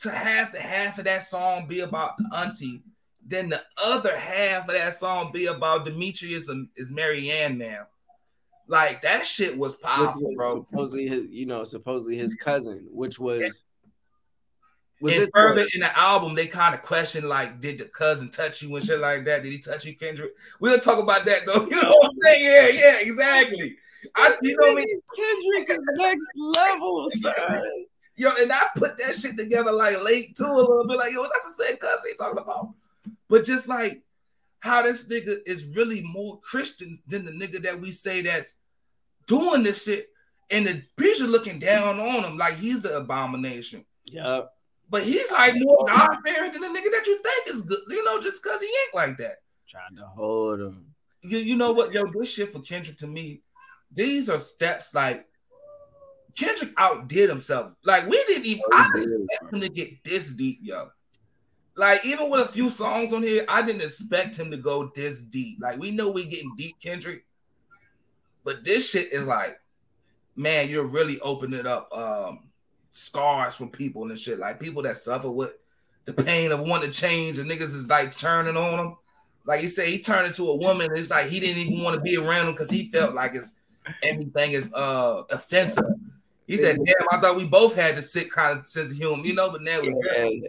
[0.00, 2.82] to have the half of that song be about the auntie,
[3.28, 7.86] then the other half of that song be about Demetrius and is Marianne now.
[8.66, 10.66] Like that shit was powerful, was bro.
[10.70, 13.64] supposedly his, you know, supposedly his cousin, which was
[15.00, 17.84] was and it further the- in the album, they kind of question like, did the
[17.84, 19.42] cousin touch you and shit like that?
[19.42, 20.32] Did he touch you, Kendrick?
[20.60, 21.66] We'll talk about that though.
[21.70, 22.44] You know what I'm saying?
[22.44, 23.76] Yeah, yeah, exactly.
[24.14, 27.34] I, you know what Kendrick is next level, son.
[28.16, 30.96] Yo, and I put that shit together like late too, a little bit.
[30.96, 32.74] Like, yo, that's the same cousin they talking about.
[33.28, 34.02] But just like
[34.60, 38.58] how this nigga is really more Christian than the nigga that we say that's
[39.26, 40.08] doing this shit,
[40.50, 43.84] and the preacher looking down on him like he's the abomination.
[44.06, 44.42] Yeah.
[44.90, 48.02] But he's like more God fearing than the nigga that you think is good, you
[48.04, 49.36] know, just because he ain't like that.
[49.68, 50.86] Trying to hold him.
[51.22, 53.42] You, you know what, yo, this shit for Kendrick to me,
[53.92, 55.26] these are steps like
[56.34, 57.74] Kendrick outdid himself.
[57.84, 60.88] Like we didn't even I oh, didn't expect him to get this deep, yo.
[61.78, 65.22] Like even with a few songs on here, I didn't expect him to go this
[65.22, 65.58] deep.
[65.60, 67.24] Like we know we getting deep, Kendrick,
[68.42, 69.60] but this shit is like,
[70.34, 72.48] man, you're really opening up um
[72.90, 74.40] scars from people and shit.
[74.40, 75.56] Like people that suffer with
[76.04, 78.96] the pain of wanting to change, and niggas is like turning on them.
[79.46, 80.90] Like you said, he turned into a woman.
[80.96, 83.54] It's like he didn't even want to be around him because he felt like it's
[84.02, 85.84] everything is uh offensive.
[86.48, 89.22] He said, "Damn, I thought we both had the sick kind of sense of humor,
[89.24, 90.48] you know." But that was Yeah.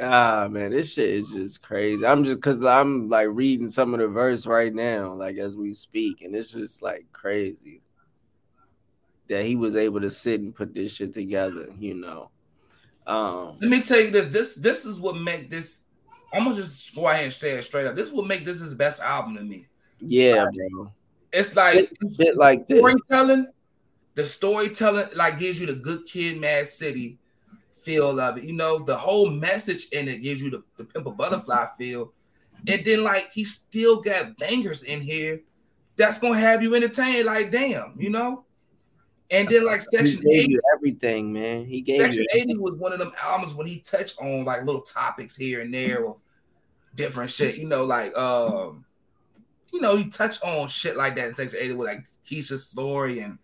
[0.00, 2.04] Ah man, this shit is just crazy.
[2.04, 5.72] I'm just cause I'm like reading some of the verse right now, like as we
[5.72, 7.80] speak, and it's just like crazy
[9.28, 12.30] that he was able to sit and put this shit together, you know.
[13.06, 14.28] Um Let me tell you this.
[14.28, 15.84] This this is what make this.
[16.32, 17.94] I'm gonna just go ahead and say it straight up.
[17.94, 19.66] This will make this his best album to me.
[20.00, 20.92] yeah, bro.
[21.32, 22.78] It's like Shit like this.
[22.78, 23.46] storytelling.
[24.16, 27.18] The storytelling like gives you the good kid, Mad City
[27.84, 28.44] feel of it.
[28.44, 32.12] You know, the whole message in it gives you the, the Pimp a Butterfly feel.
[32.66, 35.40] And then like he still got bangers in here
[35.96, 37.26] that's gonna have you entertained.
[37.26, 38.44] Like damn, you know.
[39.30, 41.64] And then like section gave eight, you everything, man.
[41.64, 44.64] He gave Section you 80 was one of them albums when he touched on like
[44.64, 46.20] little topics here and there of
[46.94, 48.84] different shit, you know, like um,
[49.72, 53.20] you know, he touched on shit like that in Section 80 with like Keisha's story
[53.20, 53.38] and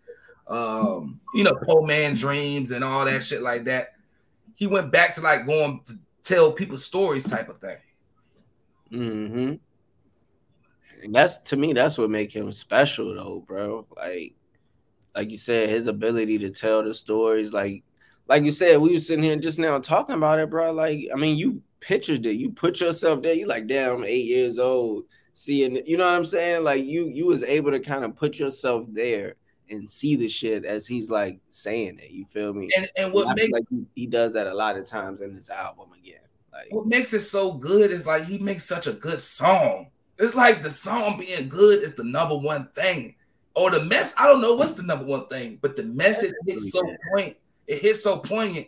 [0.47, 3.93] um, you know, Poor Man Dreams and all that shit like that.
[4.61, 7.77] He went back to like going to tell people stories type of thing.
[8.91, 9.53] Mm-hmm.
[11.03, 13.87] And that's to me, that's what make him special though, bro.
[13.97, 14.35] Like,
[15.15, 17.83] like you said, his ability to tell the stories, like,
[18.27, 20.71] like you said, we were sitting here just now talking about it, bro.
[20.71, 24.27] Like, I mean, you pictured it, you put yourself there, you like, damn, I'm eight
[24.27, 26.63] years old, seeing you know what I'm saying?
[26.63, 29.37] Like you you was able to kind of put yourself there
[29.71, 32.11] and see the shit as he's like saying it.
[32.11, 32.69] You feel me?
[32.77, 35.49] And and what makes like he, he does that a lot of times in this
[35.49, 36.19] album again.
[36.53, 39.87] Like what makes it so good is like he makes such a good song.
[40.19, 43.15] It's like the song being good is the number one thing.
[43.53, 46.71] Or the mess, I don't know what's the number one thing, but the message hits
[46.71, 46.81] so
[47.11, 47.35] point,
[47.67, 48.67] it hits so poignant,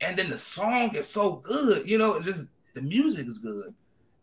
[0.00, 3.72] and then the song is so good, you know, it just the music is good.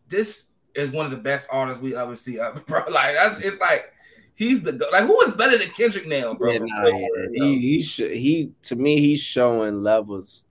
[0.08, 2.80] This is one of the best artists we ever see ever, bro.
[2.90, 3.93] Like that's it's like
[4.34, 6.52] he's the go- like who is better than Kendrick now, bro?
[6.52, 7.26] Yeah, nah, yeah.
[7.32, 10.46] He he sh- he to me he's showing levels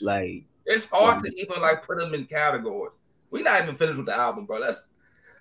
[0.00, 2.98] like It's hard to even like put them in categories.
[3.30, 4.60] We're not even finished with the album, bro.
[4.60, 4.88] That's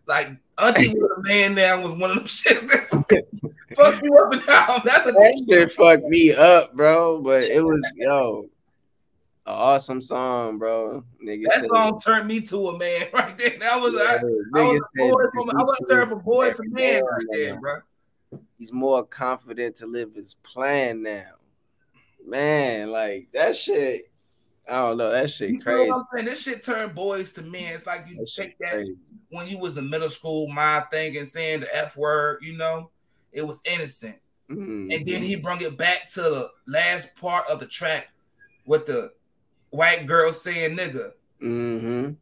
[0.05, 2.87] like Auntie with a man now was one of them shits that
[3.75, 4.81] fuck you up and down.
[4.85, 7.21] That's a that shit fucked me up, bro.
[7.21, 8.49] But it was yo,
[9.45, 11.03] awesome song, bro.
[11.25, 13.57] Nigga that said- song turned me to a man right there.
[13.59, 14.19] That was Yeah,
[14.55, 17.79] I, I was said boy from I turned from boy to man right there, bro.
[18.57, 21.31] He's more confident to live his plan now.
[22.25, 24.11] man, like that shit.
[24.69, 25.09] I don't know.
[25.09, 25.89] That shit You crazy.
[25.91, 26.25] I'm saying?
[26.25, 27.73] This shit turned boys to men.
[27.73, 28.95] It's like you That take that crazy.
[29.29, 32.91] when you was in middle school, mind thinking, saying the F word, you know,
[33.31, 34.17] it was innocent.
[34.51, 34.93] Mhm.
[34.95, 38.09] And then he brought it back to the last part of the track
[38.67, 39.11] with the
[39.69, 41.11] white girl saying nigga.
[41.41, 42.15] Mhm.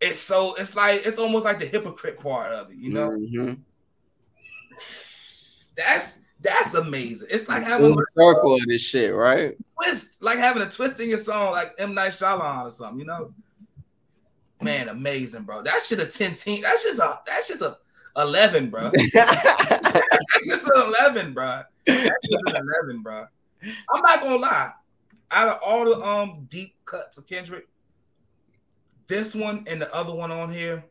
[0.00, 3.10] It's so it's like it's almost like the hypocrite part of it, you know.
[3.10, 3.58] Mhm.
[5.76, 7.28] That's that's amazing.
[7.30, 9.56] It's like having a circle of this shit, right?
[9.82, 13.04] twist, like having a twist in your song, like M Night Shyamalan or something, you
[13.04, 13.32] know.
[14.62, 15.62] Man, amazing, bro.
[15.62, 16.62] That shit a 10 team.
[16.62, 17.76] That's just a that's just a
[18.16, 18.90] 11, bro.
[19.12, 21.62] That's just an 11, bro.
[21.86, 23.26] That's just an 11, bro.
[23.62, 24.72] I'm not gonna lie.
[25.30, 27.66] Out of all the um deep cuts of Kendrick,
[29.08, 30.84] this one and the other one on here,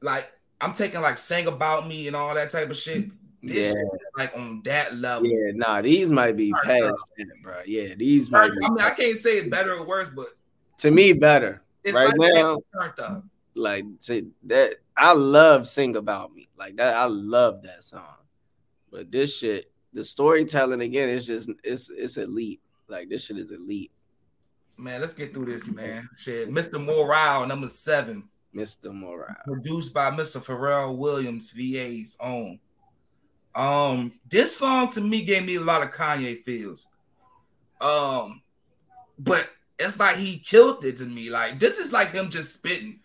[0.00, 3.10] like I'm taking like "Sing About Me" and all that type of shit.
[3.42, 5.28] This yeah, shit like on that level.
[5.28, 5.52] yeah.
[5.54, 7.60] Nah, these might be past that, bro.
[7.66, 10.26] Yeah, these I might be mean, I can't say it's better or worse, but
[10.78, 11.62] to me better.
[11.84, 12.58] it's Right like now-.
[13.54, 13.84] Like
[14.44, 16.94] that I love "Sing About Me" like that.
[16.94, 18.02] I love that song,
[18.90, 22.60] but this shit, the storytelling again, is just it's it's elite.
[22.88, 23.90] Like this shit is elite.
[24.76, 26.08] Man, let's get through this, man.
[26.16, 26.82] Shit, Mr.
[26.82, 28.24] Morale, number seven.
[28.54, 28.92] Mr.
[28.92, 29.36] Morale.
[29.44, 30.42] produced by Mr.
[30.42, 32.58] Pharrell Williams, VA's own.
[33.54, 36.86] Um, this song to me gave me a lot of Kanye feels.
[37.80, 38.42] Um,
[39.18, 39.48] but
[39.78, 41.30] it's like he killed it to me.
[41.30, 43.00] Like this is like him just spitting.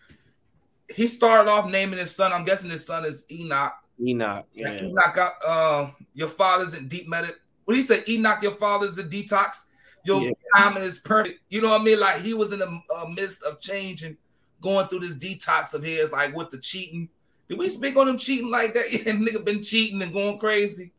[0.88, 2.32] He started off naming his son.
[2.32, 3.74] I'm guessing his son is Enoch.
[4.00, 4.46] Enoch.
[4.52, 4.82] Yeah.
[4.82, 7.34] Enoch uh, your father's in deep medic.
[7.64, 8.02] What do you say?
[8.08, 9.64] Enoch, your father's a detox.
[10.04, 10.30] Your Yeah.
[10.56, 11.40] timing is perfect.
[11.48, 11.98] You know what I mean?
[12.00, 14.16] Like he was in the uh, midst of changing,
[14.60, 17.08] going through this detox of his, like with the cheating.
[17.48, 18.84] Did we speak on him cheating like that?
[18.92, 20.92] Yeah, nigga been cheating and going crazy.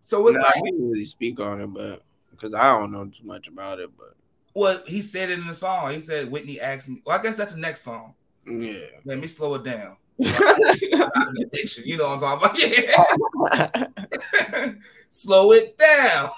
[0.00, 3.06] So it's Nah, like I didn't really speak on it, but because I don't know
[3.06, 4.14] too much about it, but
[4.52, 5.92] what he said it in the song.
[5.92, 7.02] He said Whitney asked me.
[7.04, 8.14] Well, I guess that's the next song.
[8.46, 8.86] yeah.
[9.04, 9.96] Let me slow it down.
[10.18, 13.92] Addiction, you know what I'm talking about?
[13.92, 14.72] Yeah.
[15.10, 16.30] slow it down.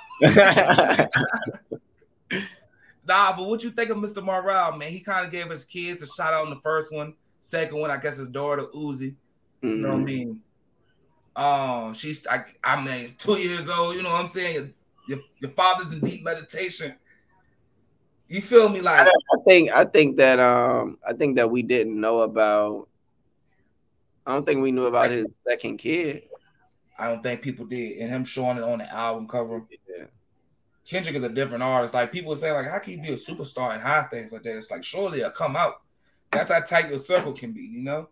[3.06, 4.22] Nah, but what you think of Mr.
[4.22, 4.90] Morale, man?
[4.92, 7.90] He kind of gave his kids a shout out in the first one, second one,
[7.90, 9.14] I guess his daughter Uzi.
[9.62, 10.04] You know what I Mhm.
[10.04, 10.42] mean?
[11.34, 13.94] Um, she's I, I mean, two years old.
[13.94, 14.54] You know what I'm saying?
[14.54, 14.68] Your,
[15.08, 16.94] your, your father's in deep meditation.
[18.28, 18.80] You feel me?
[18.82, 22.88] Like I think I think that um I think that we didn't know about.
[24.26, 26.24] I don't think we knew about his second kid.
[26.98, 29.62] I don't think people did, and him showing it on the album cover.
[30.88, 31.92] Kendrick is a different artist.
[31.92, 34.56] Like people say, like, how can you be a superstar and hide things like that?
[34.56, 35.82] It's like surely it'll come out.
[36.32, 38.08] That's how tight your circle can be, you know.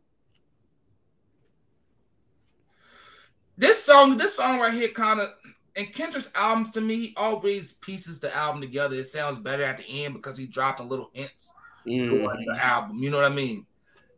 [3.56, 5.32] This song, this song right here, kind of,
[5.74, 8.96] and Kendrick's albums to me, he always pieces the album together.
[8.96, 11.54] It sounds better at the end because he dropping little hints
[11.86, 12.10] Mm.
[12.10, 13.00] during the album.
[13.00, 13.64] You know what I mean?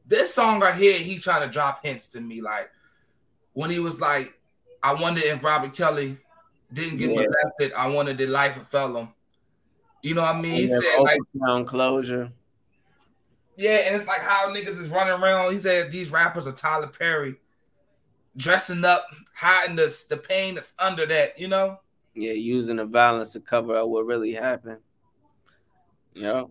[0.06, 2.70] This song right here, he trying to drop hints to me, like
[3.52, 4.40] when he was like,
[4.82, 6.16] "I wonder if Robert Kelly
[6.73, 7.16] didn't get Yeah.
[7.27, 7.73] molested.
[7.74, 9.09] I wanted the life of Felon."
[10.03, 10.55] You know what I mean?
[10.55, 12.31] He And said like, closure.
[13.57, 15.53] yeah, and it's like how niggas is running around.
[15.53, 17.35] He said these rappers are Tyler Perry,
[18.36, 19.05] dressing up,
[19.35, 21.39] hiding the the pain that's under that.
[21.39, 21.81] You know?
[22.15, 24.78] Yeah, using the violence to cover up what really happened.
[26.15, 26.45] Yeah.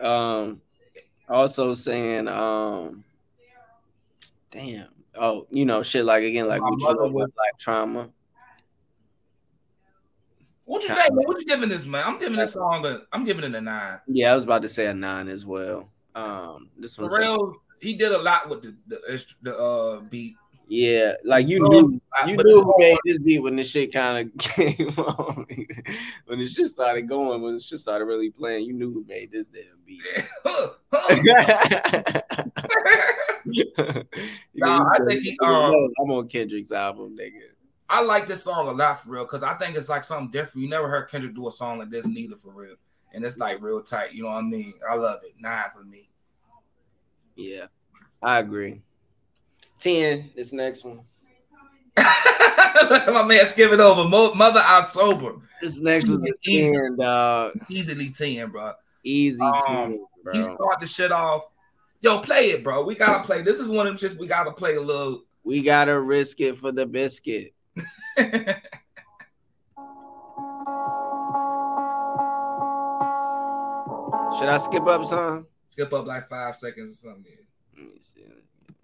[0.00, 0.60] Um
[1.28, 3.04] also saying um
[4.50, 4.88] damn.
[5.14, 8.08] Oh, you know, shit like again, like My mother was- black trauma.
[10.72, 11.02] What you Kinda.
[11.02, 11.24] think, man?
[11.26, 12.02] What you giving this, man?
[12.06, 13.98] I'm giving this song a, I'm giving it a nine.
[14.06, 15.90] Yeah, I was about to say a nine as well.
[16.14, 20.34] Um this Pharrell, he did a lot with the the, the uh beat.
[20.68, 24.38] yeah, like you knew you knew who made this beat when the shit kind of
[24.38, 25.46] came on.
[26.26, 29.30] when the shit started going, when the shit started really playing, you knew who made
[29.30, 30.02] this damn beat.
[30.44, 32.22] Huh, huh.
[33.44, 33.64] You
[34.54, 37.40] Nah, I think he, um, I'm on Kendrick's album, nigga.
[37.94, 40.62] I like this song a lot for real because I think it's like something different.
[40.64, 42.76] You never heard Kendrick do a song like this neither for real,
[43.12, 44.12] and it's like real tight.
[44.14, 44.72] You know what I mean?
[44.90, 45.34] I love it.
[45.38, 46.08] Nine for me.
[47.36, 47.66] Yeah,
[48.22, 48.80] I agree.
[49.78, 50.30] Ten.
[50.34, 51.02] This next one.
[51.96, 54.08] My man, skip it over.
[54.08, 55.34] Mo- Mother, I sober.
[55.60, 56.72] This next one's a Easy.
[56.72, 57.52] ten, dog.
[57.68, 58.72] Easily ten, bro.
[59.04, 60.32] Easy Um, ten, bro.
[60.32, 61.42] He start the shit off.
[62.00, 62.84] Yo, play it, bro.
[62.84, 63.42] We gotta play.
[63.42, 65.24] This is one of them shits we gotta play a little.
[65.44, 67.51] We gotta risk it for the biscuit.
[74.38, 75.46] Should I skip up some?
[75.66, 77.38] Skip up like five seconds or something.
[77.74, 78.24] Let me see.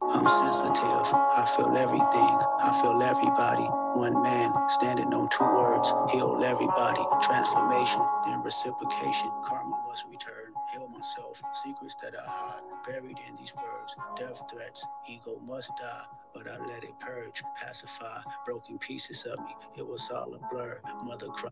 [0.01, 1.13] I'm sensitive.
[1.13, 2.33] I feel everything.
[2.61, 3.65] I feel everybody.
[3.99, 5.93] One man standing on two words.
[6.13, 7.03] Heal everybody.
[7.23, 9.31] Transformation, then reciprocation.
[9.45, 10.55] Karma must return.
[10.73, 11.43] Heal myself.
[11.65, 12.63] Secrets that are hide.
[12.87, 13.97] Buried in these words.
[14.17, 14.87] Death threats.
[15.11, 16.05] Ego must die.
[16.35, 17.43] But I let it purge.
[17.61, 18.21] Pacify.
[18.47, 19.53] Broken pieces of me.
[19.77, 20.81] It was all a blur.
[21.05, 21.51] Mother cry.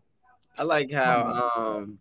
[0.57, 1.99] I like how um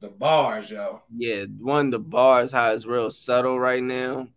[0.00, 1.02] The bars, yo.
[1.16, 4.28] yeah, one the bars how it's real subtle right now,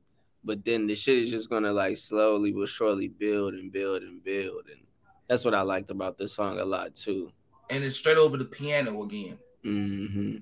[0.44, 4.24] but then the shit is just gonna like slowly but surely build and build and
[4.24, 4.82] build, and
[5.28, 7.32] that's what I liked about this song a lot too.
[7.70, 9.38] And it's straight over the piano again.
[9.64, 10.38] hmm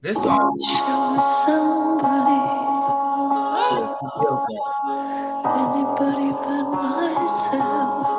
[0.00, 3.07] This song, Show somebody,
[5.44, 8.18] anybody but myself.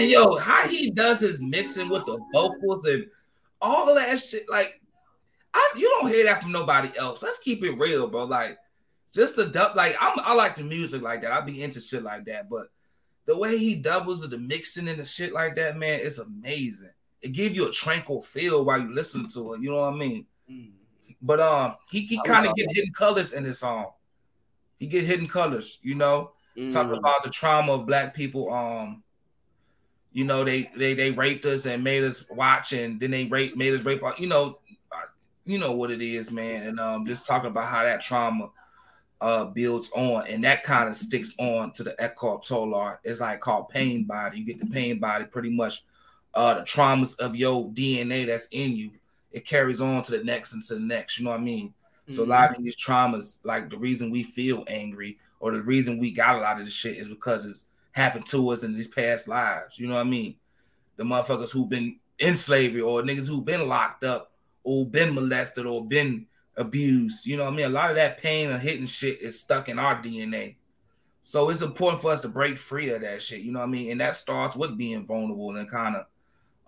[0.00, 3.06] man, yo, how he does his mixing with the vocals and
[3.60, 4.80] all that shit, like,
[5.52, 7.22] I you don't hear that from nobody else.
[7.22, 8.24] Let's keep it real, bro.
[8.24, 8.56] Like,
[9.12, 11.32] just a dub, like I'm, I like the music like that.
[11.32, 12.68] I be into shit like that, but
[13.26, 16.90] the way he doubles the mixing and the shit like that, man, it's amazing.
[17.22, 19.62] It gives you a tranquil feel while you listen to it.
[19.62, 20.26] You know what I mean?
[21.22, 23.88] But um, he, he kind of get hidden colors in this song.
[24.78, 26.32] He get hidden colors, you know,
[26.70, 28.50] talking about the trauma of black people.
[28.52, 29.02] Um,
[30.12, 33.56] you know, they they they raped us and made us watch, and then they rape
[33.56, 34.02] made us rape.
[34.18, 34.58] You know,
[35.44, 36.66] you know what it is, man.
[36.66, 38.50] And um, just talking about how that trauma
[39.20, 42.98] uh builds on, and that kind of sticks on to the Eckhart Tolle.
[43.04, 44.38] It's like called pain body.
[44.38, 45.84] You get the pain body, pretty much.
[46.32, 48.92] Uh, the traumas of your DNA that's in you,
[49.32, 51.18] it carries on to the next and to the next.
[51.18, 51.74] You know what I mean?
[52.08, 55.98] So a lot of these traumas, like the reason we feel angry or the reason
[55.98, 58.88] we got a lot of this shit is because it's happened to us in these
[58.88, 59.78] past lives.
[59.78, 60.34] You know what I mean?
[60.96, 64.32] The motherfuckers who've been in slavery or niggas who've been locked up
[64.64, 66.26] or been molested or been
[66.56, 67.26] abused.
[67.26, 67.66] You know what I mean?
[67.66, 70.56] A lot of that pain and hitting shit is stuck in our DNA.
[71.22, 73.40] So it's important for us to break free of that shit.
[73.40, 73.92] You know what I mean?
[73.92, 76.06] And that starts with being vulnerable and kind of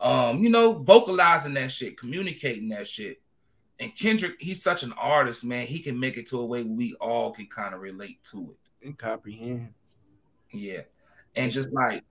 [0.02, 3.22] um, you know, vocalizing that shit, communicating that shit.
[3.78, 5.66] And Kendrick, he's such an artist, man.
[5.66, 8.86] He can make it to a way we all can kind of relate to it.
[8.86, 9.72] and comprehend.
[10.52, 10.82] Yeah.
[11.36, 12.04] And just like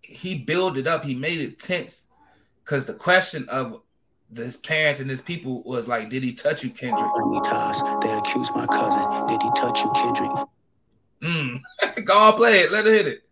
[0.00, 2.08] he built it up, he made it tense.
[2.64, 3.82] Cause the question of
[4.34, 7.10] his parents and his people was like, did he touch you, Kendrick?
[7.18, 7.80] Family ties.
[8.00, 9.26] They accused my cousin.
[9.26, 10.30] Did he touch you, Kendrick?
[11.22, 11.60] Mm.
[12.04, 12.72] Go on, play it.
[12.72, 13.29] Let it hit it.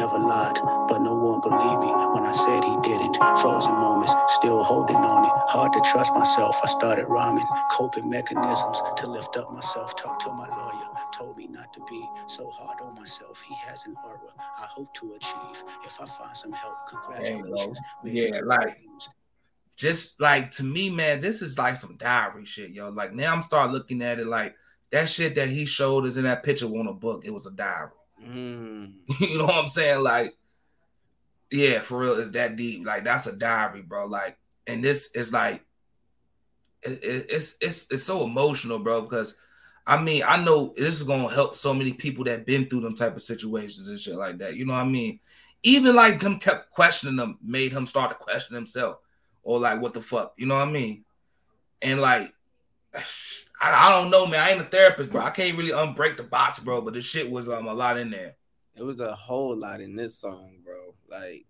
[0.00, 0.56] Never lied,
[0.88, 3.16] but no one believed me when I said he didn't.
[3.42, 5.32] Frozen moments, still holding on it.
[5.52, 6.56] Hard to trust myself.
[6.62, 9.94] I started rhyming, coping mechanisms to lift up myself.
[9.96, 13.42] Talked to my lawyer, told me not to be so hard on myself.
[13.46, 15.64] He has an aura I hope to achieve.
[15.84, 17.78] If I find some help, congratulations.
[18.02, 18.78] Yeah, like-
[19.76, 22.88] just like to me, man, this is like some diary shit, yo.
[22.88, 24.54] Like now I'm start looking at it like
[24.92, 27.26] that shit that he showed us in that picture on a book.
[27.26, 27.90] It was a diary.
[28.22, 28.92] Mm.
[29.20, 30.02] you know what I'm saying?
[30.02, 30.36] Like,
[31.50, 32.86] yeah, for real, it's that deep.
[32.86, 34.06] Like that's a diary, bro.
[34.06, 35.64] Like, and this is like,
[36.82, 39.02] it- it- it's it's it's so emotional, bro.
[39.02, 39.36] Because
[39.86, 42.94] I mean, I know this is gonna help so many people that been through them
[42.94, 44.54] type of situations and shit like that.
[44.56, 45.20] You know what I mean?
[45.62, 48.98] Even like them kept questioning them, made him start to question himself,
[49.42, 50.32] or like, what the fuck?
[50.36, 51.04] You know what I mean?
[51.82, 52.32] And like,
[53.60, 54.40] I, I don't know, man.
[54.40, 55.22] I ain't a therapist, bro.
[55.22, 56.80] I can't really unbreak the box, bro.
[56.80, 58.36] But the shit was um a lot in there.
[58.76, 60.94] It was a whole lot in this song, bro.
[61.10, 61.44] Like,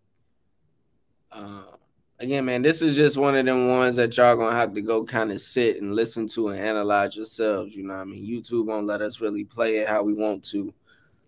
[1.31, 1.77] uh,
[2.19, 5.05] again, man, this is just one of them ones that y'all gonna have to go
[5.05, 7.77] kind of sit and listen to and analyze yourselves.
[7.77, 8.27] You know what I mean?
[8.27, 10.75] YouTube won't let us really play it how we want to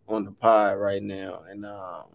[0.08, 1.42] on the pod right now.
[1.48, 2.06] And um,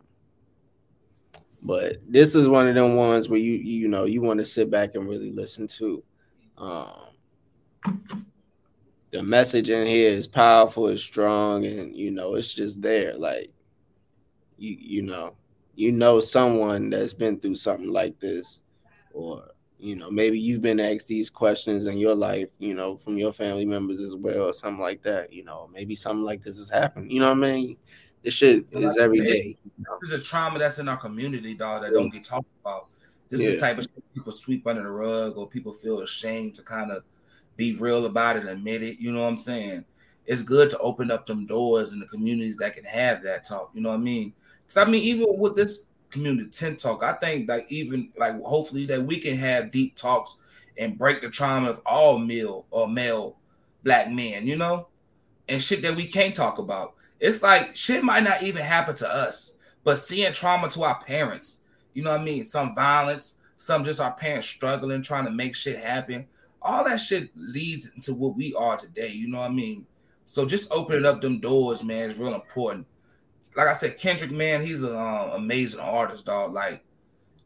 [1.61, 4.69] but this is one of them ones where you you know you want to sit
[4.69, 6.03] back and really listen to.
[6.57, 7.07] Um
[9.17, 13.17] the message in here is powerful, it's strong, and you know, it's just there.
[13.17, 13.51] Like
[14.59, 15.33] you you know,
[15.73, 18.59] you know someone that's been through something like this,
[19.13, 19.43] or
[19.79, 23.33] you know, maybe you've been asked these questions in your life, you know, from your
[23.33, 25.33] family members as well, or something like that.
[25.33, 27.11] You know, maybe something like this has happened.
[27.11, 27.77] You know what I mean?
[28.23, 29.57] This shit is every day.
[30.01, 32.89] This is a trauma that's in our community, dog, that don't get talked about.
[33.29, 36.53] This is the type of shit people sweep under the rug or people feel ashamed
[36.55, 37.03] to kind of
[37.57, 38.99] be real about it admit it.
[38.99, 39.83] You know what I'm saying?
[40.25, 43.71] It's good to open up them doors in the communities that can have that talk.
[43.73, 44.33] You know what I mean?
[44.63, 48.85] Because I mean, even with this community 10 talk, I think like even like hopefully
[48.85, 50.37] that we can have deep talks
[50.77, 53.37] and break the trauma of all male or male
[53.83, 54.87] black men, you know,
[55.49, 56.93] and shit that we can't talk about.
[57.19, 61.59] It's like shit might not even happen to us, but seeing trauma to our parents,
[61.93, 62.43] you know what I mean?
[62.43, 66.27] Some violence, some just our parents struggling, trying to make shit happen.
[66.67, 69.09] All that shit leads into what we are today.
[69.09, 69.85] You know what I mean?
[70.25, 72.85] So just opening up them doors, man, is real important.
[73.55, 76.53] Like I said, Kendrick, man, he's an uh, amazing artist, dog.
[76.53, 76.83] Like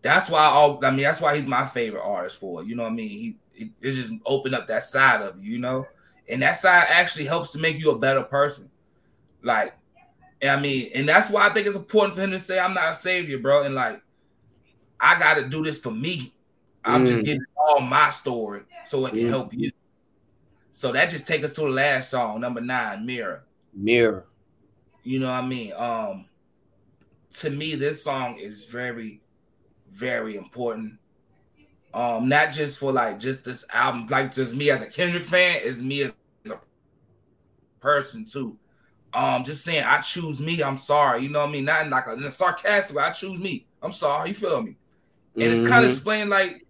[0.02, 2.64] that's why all I mean, that's why he's my favorite artist for.
[2.64, 3.10] You know what I mean?
[3.10, 5.86] He, he it's just open up that side of you, you know,
[6.28, 8.70] and that side actually helps to make you a better person.
[9.44, 9.76] Like,
[10.42, 12.92] I mean, and that's why I think it's important for him to say, "I'm not
[12.92, 14.02] a savior, bro," and like,
[15.00, 16.34] I got to do this for me.
[16.84, 17.26] I'm just Mm.
[17.26, 19.30] giving all my story so it can Mm.
[19.30, 19.72] help you.
[20.72, 23.44] So that just take us to the last song, number nine, Mirror.
[23.74, 24.26] Mirror.
[25.04, 25.74] You know what I mean?
[25.74, 26.26] Um,
[27.38, 29.22] to me, this song is very,
[29.92, 31.00] very important.
[31.94, 35.62] Um, not just for like just this album, like just me as a Kendrick fan,
[35.62, 36.14] is me as
[36.50, 36.60] a
[37.80, 38.58] person too.
[39.14, 40.64] Um, just saying, I choose me.
[40.64, 41.24] I'm sorry.
[41.24, 41.66] You know what I mean?
[41.66, 43.04] Not in like a, in a sarcastic way.
[43.04, 43.68] I choose me.
[43.82, 44.30] I'm sorry.
[44.30, 44.78] You feel me?
[45.36, 46.66] And it's kind of explained like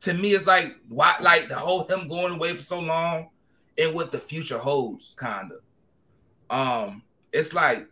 [0.00, 3.30] to me, it's like why like the whole him going away for so long
[3.76, 5.60] and what the future holds, kind of.
[6.50, 7.02] Um,
[7.32, 7.86] it's like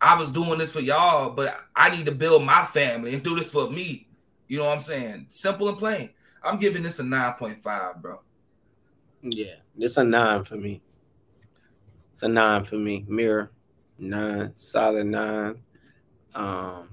[0.00, 3.36] I was doing this for y'all, but I need to build my family and do
[3.36, 4.06] this for me.
[4.48, 5.26] You know what I'm saying?
[5.28, 6.10] Simple and plain.
[6.42, 8.20] I'm giving this a 9.5, bro.
[9.22, 10.80] Yeah, it's a nine for me.
[12.12, 13.04] It's a nine for me.
[13.06, 13.50] Mirror,
[13.98, 15.60] nine, solid nine.
[16.34, 16.88] Um,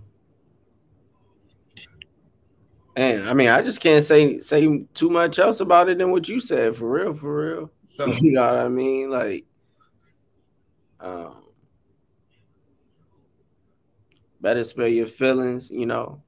[2.98, 6.28] and I mean, I just can't say say too much else about it than what
[6.28, 6.76] you said.
[6.76, 7.72] For real, for real.
[7.95, 9.11] So, You know what I mean?
[9.11, 9.45] Like,
[10.99, 11.44] um,
[14.41, 15.69] better spare your feelings.
[15.69, 16.24] You know,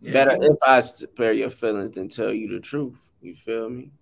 [0.00, 0.12] yeah.
[0.12, 2.96] better if I spare your feelings than tell you the truth.
[3.22, 3.92] You feel me?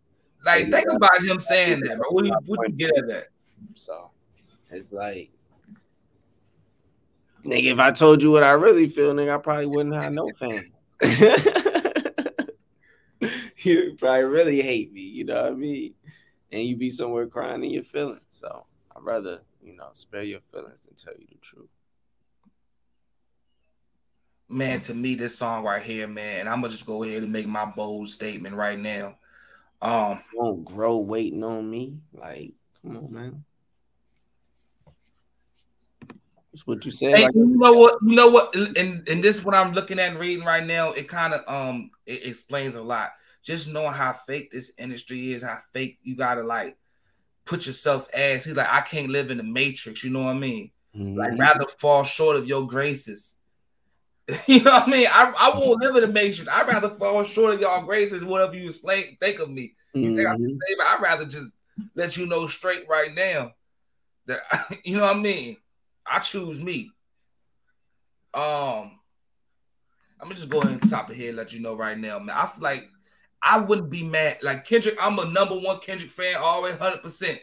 [0.46, 2.08] like think about him saying that, bro.
[2.10, 3.26] What do you, what do you get at that?
[3.74, 4.06] So
[4.70, 5.30] it's like,
[7.44, 10.26] nigga, if I told you what I really feel, nigga, I probably wouldn't have no
[10.38, 10.68] fans.
[13.58, 15.94] you probably really hate me, you know what I mean?
[16.52, 18.22] And you be somewhere crying in your feelings.
[18.30, 21.68] So I'd rather, you know, spare your feelings than tell you the truth.
[24.48, 27.32] Man, to me, this song right here, man, and I'm gonna just go ahead and
[27.32, 29.16] make my bold statement right now.
[29.82, 31.98] Um, Won't grow waiting on me.
[32.12, 32.52] Like,
[32.82, 33.44] come on, man.
[36.56, 37.14] That's what you said.
[37.14, 37.98] Hey, Like, you know what?
[38.02, 38.54] You know what?
[38.56, 40.92] And and this what I'm looking at and reading right now.
[40.92, 43.10] It kind of um it explains a lot.
[43.42, 46.78] Just knowing how fake this industry is, how fake you gotta like
[47.44, 48.46] put yourself as.
[48.46, 50.02] He's like, I can't live in the matrix.
[50.02, 50.70] You know what I mean?
[50.94, 51.38] Like mhm.
[51.38, 53.38] rather fall short of your graces.
[54.46, 55.06] you know what I mean?
[55.10, 56.50] I, I won't live in the matrix.
[56.50, 59.74] I'd rather fall short of y'all graces, whatever you explain, think of me.
[59.94, 60.36] You think I Mhm.
[60.36, 60.76] can save?
[60.80, 61.52] I'd rather just
[61.94, 63.52] let you know straight right now
[64.24, 64.40] that
[64.86, 65.58] you know what I mean.
[66.10, 66.90] I choose me.
[68.34, 68.98] Um,
[70.20, 72.18] I'm gonna just go ahead and top of here and let you know right now,
[72.18, 72.36] man.
[72.36, 72.88] I feel like
[73.42, 74.38] I wouldn't be mad.
[74.42, 77.40] Like Kendrick, I'm a number one Kendrick fan, always hundred percent.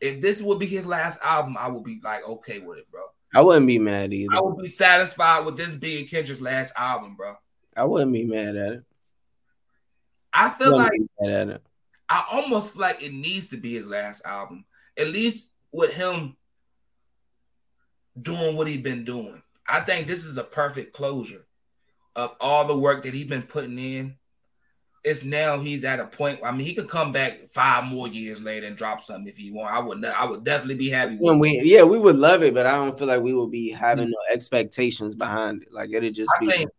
[0.00, 3.02] If this would be his last album, I would be like okay with it, bro.
[3.34, 4.34] I wouldn't be mad either.
[4.34, 7.34] I would be satisfied with this being Kendrick's last album, bro.
[7.76, 8.84] I wouldn't be mad at it.
[10.32, 11.62] I feel Wouldn't like mad at it.
[12.08, 14.64] I almost feel like it needs to be his last album,
[14.96, 16.36] at least with him
[18.22, 19.42] doing what he's been doing.
[19.68, 21.44] I think this is a perfect closure
[22.16, 24.16] of all the work that he's been putting in.
[25.04, 26.40] It's now he's at a point.
[26.44, 29.50] I mean, he could come back five more years later and drop something if he
[29.50, 29.72] want.
[29.72, 30.04] I would.
[30.04, 31.16] I would definitely be happy.
[31.18, 33.70] When we, yeah, we would love it, but I don't feel like we would be
[33.70, 35.72] having no expectations behind it.
[35.72, 36.70] Like it'd just I be, think-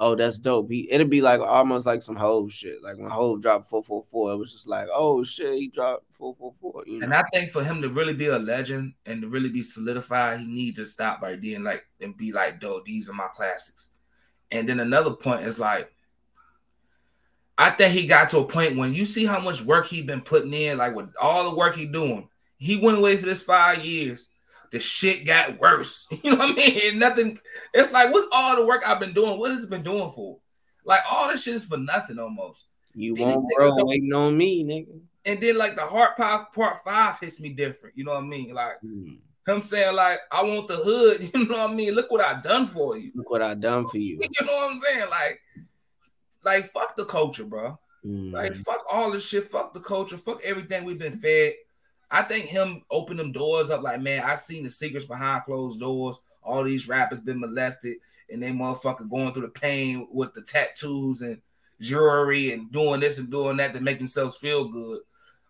[0.00, 0.70] oh, that's dope.
[0.70, 2.82] He, it'd be like almost like some Hove shit.
[2.82, 6.10] Like when Hove dropped four four four, it was just like, oh shit, he dropped
[6.10, 6.82] four four four.
[6.86, 9.50] You know, And I think for him to really be a legend and to really
[9.50, 13.08] be solidified, he need to stop right there and like and be like, "Dope, these
[13.08, 13.90] are my classics."
[14.50, 15.92] And then another point is like,
[17.56, 20.22] I think he got to a point when you see how much work he been
[20.22, 22.28] putting in, like with all the work he doing.
[22.56, 24.28] He went away for this five years.
[24.70, 26.06] The shit got worse.
[26.22, 26.98] You know what I mean?
[26.98, 27.38] Nothing.
[27.74, 29.38] It's like, what's all the work I've been doing?
[29.38, 30.38] What has it been doing for?
[30.84, 32.66] Like all this shit is for nothing almost.
[32.94, 35.00] you these won't niggas waiting on me, nigga.
[35.24, 37.96] And then like the heart pop part five hits me different.
[37.98, 38.54] You know what I mean?
[38.54, 39.14] Like Hmm.
[39.46, 41.20] him saying like, I want the hood.
[41.34, 41.92] You know what I mean?
[41.94, 43.10] Look what I've done for you.
[43.14, 44.18] Look what I've done for you.
[44.40, 45.10] You know what I'm saying?
[45.10, 45.40] Like,
[46.44, 47.78] like fuck the culture, bro.
[48.02, 48.32] Hmm.
[48.32, 49.44] Like fuck all this shit.
[49.50, 50.16] Fuck the culture.
[50.16, 51.54] Fuck everything we've been fed.
[52.10, 53.82] I think him open them doors up.
[53.82, 56.20] Like man, I seen the secrets behind closed doors.
[56.42, 57.96] All these rappers been molested,
[58.30, 61.40] and they motherfucker going through the pain with the tattoos and
[61.80, 65.00] jewelry and doing this and doing that to make themselves feel good.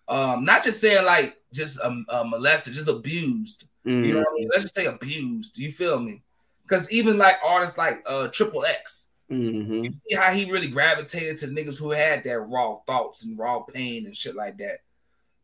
[0.09, 3.65] Um, not just saying like just um, uh, molested, just abused.
[3.85, 4.05] Hmm.
[4.05, 4.49] You know what I mean?
[4.53, 5.57] Let's just say abused.
[5.59, 6.23] You feel me?
[6.62, 11.37] Because even like artists like uh Triple X, hmm You see how he really gravitated
[11.39, 14.81] to niggas who had that raw thoughts and raw pain and shit like that.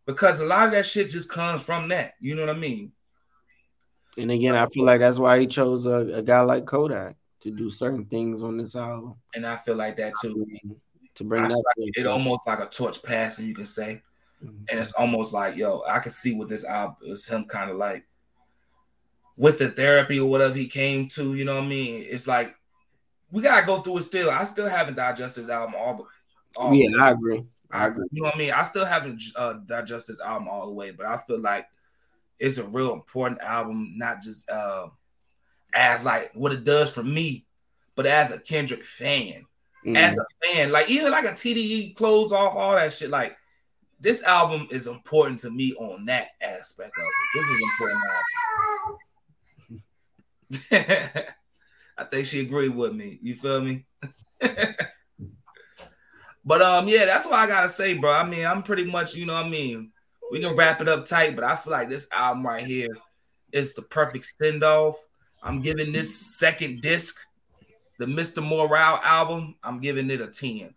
[0.06, 2.14] Because a lot of that shit just comes from that.
[2.20, 2.92] You know what I mean?
[4.18, 7.50] And again, I feel like that's why he chose a, a guy like Kodak to
[7.50, 10.46] do certain things on this album And I feel like that too.
[11.16, 11.54] to bring I that.
[11.54, 14.02] like it almost like a torch passing, you can say.
[14.42, 14.64] Mhm.
[14.70, 17.76] And it's almost like, yo, I can see what this album is him kind of
[17.76, 18.06] like
[19.36, 22.06] with the therapy or whatever he came to, you know what I mean?
[22.08, 22.54] It's like
[23.30, 24.30] we gotta go through it still.
[24.30, 26.06] I still haven't digested this album all
[26.56, 26.88] all Yeah.
[27.02, 27.44] I agree.
[27.76, 28.06] I agree.
[28.12, 28.52] You know what I mean?
[28.52, 31.66] I still haven't uh, digested this album all the way, but I feel like
[32.38, 34.88] it's a real important album, not just uh,
[35.74, 37.46] as like what it does for me,
[37.94, 39.46] but as a Kendrick fan,
[39.84, 39.96] Mhm.
[39.96, 43.10] as a fan, like even like a TDE close off all that shit.
[43.10, 43.36] Like
[44.00, 47.12] this album is important to me on that aspect of it.
[47.34, 47.62] This is
[50.70, 51.26] important.
[51.98, 53.18] I think she agreed with me.
[53.22, 53.86] You feel me?
[56.46, 58.12] But um, yeah, that's what I gotta say, bro.
[58.12, 59.90] I mean, I'm pretty much, you know what I mean.
[60.30, 62.96] We can wrap it up tight, but I feel like this album right here
[63.52, 64.96] is the perfect send off.
[65.42, 67.18] I'm giving this second disc,
[67.98, 68.46] the Mr.
[68.46, 70.74] Morale album, I'm giving it a 10.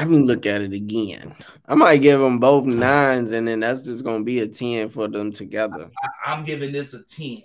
[0.00, 1.34] I mean, look at it again.
[1.66, 5.08] I might give them both nines, and then that's just gonna be a ten for
[5.08, 5.90] them together.
[6.24, 7.42] I, am giving this a 10.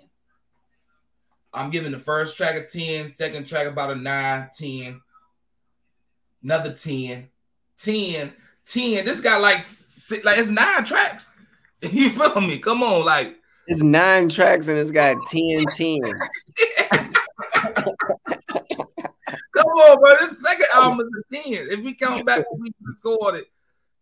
[1.54, 5.02] I'm giving the first track a 10, second track about a 9, 10,
[6.46, 7.28] another 10,
[7.78, 8.34] 10,
[8.66, 9.06] 10.
[9.06, 9.66] This got like
[10.24, 11.34] like it's nine tracks.
[11.82, 12.58] You feel me?
[12.58, 13.36] Come on, like
[13.68, 16.02] It's nine tracks, and it's got 10 tens.
[19.54, 20.16] come on, bro.
[20.20, 21.68] This second album is a 10.
[21.70, 23.46] If we count back when we scored it,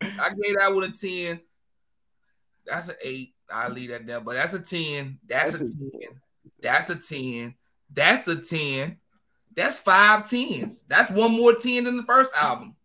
[0.01, 1.41] I gave that one a 10.
[2.65, 3.33] That's an 8.
[3.51, 5.19] I'll leave that there, but that's a 10.
[5.27, 6.21] That's, That's a a 10.
[6.61, 7.55] That's a 10.
[7.91, 8.97] That's a 10.
[9.55, 10.83] That's five tens.
[10.83, 12.75] That's one more 10 than the first album.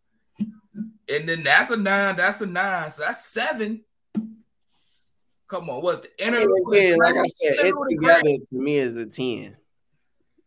[1.11, 2.16] And then that's a nine.
[2.16, 2.90] That's a nine.
[2.90, 3.82] So that's seven.
[5.47, 6.40] Come on, what's the inner?
[6.40, 9.57] Yeah, like I said, it together to me is a 10.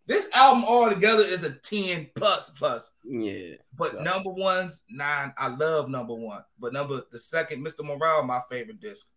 [0.05, 2.91] This album all together is a 10 plus plus.
[3.03, 3.55] Yeah.
[3.75, 5.33] But So- number one's nine.
[5.37, 6.43] I love number one.
[6.59, 7.83] But number the second, Mr.
[7.83, 9.09] Morale, my favorite disc.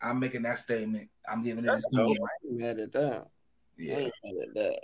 [0.00, 1.08] I'm making that statement.
[1.28, 1.98] I'm giving it a That's 10.
[2.04, 2.16] dope.
[2.16, 3.22] I ain't mad at that.
[3.22, 3.26] I
[3.78, 3.96] Yeah.
[3.98, 4.80] ain't mad at that.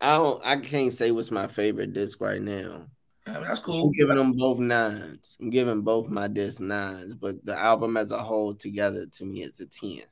[0.00, 2.86] I don't I can't say what's my favorite disc right now.
[3.26, 3.90] Mean, that's I'm cool.
[3.90, 5.36] giving them both nines.
[5.40, 9.42] I'm giving both my disc nines, but the album as a whole together to me
[9.42, 10.02] is a 10.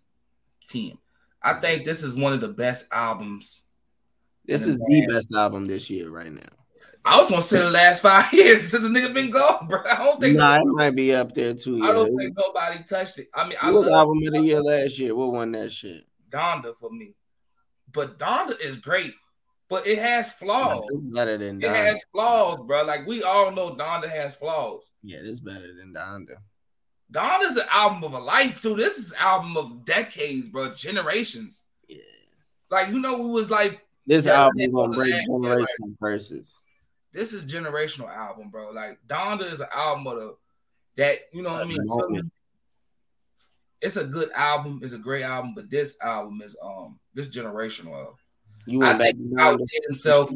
[0.69, 0.99] 10.
[1.43, 3.67] I think this is one of the best albums.
[4.45, 6.43] This is the the best album this year right now.
[7.05, 9.81] I was gonna say the last five years since the nigga been gone, bro.
[9.91, 11.83] I don't think Nah, it might be up there too.
[11.83, 13.29] I don't think nobody touched it.
[13.35, 15.15] I mean, I was album of the year last year?
[15.15, 16.05] What won that shit?
[16.31, 17.15] Donda for me,
[17.93, 19.15] but Donda is great,
[19.69, 20.85] but it has flaws.
[21.13, 22.85] Better than It has flaws, bro.
[22.85, 24.91] Like we all know, Donda has flaws.
[25.03, 26.37] Yeah, this better than Donda.
[27.13, 28.75] Donda's an album of a life too.
[28.77, 31.63] This is an album of decades, bro, generations.
[31.89, 31.99] Yeah.
[32.71, 36.61] Like you know, it was like, This album gonna break yeah, generational curses.
[37.13, 38.71] this is generational album, bro.
[38.71, 40.37] Like Donda is an album of the
[40.97, 42.31] that you know what I mean.
[43.83, 44.81] It's a good album.
[44.83, 48.15] It's a great album, but this album is um this generational.
[48.67, 50.31] You I think he outdid himself.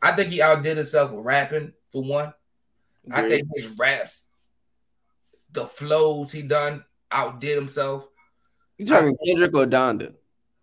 [0.00, 2.32] I think he outdid himself with rapping for one.
[3.10, 4.28] I think his raps,
[5.52, 8.06] the flows he done, outdid himself.
[8.76, 10.14] you talking Kendrick or Donda?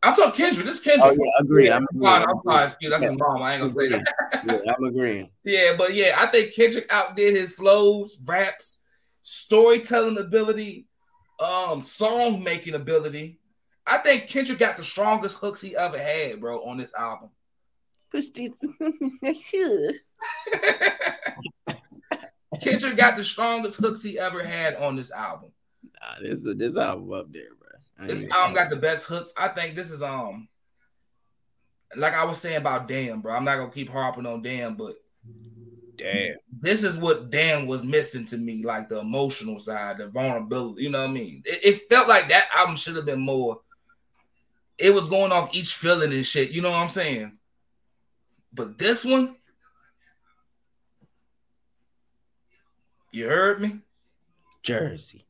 [0.03, 0.67] I'm talking Kendrick.
[0.67, 1.17] This Kendrick.
[1.19, 1.67] Oh yeah, agree.
[1.67, 2.91] Yeah, I'm I'm sorry, I'm sorry, excuse.
[2.91, 3.41] That's his mom.
[3.41, 4.43] I ain't gonna say that.
[4.47, 5.29] Yeah, I'm agreeing.
[5.43, 8.81] Yeah, but yeah, I think Kendrick outdid his flows, raps,
[9.23, 10.87] storytelling ability,
[11.39, 13.39] um, song making ability.
[13.87, 17.29] I think Kendrick got the strongest hooks he ever had, bro, on this album.
[22.61, 25.51] Kendrick got the strongest hooks he ever had on this album.
[25.83, 28.07] Nah, this this album up there, bro.
[28.07, 29.33] This album got the best hooks.
[29.37, 30.47] I think this is um
[31.95, 33.35] like I was saying about Damn, bro.
[33.35, 34.95] I'm not gonna keep harping on Damn, but
[35.95, 36.35] damn.
[36.61, 40.83] this is what Damn was missing to me, like the emotional side, the vulnerability.
[40.83, 41.43] You know what I mean?
[41.45, 43.61] It, it felt like that album should have been more.
[44.77, 46.51] It was going off each feeling and shit.
[46.51, 47.37] You know what I'm saying?
[48.53, 49.35] But this one,
[53.11, 53.79] you heard me.
[54.63, 55.25] Jersey.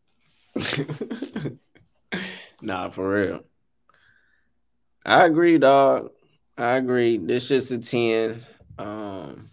[2.61, 3.43] nah, for real.
[5.05, 6.11] I agree, dog.
[6.57, 7.17] I agree.
[7.17, 8.43] This just a 10.
[8.79, 9.49] Um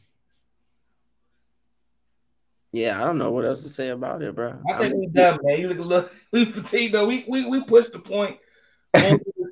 [2.72, 4.54] Yeah, I don't know what else to say about it, bro.
[4.68, 5.60] I think we done, man.
[5.60, 7.06] You look a little we fatigued though.
[7.06, 8.38] We we we pushed the point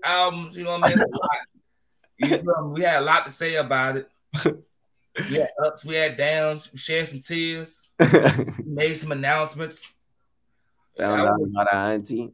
[0.05, 0.57] albums.
[0.57, 1.05] You know what I mean?
[2.19, 2.73] You feel me?
[2.75, 4.09] We had a lot to say about it.
[5.29, 7.91] We had ups, we had downs, we shared some tears,
[8.65, 9.97] made some announcements,
[10.97, 12.31] Found out about our auntie.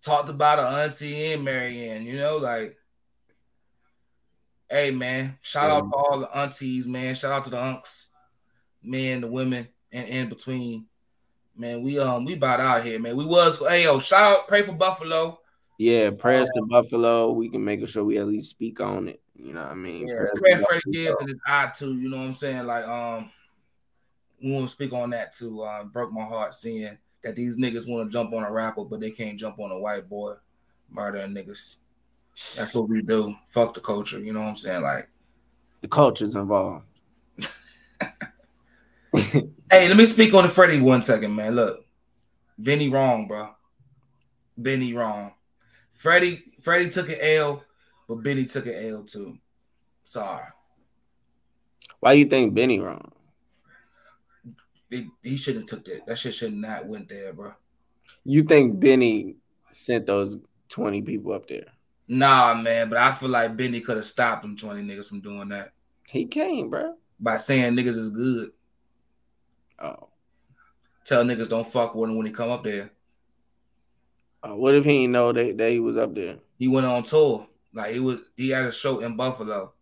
[0.00, 2.76] talked about her auntie and Marianne, you know, like
[4.70, 7.14] hey man, shout out to all the aunties, man.
[7.14, 8.08] Shout out to the unks,
[8.82, 10.86] men, the women, and in between.
[11.54, 13.16] Man, we um we about out here, man.
[13.16, 15.38] We was hey yo, shout out, pray for Buffalo.
[15.82, 17.32] Yeah, prayers to Buffalo.
[17.32, 19.20] We can make sure we at least speak on it.
[19.34, 20.06] You know what I mean?
[20.06, 20.92] Yeah, Prayers to pray Freddie.
[20.92, 21.96] Gibbs and his eye too.
[21.98, 22.64] You know what I'm saying?
[22.66, 23.30] Like, um,
[24.40, 25.60] we want to speak on that too.
[25.62, 29.00] Uh, broke my heart seeing that these niggas want to jump on a rapper, but
[29.00, 30.34] they can't jump on a white boy,
[30.88, 31.78] murdering niggas.
[32.56, 33.34] That's what we do.
[33.48, 34.20] Fuck the culture.
[34.20, 34.82] You know what I'm saying?
[34.82, 35.08] Like,
[35.80, 36.86] The culture's involved.
[39.16, 39.48] hey,
[39.88, 41.56] let me speak on the Freddie one second, man.
[41.56, 41.84] Look,
[42.56, 43.50] Benny wrong, bro.
[44.56, 45.32] Benny wrong.
[45.94, 47.64] Freddie, Freddie took an L,
[48.08, 49.38] but Benny took an L too.
[50.04, 50.44] Sorry.
[52.00, 53.12] Why do you think Benny wrong?
[54.90, 56.06] He, he shouldn't have took that.
[56.06, 57.52] That shit should not went there, bro.
[58.24, 59.36] You think Benny
[59.70, 60.36] sent those
[60.68, 61.66] 20 people up there?
[62.08, 65.48] Nah, man, but I feel like Benny could have stopped them 20 niggas from doing
[65.50, 65.72] that
[66.06, 66.94] He came, bro.
[67.18, 68.50] by saying niggas is good.
[69.78, 70.08] Oh.
[71.04, 72.90] Tell niggas don't fuck with him when he come up there.
[74.42, 76.36] Uh, what if he didn't know that, that he was up there?
[76.58, 77.46] He went on tour.
[77.74, 79.72] Like he was he had a show in Buffalo.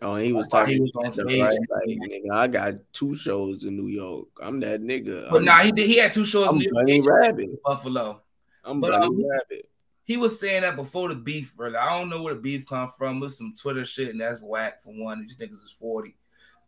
[0.00, 1.40] Oh, he was talking he was on stage.
[1.40, 1.58] right?
[1.70, 4.28] Like, nigga, I got two shows in New York.
[4.40, 5.28] I'm that nigga.
[5.30, 7.50] But I'm, nah, he did he had two shows I'm in New York Rabbit.
[7.64, 8.22] Buffalo.
[8.64, 9.68] I'm But, um, Rabbit.
[10.04, 11.76] He was saying that before the beef, really.
[11.76, 13.16] I don't know where the beef come from.
[13.18, 15.20] It was some Twitter shit, and that's whack for one.
[15.20, 16.16] These niggas is 40.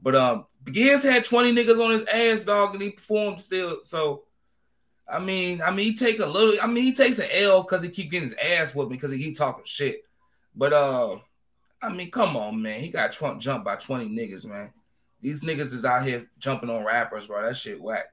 [0.03, 3.81] But um Gibbs had 20 niggas on his ass, dog, and he performed still.
[3.85, 4.25] So
[5.11, 7.83] I mean, I mean, he take a little, I mean, he takes an L because
[7.83, 10.05] he keep getting his ass whooped because he keep talking shit.
[10.55, 11.19] But uh,
[11.83, 12.81] I mean, come on, man.
[12.81, 14.71] He got Trump jumped by 20 niggas, man.
[15.21, 17.43] These niggas is out here jumping on rappers, bro.
[17.43, 18.07] That shit whack.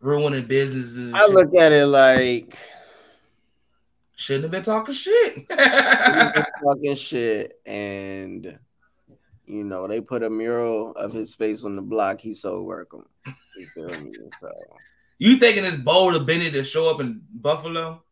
[0.00, 1.12] Ruining businesses.
[1.12, 1.30] I shit.
[1.30, 2.56] look at it like
[4.22, 5.46] Shouldn't have been talking shit.
[6.64, 8.56] fucking shit, and
[9.52, 12.20] you know they put a mural of his face on the block.
[12.20, 13.06] He's so welcome.
[13.56, 14.12] You feel me?
[14.40, 14.50] So,
[15.18, 18.02] you thinking it's bold of Benny to show up in Buffalo,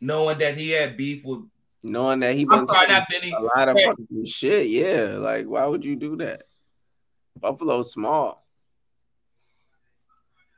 [0.00, 1.40] knowing that he had beef with?
[1.82, 3.32] knowing that he been sorry, talking not Benny.
[3.32, 5.16] a lot of fucking shit, yeah.
[5.18, 6.42] Like, why would you do that?
[7.38, 8.46] Buffalo's small.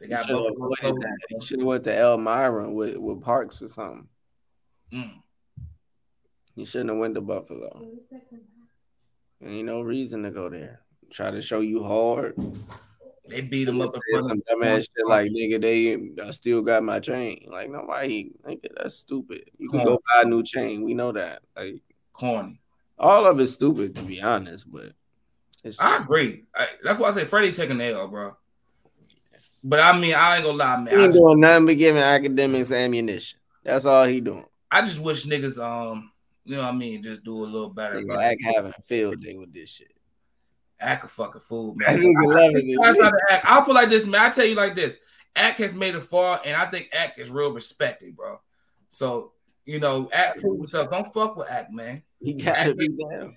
[0.00, 1.18] They He got should have Buffalo avoided that.
[1.28, 4.08] He should have went to Elmira with, with Parks or something.
[4.92, 5.12] Mm.
[6.56, 7.86] He shouldn't have went to Buffalo.
[9.44, 10.80] Ain't no reason to go there.
[11.10, 12.34] Try to show you hard.
[13.28, 16.82] They beat him up in front some dumbass shit like nigga, they I still got
[16.82, 17.46] my chain.
[17.50, 19.50] Like nobody, nigga, that's stupid.
[19.58, 20.82] You can Come go buy a new chain.
[20.82, 21.42] We know that.
[21.56, 22.60] Like corny.
[22.98, 24.92] all of it's stupid to be honest, but
[25.62, 26.44] it's I agree.
[26.54, 28.36] I, that's why I say Freddie taking the L, bro.
[29.62, 30.88] But I mean, I ain't gonna lie, man.
[30.88, 33.38] he I ain't just, doing nothing but giving Akademiks ammunition.
[33.64, 34.44] That's all he doing.
[34.70, 36.10] I just wish niggas, um,
[36.44, 38.00] you know what I mean, just do a little better.
[38.00, 39.92] Nigga, Ak having a field day with this shit.
[40.80, 42.00] Act a fucking fool, man.
[42.00, 42.78] nigga loving it.
[42.82, 43.40] That's not the.
[43.50, 44.20] I feel like this, man.
[44.20, 45.00] I tell you like this:
[45.34, 48.40] Ak has made it far, and I think Ak is real respected, bro.
[48.90, 49.32] So
[49.64, 50.90] you know, Ak proved himself.
[50.90, 52.02] Don't fuck with Ak, man.
[52.20, 53.34] He gotta be down.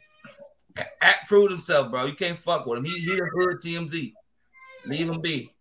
[1.02, 2.06] Ak proved himself, bro.
[2.06, 2.86] You can't fuck with him.
[2.86, 4.14] He he a hood TMZ.
[4.86, 5.54] Leave him be.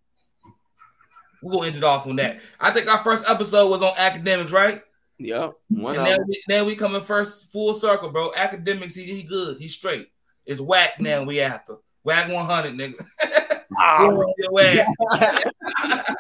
[1.43, 2.41] We're gonna end it off on that.
[2.59, 4.83] I think our first episode was on Akademiks, right?
[5.19, 5.55] Yep.
[5.69, 8.33] One and now we, now we coming first full circle, bro.
[8.33, 9.59] Akademiks, he, he good.
[9.59, 10.09] He straight.
[10.45, 11.25] It's whack now.
[11.25, 13.05] We after Wack 100, nigga.
[13.79, 14.87] Ah, your ass.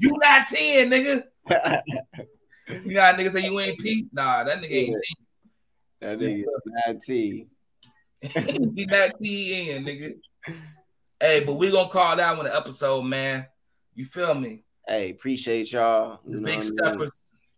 [0.00, 1.22] you not 10, nigga.
[2.84, 4.08] You got niggas say you ain't Pete.
[4.12, 4.96] Nah, that nigga ain't
[6.00, 6.46] that nigga is
[6.88, 7.50] 19.
[8.74, 10.14] he not T in, nigga.
[11.20, 13.46] Hey, but we gonna call that one an episode, man.
[13.94, 14.64] You feel me?
[14.86, 16.18] Hey, appreciate y'all.
[16.24, 17.08] The You big what I mean?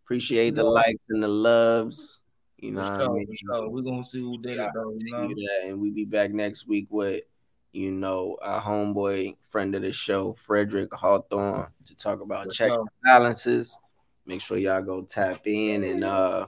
[0.09, 2.21] Appreciate the likes and the loves.
[2.57, 3.37] You know For what I sure, mean?
[3.37, 3.69] sure.
[3.69, 4.95] we're gonna see who did it though.
[4.97, 5.29] You know?
[5.29, 7.25] That, and we be back next week with,
[7.73, 12.73] you know, our homeboy, friend of the show, Frederick Hawthorne, to talk about For checks
[12.73, 12.81] sure.
[12.81, 13.77] and balances.
[14.25, 16.47] Make sure y'all go tap in and uh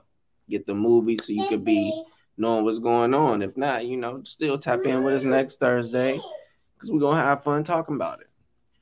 [0.48, 1.92] get the movie so you could be
[2.38, 3.42] knowing what's going on.
[3.42, 6.18] If not, you know, still tap in with us next Thursday
[6.76, 8.30] because we're gonna have fun talking about it.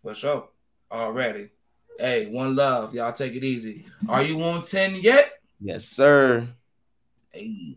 [0.01, 0.51] For sure.
[0.93, 1.51] Already.
[1.99, 2.95] Hey, one love.
[2.95, 3.85] Y'all take it easy.
[4.09, 5.33] Are you on 10 yet?
[5.61, 6.47] Yes, sir.
[7.33, 7.77] Hey.